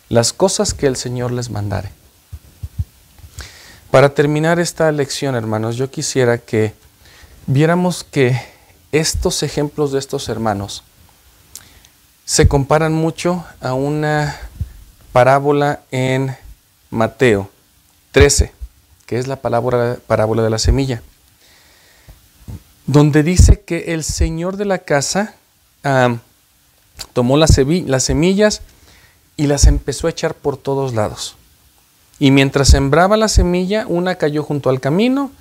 las 0.09 0.33
cosas 0.33 0.73
que 0.73 0.87
el 0.87 0.95
Señor 0.95 1.31
les 1.31 1.49
mandare. 1.49 1.89
Para 3.91 4.13
terminar 4.13 4.59
esta 4.59 4.91
lección, 4.91 5.35
hermanos, 5.35 5.77
yo 5.77 5.89
quisiera 5.89 6.37
que 6.37 6.73
viéramos 7.47 8.03
que 8.03 8.39
estos 8.91 9.43
ejemplos 9.43 9.91
de 9.91 9.99
estos 9.99 10.29
hermanos 10.29 10.83
se 12.25 12.47
comparan 12.47 12.93
mucho 12.93 13.45
a 13.61 13.73
una 13.73 14.37
parábola 15.11 15.81
en 15.91 16.35
Mateo 16.89 17.49
13, 18.11 18.51
que 19.05 19.19
es 19.19 19.27
la 19.27 19.37
parábola 19.37 20.43
de 20.43 20.49
la 20.49 20.59
semilla 20.59 21.01
donde 22.87 23.23
dice 23.23 23.61
que 23.61 23.93
el 23.93 24.03
señor 24.03 24.57
de 24.57 24.65
la 24.65 24.79
casa 24.79 25.35
tomó 27.13 27.37
las, 27.37 27.51
semillas 27.53 28.61
y 29.37 29.47
las 29.47 29.65
empezó 29.65 30.07
a 30.07 30.11
echar 30.11 30.33
por 30.33 30.57
todos 30.57 30.93
lados. 30.93 31.35
Y 32.19 32.31
mientras 32.31 32.69
sembraba 32.69 33.17
la 33.17 33.27
semilla, 33.27 33.85
una 33.87 34.15
cayó 34.15 34.43
junto 34.43 34.69
al 34.69 34.79
camino 34.79 35.31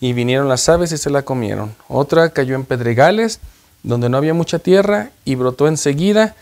y 0.00 0.12
vinieron 0.12 0.48
las 0.48 0.68
aves 0.68 0.92
y 0.92 0.98
se 0.98 1.10
la 1.10 1.22
comieron. 1.22 1.74
Otra 1.88 2.30
cayó 2.30 2.54
en 2.54 2.64
pedregales, 2.64 3.40
donde 3.82 4.08
no 4.08 4.16
había 4.16 4.34
mucha 4.34 4.58
tierra, 4.58 5.10
y 5.24 5.34
brotó 5.34 5.66
enseguida, 5.66 6.36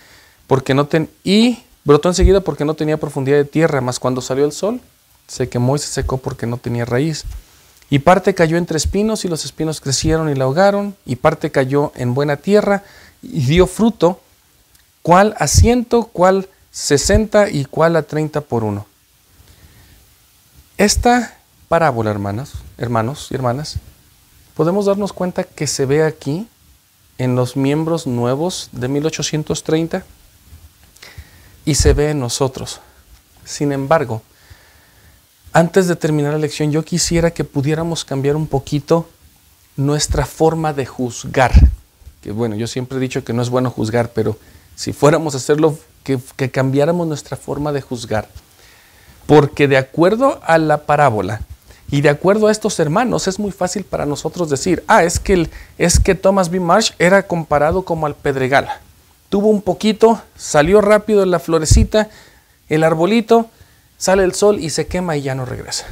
porque 0.47 0.75
no 0.75 0.87
ten 0.87 1.09
y 1.25 1.65
Brotó 1.89 2.11
enseguida 2.11 2.43
porque 2.43 2.67
no 2.67 2.75
tenía 2.75 2.99
profundidad 2.99 3.39
de 3.39 3.47
tierra, 3.47 3.81
mas 3.81 3.99
cuando 3.99 4.21
salió 4.21 4.45
el 4.45 4.53
sol, 4.53 4.79
se 5.27 5.49
quemó 5.49 5.75
y 5.75 5.79
se 5.79 5.87
secó 5.87 6.19
porque 6.19 6.47
no 6.47 6.59
tenía 6.59 6.85
raíz. 6.85 7.25
Y 7.89 8.01
parte 8.01 8.35
cayó 8.35 8.59
entre 8.59 8.77
espinos 8.77 9.25
y 9.25 9.29
los 9.29 9.47
espinos 9.47 9.81
crecieron 9.81 10.29
y 10.29 10.35
la 10.35 10.45
ahogaron, 10.45 10.95
y 11.07 11.17
parte 11.17 11.51
cayó 11.51 11.93
en 11.97 12.13
buena 12.13 12.37
tierra 12.37 12.85
y 13.23 13.41
dio 13.47 13.67
fruto, 13.67 14.21
cual 15.01 15.35
a 15.39 15.47
ciento, 15.47 16.05
cual 16.05 16.51
sesenta 16.71 17.51
y 17.51 17.65
cual 17.65 17.97
a 17.97 18.03
treinta 18.03 18.41
por 18.41 18.65
uno. 18.65 18.87
Esta 20.77 21.39
parábola, 21.69 22.11
hermanas, 22.11 22.53
hermanos 22.77 23.29
y 23.31 23.35
hermanas, 23.35 23.77
podemos 24.55 24.87
darnos 24.87 25.13
cuenta 25.13 25.45
que 25.45 25.67
se 25.67 25.87
ve 25.87 26.05
aquí 26.05 26.49
en 27.19 27.35
los 27.35 27.57
miembros 27.57 28.07
nuevos 28.07 28.69
de 28.73 28.89
1830 28.89 30.05
y 31.65 31.75
se 31.75 31.93
ve 31.93 32.11
en 32.11 32.21
nosotros. 32.21 32.81
Sin 33.45 33.73
embargo, 33.73 34.23
antes 35.53 35.89
de 35.89 35.97
terminar 35.97 36.33
la 36.33 36.39
lección, 36.39 36.71
yo 36.71 36.85
quisiera 36.85 37.33
que 37.33 37.45
pudiéramos 37.45 38.05
cambiar 38.05 38.37
un 38.37 38.47
poquito 38.47 39.09
nuestra 39.77 40.27
forma 40.27 40.73
de 40.73 40.87
juzgar. 40.87 41.53
Que 42.23 42.33
bueno, 42.33 42.57
yo 42.57 42.67
siempre 42.67 42.99
he 42.99 43.01
dicho 43.01 43.25
que 43.25 43.33
no 43.33 43.43
es 43.43 43.51
bueno 43.51 43.71
juzgar, 43.71 44.13
pero 44.13 44.39
si 44.77 44.93
fuéramos 44.93 45.35
a 45.35 45.39
hacerlo, 45.39 45.79
que, 46.37 46.51
cambiáramos 46.51 47.07
nuestra 47.07 47.37
forma 47.37 47.73
de 47.73 47.83
juzgar. 47.83 48.29
Porque 49.27 49.69
de 49.69 49.77
acuerdo 49.77 50.41
a 50.45 50.57
la 50.59 50.87
parábola 50.87 51.43
y 51.91 52.01
de 52.01 52.09
acuerdo 52.09 52.47
a 52.47 52.53
estos 52.53 52.79
hermanos, 52.81 53.29
es 53.29 53.39
muy 53.39 53.51
fácil 53.51 53.85
para 53.85 54.07
nosotros 54.07 54.49
decir, 54.49 54.85
ah, 54.87 55.05
es 55.05 55.21
que, 55.21 55.49
es 55.77 55.99
que 56.01 56.15
Thomas 56.15 56.51
B. 56.51 56.61
Marsh 56.61 56.93
era 56.99 57.27
comparado 57.27 57.83
como 57.83 58.07
al 58.07 58.15
pedregal. 58.15 58.69
Tuvo 59.29 59.49
un 59.49 59.61
poquito, 59.61 60.23
salió 60.37 60.81
rápido 60.81 61.27
la 61.27 61.39
florecita, 61.39 62.09
el 62.69 62.85
arbolito, 62.85 63.51
sale 63.99 64.25
el 64.25 64.35
sol 64.35 64.59
y 64.59 64.71
se 64.71 64.87
quema 64.87 65.17
y 65.17 65.23
ya 65.23 65.35
no 65.35 65.45
regresa. 65.45 65.87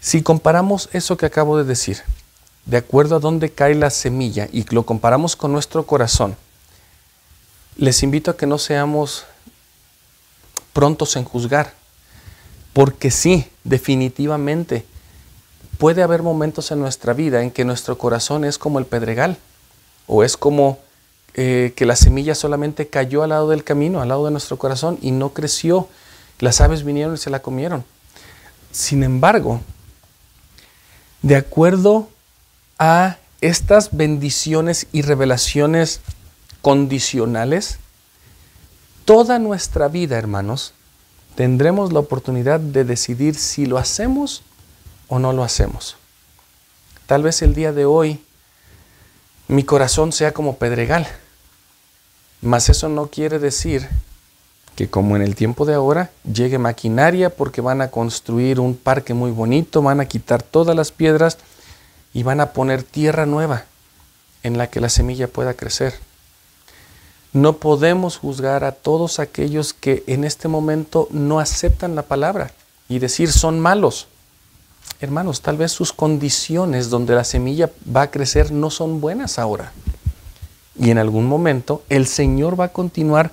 Si 0.00 0.22
comparamos 0.22 0.88
eso 0.92 1.16
que 1.16 1.26
acabo 1.26 1.58
de 1.58 1.64
decir, 1.64 1.98
de 2.64 2.76
acuerdo 2.76 3.16
a 3.16 3.20
dónde 3.20 3.50
cae 3.50 3.74
la 3.74 3.90
semilla 3.90 4.48
y 4.52 4.64
lo 4.72 4.84
comparamos 4.84 5.34
con 5.34 5.52
nuestro 5.52 5.84
corazón, 5.86 6.36
les 7.80 8.02
invito 8.02 8.30
a 8.30 8.36
que 8.36 8.46
no 8.46 8.58
seamos 8.58 9.24
prontos 10.74 11.16
en 11.16 11.24
juzgar, 11.24 11.72
porque 12.74 13.10
sí, 13.10 13.46
definitivamente, 13.64 14.84
puede 15.78 16.02
haber 16.02 16.22
momentos 16.22 16.70
en 16.72 16.78
nuestra 16.78 17.14
vida 17.14 17.42
en 17.42 17.50
que 17.50 17.64
nuestro 17.64 17.96
corazón 17.96 18.44
es 18.44 18.58
como 18.58 18.78
el 18.80 18.84
pedregal, 18.84 19.38
o 20.06 20.22
es 20.22 20.36
como 20.36 20.78
eh, 21.32 21.72
que 21.74 21.86
la 21.86 21.96
semilla 21.96 22.34
solamente 22.34 22.88
cayó 22.88 23.22
al 23.22 23.30
lado 23.30 23.48
del 23.48 23.64
camino, 23.64 24.02
al 24.02 24.08
lado 24.08 24.26
de 24.26 24.30
nuestro 24.30 24.58
corazón, 24.58 24.98
y 25.00 25.10
no 25.10 25.30
creció. 25.30 25.88
Las 26.38 26.60
aves 26.60 26.84
vinieron 26.84 27.14
y 27.14 27.18
se 27.18 27.30
la 27.30 27.40
comieron. 27.40 27.82
Sin 28.72 29.02
embargo, 29.02 29.62
de 31.22 31.36
acuerdo 31.36 32.10
a 32.78 33.16
estas 33.40 33.96
bendiciones 33.96 34.86
y 34.92 35.00
revelaciones 35.00 36.02
condicionales, 36.62 37.78
toda 39.04 39.38
nuestra 39.38 39.88
vida, 39.88 40.18
hermanos, 40.18 40.72
tendremos 41.34 41.92
la 41.92 42.00
oportunidad 42.00 42.60
de 42.60 42.84
decidir 42.84 43.34
si 43.34 43.66
lo 43.66 43.78
hacemos 43.78 44.42
o 45.08 45.18
no 45.18 45.32
lo 45.32 45.42
hacemos. 45.42 45.96
Tal 47.06 47.22
vez 47.22 47.42
el 47.42 47.54
día 47.54 47.72
de 47.72 47.84
hoy 47.86 48.20
mi 49.50 49.64
corazón 49.64 50.12
sea 50.12 50.32
como 50.32 50.56
pedregal. 50.56 51.08
Mas 52.40 52.68
eso 52.68 52.88
no 52.88 53.08
quiere 53.08 53.40
decir 53.40 53.88
que 54.76 54.88
como 54.88 55.16
en 55.16 55.22
el 55.22 55.34
tiempo 55.34 55.66
de 55.66 55.74
ahora 55.74 56.10
llegue 56.32 56.58
maquinaria 56.58 57.30
porque 57.30 57.60
van 57.60 57.82
a 57.82 57.90
construir 57.90 58.60
un 58.60 58.76
parque 58.76 59.12
muy 59.12 59.32
bonito, 59.32 59.82
van 59.82 59.98
a 60.00 60.06
quitar 60.06 60.42
todas 60.42 60.76
las 60.76 60.92
piedras 60.92 61.36
y 62.14 62.22
van 62.22 62.40
a 62.40 62.52
poner 62.52 62.84
tierra 62.84 63.26
nueva 63.26 63.64
en 64.44 64.56
la 64.56 64.68
que 64.68 64.80
la 64.80 64.88
semilla 64.88 65.26
pueda 65.26 65.54
crecer. 65.54 65.94
No 67.32 67.58
podemos 67.58 68.18
juzgar 68.18 68.64
a 68.64 68.72
todos 68.72 69.20
aquellos 69.20 69.72
que 69.72 70.02
en 70.08 70.24
este 70.24 70.48
momento 70.48 71.06
no 71.10 71.38
aceptan 71.38 71.94
la 71.94 72.02
palabra 72.02 72.50
y 72.88 72.98
decir 72.98 73.30
son 73.30 73.60
malos. 73.60 74.08
Hermanos, 75.00 75.40
tal 75.40 75.56
vez 75.56 75.70
sus 75.70 75.92
condiciones 75.92 76.90
donde 76.90 77.14
la 77.14 77.24
semilla 77.24 77.70
va 77.94 78.02
a 78.02 78.10
crecer 78.10 78.50
no 78.50 78.70
son 78.70 79.00
buenas 79.00 79.38
ahora. 79.38 79.72
Y 80.76 80.90
en 80.90 80.98
algún 80.98 81.26
momento 81.26 81.82
el 81.88 82.06
Señor 82.06 82.58
va 82.58 82.66
a 82.66 82.72
continuar 82.72 83.32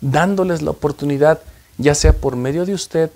dándoles 0.00 0.62
la 0.62 0.72
oportunidad, 0.72 1.40
ya 1.76 1.94
sea 1.94 2.12
por 2.12 2.34
medio 2.34 2.66
de 2.66 2.74
usted, 2.74 3.10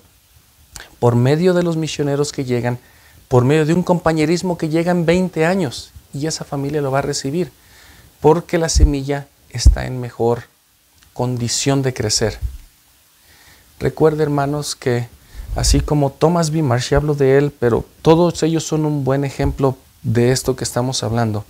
por 1.01 1.17
medio 1.17 1.53
de 1.53 1.65
los 1.65 1.77
misioneros 1.77 2.33
que 2.33 2.45
llegan, 2.45 2.79
por 3.27 3.45
medio 3.45 3.67
de 3.67 3.75
un 3.75 3.83
compañerismo 3.83 4.57
que 4.57 4.69
llega 4.69 4.93
en 4.93 5.05
20 5.05 5.47
años 5.47 5.91
y 6.15 6.27
esa 6.27 6.45
familia 6.45 6.81
lo 6.81 6.93
va 6.93 7.01
a 7.01 7.03
recibir, 7.03 7.51
porque 8.21 8.59
la 8.59 8.69
semilla 8.69 9.27
está 9.53 9.87
en 9.87 10.01
mejor 10.01 10.45
condición 11.13 11.83
de 11.83 11.95
crecer. 11.95 12.39
Recuerde, 13.79 14.23
hermanos, 14.23 14.75
que 14.75 15.09
así 15.57 15.81
como 15.81 16.11
Thomas 16.11 16.51
B. 16.51 16.63
Marsh, 16.63 16.95
hablo 16.95 17.15
de 17.15 17.39
él, 17.39 17.53
pero 17.59 17.85
todos 18.03 18.43
ellos 18.43 18.65
son 18.65 18.85
un 18.87 19.05
buen 19.05 19.25
ejemplo 19.25 19.77
de 20.03 20.33
esto 20.33 20.57
que 20.57 20.65
estamos 20.65 21.03
hablando. 21.03 21.45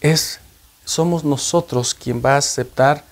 Es, 0.00 0.40
somos 0.84 1.24
nosotros 1.24 1.94
quien 1.94 2.22
va 2.24 2.34
a 2.34 2.38
aceptar 2.38 3.04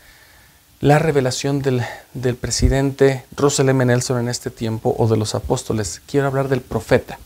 la 0.81 0.99
revelación 0.99 1.61
del, 1.61 1.85
del 2.15 2.37
presidente 2.37 3.25
Russell 3.37 3.69
M. 3.69 3.85
Nelson 3.85 4.21
en 4.21 4.29
este 4.29 4.51
tiempo 4.51 4.95
o 4.99 5.09
de 5.09 5.17
los 5.17 5.35
apóstoles. 5.35 6.01
Quiero 6.07 6.29
hablar 6.29 6.49
del 6.49 6.61
profeta. 6.61 7.19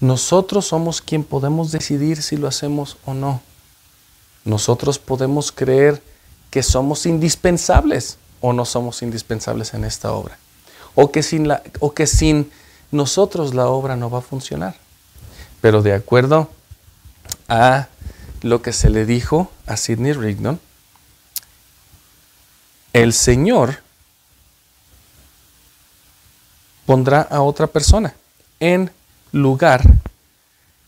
Nosotros 0.00 0.66
somos 0.66 1.00
quien 1.00 1.22
podemos 1.22 1.70
decidir 1.70 2.22
si 2.22 2.36
lo 2.36 2.48
hacemos 2.48 2.96
o 3.04 3.14
no. 3.14 3.40
Nosotros 4.44 4.98
podemos 4.98 5.52
creer 5.52 6.02
que 6.50 6.62
somos 6.62 7.06
indispensables 7.06 8.18
o 8.40 8.52
no 8.52 8.64
somos 8.64 9.02
indispensables 9.02 9.74
en 9.74 9.84
esta 9.84 10.12
obra. 10.12 10.36
O 10.94 11.10
que 11.10 11.22
sin, 11.22 11.48
la, 11.48 11.62
o 11.78 11.94
que 11.94 12.06
sin 12.06 12.50
nosotros 12.90 13.54
la 13.54 13.68
obra 13.68 13.96
no 13.96 14.10
va 14.10 14.18
a 14.18 14.22
funcionar. 14.22 14.76
Pero 15.60 15.80
de 15.82 15.94
acuerdo 15.94 16.50
a 17.48 17.88
lo 18.42 18.60
que 18.62 18.72
se 18.72 18.90
le 18.90 19.06
dijo 19.06 19.50
a 19.66 19.76
Sidney 19.76 20.12
Rigdon, 20.12 20.60
el 22.92 23.12
Señor 23.12 23.78
pondrá 26.84 27.22
a 27.22 27.40
otra 27.40 27.68
persona 27.68 28.14
en 28.60 28.90
lugar 29.30 29.82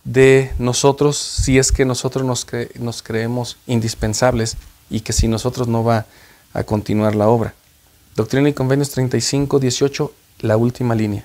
de 0.05 0.52
nosotros 0.59 1.16
si 1.16 1.59
es 1.59 1.72
que 1.72 1.84
nosotros 1.84 2.24
nos, 2.24 3.02
creemos 3.02 3.57
indispensables 3.66 4.57
y 4.90 5.00
que 5.00 5.12
si 5.12 5.28
nosotros 5.28 5.66
no 5.66 5.82
va 5.82 6.07
a 6.52 6.64
continuar 6.64 7.14
la 7.14 7.28
obra. 7.28 7.55
Doctrina 8.14 8.48
y 8.48 8.52
Convenios 8.52 8.90
35, 8.90 9.59
18, 9.59 10.12
la 10.40 10.57
última 10.57 10.94
línea. 10.94 11.24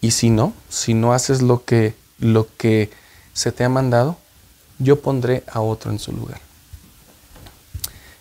Y 0.00 0.12
si 0.12 0.30
no, 0.30 0.52
si 0.68 0.94
no 0.94 1.12
haces 1.14 1.42
lo 1.42 1.64
que, 1.64 1.94
lo 2.18 2.46
que 2.56 2.90
se 3.32 3.50
te 3.50 3.64
ha 3.64 3.68
mandado, 3.68 4.16
yo 4.78 5.00
pondré 5.00 5.42
a 5.50 5.60
otro 5.60 5.90
en 5.90 5.98
su 5.98 6.12
lugar. 6.12 6.40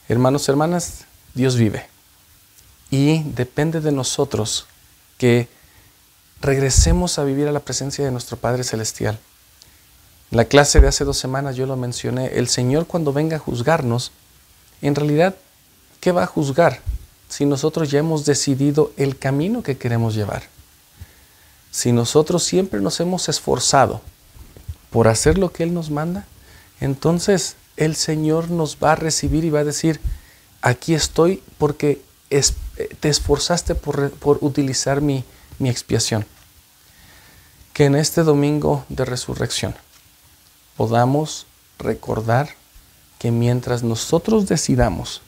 Hermanos, 0.08 0.48
hermanas, 0.50 1.06
Dios 1.34 1.56
vive. 1.56 1.88
Y 2.90 3.24
depende 3.24 3.82
de 3.82 3.92
nosotros 3.92 4.66
que 5.18 5.48
regresemos 6.42 7.20
a 7.20 7.24
vivir 7.24 7.48
a 7.48 7.52
la 7.52 7.60
presencia 7.60 8.04
de 8.04 8.12
nuestro 8.12 8.38
Padre 8.38 8.64
Celestial. 8.64 9.20
La 10.32 10.46
clase 10.46 10.80
de 10.80 10.88
hace 10.88 11.04
dos 11.04 11.18
semanas 11.18 11.58
yo 11.58 11.66
lo 11.66 11.76
mencioné, 11.76 12.38
el 12.38 12.48
Señor 12.48 12.88
cuando 12.88 13.12
venga 13.12 13.36
a 13.36 13.40
juzgarnos, 13.40 14.14
en 14.82 14.96
realidad 14.96 15.36
¿qué 16.00 16.14
va 16.14 16.24
a 16.24 16.28
juzgar 16.28 16.80
si 17.28 17.46
nosotros 17.46 17.92
ya 17.92 18.00
hemos 18.00 18.26
decidido 18.26 18.94
el 18.96 19.18
camino 19.18 19.62
que 19.62 19.78
queremos 19.78 20.16
llevar? 20.16 20.44
Si 21.70 21.92
nosotros 21.92 22.44
siempre 22.44 22.80
nos 22.80 23.00
hemos 23.02 23.28
esforzado 23.28 24.02
por 24.90 25.10
hacer 25.10 25.38
lo 25.38 25.52
que 25.52 25.64
Él 25.64 25.74
nos 25.74 25.90
manda, 25.90 26.26
entonces 26.80 27.58
el 27.76 27.98
Señor 27.98 28.50
nos 28.50 28.78
va 28.82 28.94
a 28.94 28.96
recibir 28.96 29.44
y 29.44 29.50
va 29.50 29.60
a 29.60 29.66
decir, 29.66 30.00
aquí 30.62 30.94
estoy 30.94 31.44
porque 31.58 32.02
te 33.00 33.10
esforzaste 33.10 33.76
por, 33.76 34.14
utilizar 34.42 35.02
mi, 35.02 35.26
mi 35.60 35.70
expiación. 35.70 36.26
Que 37.74 37.86
en 37.86 37.96
este 37.96 38.24
domingo 38.24 38.86
de 38.90 39.06
resurrección 39.06 39.76
podamos 40.82 41.46
recordar 41.78 42.50
que 43.20 43.30
mientras 43.30 43.84
nosotros 43.84 44.48
decidamos 44.48 45.22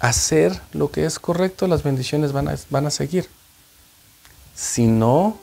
hacer 0.00 0.58
lo 0.72 0.90
que 0.90 1.04
es 1.04 1.18
correcto, 1.18 1.66
las 1.66 1.82
bendiciones 1.82 2.32
van 2.32 2.48
a, 2.48 2.56
van 2.70 2.86
a 2.86 2.90
seguir. 2.90 3.28
Si 4.54 4.86
no 4.86 5.36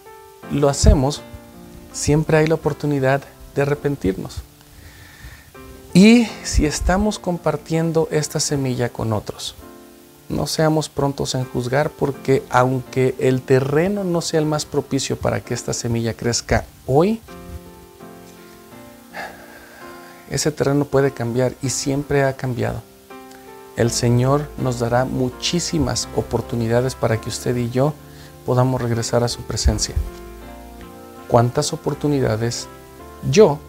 lo 0.51 0.67
hacemos, 0.67 1.21
siempre 1.93 2.37
hay 2.37 2.47
la 2.47 2.55
oportunidad 2.55 3.21
de 3.53 3.61
arrepentirnos. 3.61 4.37
Y 5.93 6.25
si 6.43 6.65
estamos 6.65 7.19
compartiendo 7.19 8.07
esta 8.09 8.39
semilla 8.39 8.89
con 8.89 9.13
otros, 9.13 9.53
no 10.27 10.47
seamos 10.47 10.89
prontos 10.89 11.35
en 11.35 11.45
juzgar 11.45 11.91
porque 11.91 12.41
aunque 12.49 13.13
el 13.19 13.43
terreno 13.43 14.03
no 14.03 14.21
sea 14.21 14.39
el 14.39 14.47
más 14.47 14.65
propicio 14.65 15.17
para 15.17 15.41
que 15.41 15.53
esta 15.53 15.73
semilla 15.73 16.15
crezca 16.15 16.65
hoy, 16.87 17.21
ese 20.29 20.51
terreno 20.51 20.85
puede 20.85 21.11
cambiar 21.11 21.53
y 21.61 21.69
siempre 21.69 22.23
ha 22.23 22.35
cambiado. 22.35 22.81
El 23.75 23.91
Señor 23.91 24.47
nos 24.57 24.79
dará 24.79 25.05
muchísimas 25.05 26.07
oportunidades 26.15 26.95
para 26.95 27.19
que 27.19 27.29
usted 27.29 27.55
y 27.55 27.69
yo 27.69 27.93
podamos 28.45 28.81
regresar 28.81 29.23
a 29.23 29.27
su 29.27 29.41
presencia. 29.41 29.95
¿Cuántas 31.27 31.73
oportunidades 31.73 32.67
yo 33.29 33.59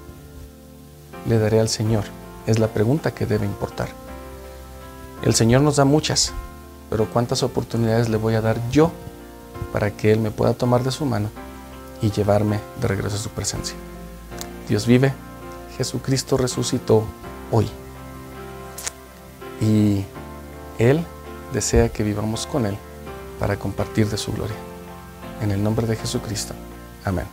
le 1.28 1.38
daré 1.38 1.60
al 1.60 1.68
Señor? 1.68 2.04
Es 2.46 2.58
la 2.58 2.68
pregunta 2.68 3.12
que 3.12 3.26
debe 3.26 3.46
importar. 3.46 3.88
El 5.22 5.34
Señor 5.34 5.60
nos 5.60 5.76
da 5.76 5.84
muchas, 5.84 6.32
pero 6.88 7.06
¿cuántas 7.06 7.42
oportunidades 7.42 8.08
le 8.08 8.16
voy 8.16 8.34
a 8.34 8.40
dar 8.40 8.58
yo 8.70 8.90
para 9.72 9.90
que 9.90 10.12
Él 10.12 10.20
me 10.20 10.30
pueda 10.30 10.54
tomar 10.54 10.82
de 10.82 10.90
su 10.90 11.04
mano 11.04 11.30
y 12.00 12.10
llevarme 12.10 12.58
de 12.80 12.88
regreso 12.88 13.16
a 13.16 13.20
su 13.20 13.28
presencia? 13.28 13.76
Dios 14.68 14.86
vive, 14.86 15.12
Jesucristo 15.80 16.36
resucitó 16.36 17.04
hoy. 17.50 17.66
Y 19.62 20.04
Él 20.78 21.02
desea 21.54 21.88
que 21.88 22.02
vivamos 22.02 22.46
con 22.46 22.66
Él 22.66 22.76
para 23.38 23.56
compartir 23.56 24.06
de 24.10 24.18
su 24.18 24.30
gloria. 24.30 24.56
En 25.40 25.50
el 25.50 25.62
nombre 25.62 25.86
de 25.86 25.96
Jesucristo. 25.96 26.52
Amén. 27.02 27.24